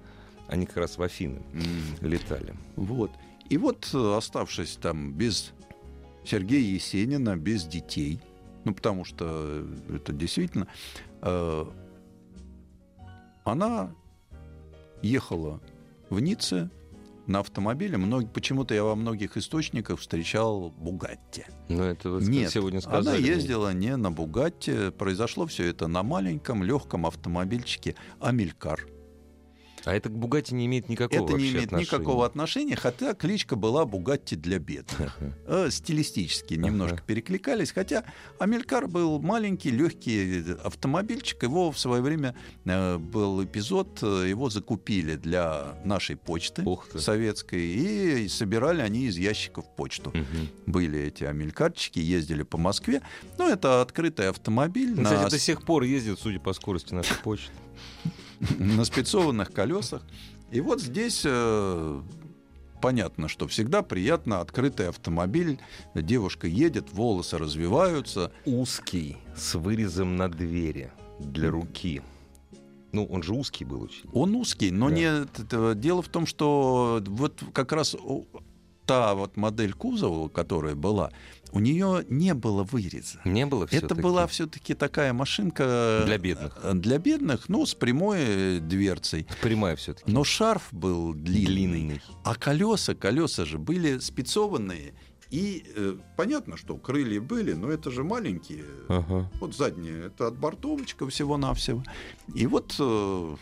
Они 0.48 0.66
как 0.66 0.78
раз 0.78 0.98
в 0.98 1.02
Афины 1.02 1.42
М. 1.54 2.08
летали. 2.08 2.54
Вот. 2.76 3.12
И 3.50 3.58
вот, 3.58 3.90
э, 3.94 4.16
оставшись 4.18 4.78
там 4.82 5.14
без 5.14 5.54
Сергея 6.26 6.62
Есенина, 6.74 7.38
без 7.38 7.66
детей, 7.66 8.20
ну, 8.64 8.74
потому 8.74 9.06
что 9.06 9.66
это 9.90 10.12
действительно... 10.12 10.68
э, 11.22 11.66
она 13.44 13.92
ехала 15.04 15.62
в 16.10 16.20
Ницце 16.20 16.70
на 17.28 17.40
автомобиле. 17.40 17.98
Мног- 17.98 18.32
Почему-то 18.32 18.74
я 18.74 18.84
во 18.84 18.96
многих 18.96 19.38
источниках 19.38 20.00
встречал 20.00 20.72
Бугатти. 20.72 21.46
Но 21.70 21.84
это 21.84 22.10
вот 22.12 22.24
Нет, 22.24 22.52
сегодня 22.52 22.82
сказали. 22.82 23.18
она 23.18 23.28
ездила 23.28 23.74
не 23.74 23.96
на 23.98 24.12
Бугатти. 24.12 24.92
Произошло 24.92 25.46
все 25.46 25.66
это 25.66 25.88
на 25.88 26.04
маленьком 26.04 26.64
легком 26.64 27.06
автомобильчике 27.06 27.96
Амелькар. 28.20 28.88
А 29.86 29.94
это 29.94 30.10
к 30.10 30.14
Бугати 30.14 30.54
не 30.54 30.66
имеет 30.66 30.90
никакого 30.90 31.26
Это 31.30 31.38
не 31.38 31.52
имеет 31.52 31.66
отношения. 31.68 31.82
никакого 31.82 32.26
отношения, 32.26 32.76
хотя 32.76 33.14
кличка 33.14 33.56
была 33.56 33.86
Бугатти 33.86 34.36
для 34.36 34.60
бедных. 34.60 35.18
Э, 35.48 35.70
Стилистически 35.70 36.56
немножко 36.56 37.02
перекликались, 37.06 37.72
хотя 37.72 38.04
Амелькар 38.40 38.88
был 38.88 39.20
маленький, 39.22 39.70
легкий 39.70 40.44
автомобильчик. 40.64 41.44
Его 41.44 41.72
в 41.72 41.78
свое 41.80 42.02
время 42.02 42.36
э, 42.66 42.98
был 42.98 43.44
эпизод, 43.44 44.00
э, 44.02 44.26
его 44.30 44.50
закупили 44.50 45.16
для 45.16 45.76
нашей 45.84 46.16
почты 46.16 46.66
советской, 46.98 47.62
и 47.62 48.28
собирали 48.28 48.82
они 48.82 49.06
из 49.06 49.18
ящиков 49.18 49.66
почту. 49.76 50.12
Были 50.66 51.00
эти 51.00 51.24
амелькарчики, 51.26 52.00
ездили 52.00 52.44
по 52.44 52.58
Москве. 52.58 53.02
Ну, 53.38 53.48
это 53.48 53.82
открытый 53.82 54.30
автомобиль 54.30 54.94
Ну, 54.96 55.04
Кстати, 55.04 55.32
до 55.32 55.40
сих 55.40 55.64
пор 55.64 55.84
ездит, 55.84 56.20
судя 56.20 56.40
по 56.40 56.54
скорости 56.54 56.94
нашей 56.94 57.16
почты. 57.24 57.52
На 58.60 58.86
спецованных 58.86 59.52
колесах. 59.52 60.04
И 60.52 60.62
вот 60.62 60.82
здесь 60.82 61.24
э, 61.26 62.02
понятно, 62.82 63.28
что 63.28 63.48
всегда 63.48 63.82
приятно 63.82 64.42
открытый 64.42 64.90
автомобиль. 64.90 65.60
Девушка 65.96 66.48
едет, 66.48 66.92
волосы 66.94 67.38
развиваются. 67.38 68.32
Узкий, 68.46 69.18
с 69.36 69.56
вырезом 69.56 70.16
на 70.18 70.30
двери 70.30 70.92
для 71.20 71.50
руки. 71.50 72.02
Ну, 72.92 73.06
он 73.06 73.24
же 73.24 73.34
узкий 73.34 73.66
был 73.66 73.82
очень. 73.82 74.10
Он 74.14 74.36
узкий, 74.36 74.72
но 74.72 74.90
Да. 74.90 74.96
не 74.96 75.02
это- 75.04 75.76
дело 75.76 76.02
в 76.02 76.08
том, 76.08 76.26
что 76.26 77.02
вот 77.08 77.44
как 77.52 77.72
раз 77.74 77.96
та 78.86 79.14
вот 79.14 79.38
модель 79.38 79.74
кузова, 79.74 80.28
которая 80.30 80.76
была, 80.76 81.12
у 81.52 81.60
нее 81.60 82.06
не 82.10 82.34
было 82.34 82.64
выреза. 82.64 83.20
Не 83.26 83.46
было 83.46 83.66
все 83.68 83.78
Это 83.78 83.96
была 83.96 84.28
все-таки 84.28 84.74
такая 84.74 85.14
машинка 85.14 86.04
Для 86.06 86.18
бедных. 86.18 86.58
э, 86.64 86.74
Для 86.74 86.98
бедных, 86.98 87.50
ну, 87.50 87.66
с 87.66 87.74
прямой 87.74 88.18
э, 88.20 88.60
дверцей. 88.60 89.26
Прямая 89.42 89.76
все-таки. 89.76 90.12
Но 90.12 90.24
шарф 90.24 90.68
был 90.72 91.14
длинный. 91.14 91.46
Длинный. 91.46 92.02
А 92.24 92.36
колеса, 92.36 92.94
колеса 92.96 93.46
же 93.46 93.58
были 93.58 94.00
спецованные. 94.00 94.94
И 95.32 95.66
э, 95.76 95.98
понятно, 96.18 96.56
что 96.58 96.78
крылья 96.78 97.20
были, 97.22 97.54
но 97.54 97.70
это 97.70 97.90
же 97.90 98.04
маленькие. 98.04 98.66
Ага. 98.90 99.30
Вот 99.40 99.56
задние, 99.56 100.08
это 100.08 100.28
от 100.28 100.38
бортовочка 100.38 101.08
всего-навсего. 101.08 101.84
И 102.36 102.46
вот 102.48 102.76
э, 102.80 103.36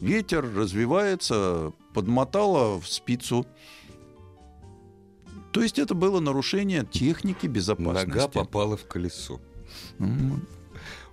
ветер 0.00 0.44
развивается, 0.54 1.72
подмотало 1.94 2.80
в 2.80 2.88
спицу. 2.88 3.46
То 5.52 5.62
есть 5.62 5.78
это 5.78 5.94
было 5.94 6.20
нарушение 6.20 6.84
техники 6.84 7.46
безопасности. 7.46 8.08
Нога 8.08 8.28
попала 8.28 8.76
в 8.76 8.86
колесо. 8.86 9.40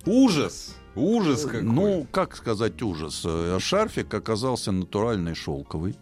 Ужас! 0.06 0.76
Ужас 0.94 1.42
какой! 1.42 1.62
Ну, 1.62 2.06
как 2.10 2.34
сказать 2.36 2.80
ужас? 2.82 3.22
Э, 3.24 3.58
Шарфик 3.60 4.12
оказался 4.14 4.72
натуральный 4.72 5.34
шелковый. 5.34 5.96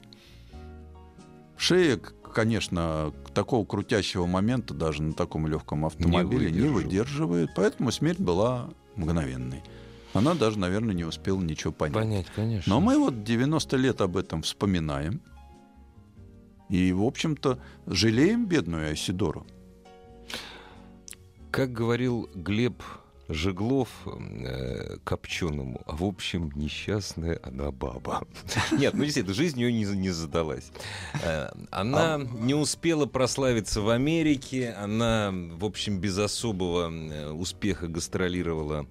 Шея, 1.57 1.99
конечно, 1.99 3.13
такого 3.35 3.67
крутящего 3.67 4.27
момента 4.27 4.75
даже 4.75 5.03
на 5.03 5.13
таком 5.13 5.47
легком 5.47 5.85
автомобиле 5.87 6.51
не, 6.51 6.61
выдерживает. 6.61 6.85
выдерживает, 6.85 7.51
поэтому 7.57 7.91
смерть 7.91 8.21
была 8.21 8.71
мгновенной. 8.95 9.63
Она 10.13 10.35
даже, 10.35 10.59
наверное, 10.59 10.95
не 10.95 11.05
успела 11.05 11.41
ничего 11.41 11.73
понять. 11.73 11.95
Понять, 11.95 12.27
конечно. 12.35 12.73
Но 12.73 12.81
мы 12.81 12.99
вот 12.99 13.23
90 13.25 13.77
лет 13.77 14.01
об 14.01 14.17
этом 14.17 14.43
вспоминаем. 14.43 15.21
И, 16.69 16.93
в 16.93 17.03
общем-то, 17.03 17.59
жалеем 17.87 18.47
бедную 18.47 18.89
Айсидору. 18.89 19.47
Как 21.51 21.73
говорил 21.73 22.29
Глеб 22.35 22.83
Жеглов 23.29 23.89
э, 24.07 24.99
Копченому, 25.05 25.83
а 25.87 25.97
в 25.97 26.05
общем, 26.05 26.53
несчастная 26.55 27.41
она 27.43 27.71
баба. 27.73 28.27
Нет, 28.73 28.95
ну 28.95 29.05
действительно, 29.05 29.35
жизнь 29.35 29.61
ее 29.61 29.73
не, 29.73 29.85
не 29.85 30.11
задалась. 30.11 30.71
Э, 31.25 31.49
Она 31.71 32.19
не 32.19 32.55
успела 32.55 33.07
прославиться 33.07 33.81
в 33.81 33.89
Америке, 33.89 34.73
она, 34.79 35.33
в 35.33 35.65
общем, 35.65 35.99
без 35.99 36.19
особого 36.19 36.91
э, 36.91 37.31
успеха 37.31 37.89
гастролировала 37.89 38.87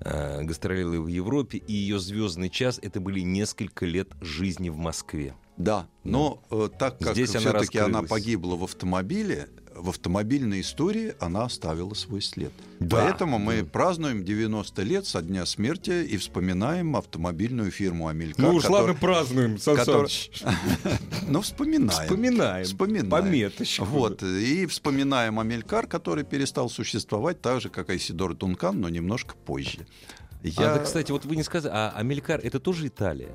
э, 0.00 0.42
гастролировала 0.42 1.02
в 1.02 1.08
Европе, 1.08 1.58
и 1.58 1.72
ее 1.72 1.98
звездный 1.98 2.50
час 2.50 2.78
это 2.82 3.00
были 3.00 3.20
несколько 3.20 3.86
лет 3.86 4.08
жизни 4.20 4.68
в 4.68 4.76
Москве. 4.76 5.34
Да, 5.60 5.88
но 6.04 6.42
э, 6.50 6.70
так 6.78 6.98
как 6.98 7.12
Здесь 7.12 7.34
все-таки 7.34 7.78
она, 7.78 8.02
погибла 8.02 8.56
в 8.56 8.64
автомобиле, 8.64 9.48
в 9.74 9.90
автомобильной 9.90 10.62
истории 10.62 11.14
она 11.20 11.44
оставила 11.44 11.92
свой 11.92 12.22
след. 12.22 12.52
Да. 12.78 12.96
Поэтому 12.96 13.38
мы 13.38 13.62
празднуем 13.64 14.24
90 14.24 14.82
лет 14.82 15.06
со 15.06 15.20
дня 15.20 15.44
смерти 15.44 16.04
и 16.04 16.16
вспоминаем 16.16 16.96
автомобильную 16.96 17.70
фирму 17.70 18.08
Амелькар. 18.08 18.46
Ну 18.46 18.54
уж 18.54 18.62
которая- 18.62 18.82
ладно, 18.86 18.98
празднуем, 18.98 19.58
Сан 19.58 19.76
который-. 19.76 20.30
Ну, 21.28 21.42
вспоминаем. 21.42 21.90
Вспоминаем. 21.90 22.64
Вспоминаем. 22.64 23.10
Пометочку. 23.10 23.84
Вот, 23.84 24.22
и 24.22 24.64
вспоминаем 24.64 25.38
Амелькар, 25.38 25.86
который 25.86 26.24
перестал 26.24 26.70
существовать 26.70 27.42
так 27.42 27.60
же, 27.60 27.68
как 27.68 27.90
Айсидор 27.90 28.34
Дункан, 28.34 28.80
но 28.80 28.88
немножко 28.88 29.34
позже. 29.36 29.86
А, 30.42 30.46
Я... 30.46 30.74
да, 30.74 30.78
кстати, 30.78 31.12
вот 31.12 31.26
вы 31.26 31.36
не 31.36 31.42
сказали, 31.42 31.72
а 31.74 31.92
Амелькар 31.94 32.40
это 32.42 32.58
тоже 32.60 32.86
Италия? 32.86 33.30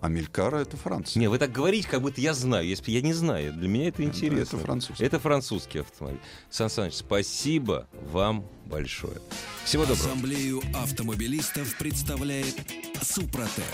Амелькара— 0.00 0.56
это 0.60 0.76
Франция. 0.76 1.20
Не, 1.20 1.28
вы 1.28 1.38
так 1.38 1.52
говорите, 1.52 1.88
как 1.88 2.00
будто 2.00 2.20
я 2.20 2.34
знаю. 2.34 2.66
Если 2.66 2.90
я 2.90 3.02
не 3.02 3.12
знаю, 3.12 3.52
для 3.52 3.68
меня 3.68 3.88
это 3.88 4.02
интересно. 4.02 4.56
Это 4.56 4.64
французский. 4.64 5.04
Это 5.04 5.18
французский 5.20 5.78
автомобиль. 5.80 6.20
Сан 6.48 6.70
Саныч, 6.70 6.94
спасибо 6.94 7.86
вам 8.10 8.46
большое. 8.66 9.20
Всего 9.64 9.84
доброго. 9.84 10.10
Ассамблею 10.10 10.62
автомобилистов 10.74 11.76
представляет 11.76 12.56
Супротек. 13.02 13.64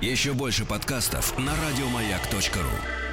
Еще 0.00 0.32
больше 0.32 0.64
подкастов 0.64 1.36
на 1.38 1.52
радиомаяк.ру. 1.56 3.07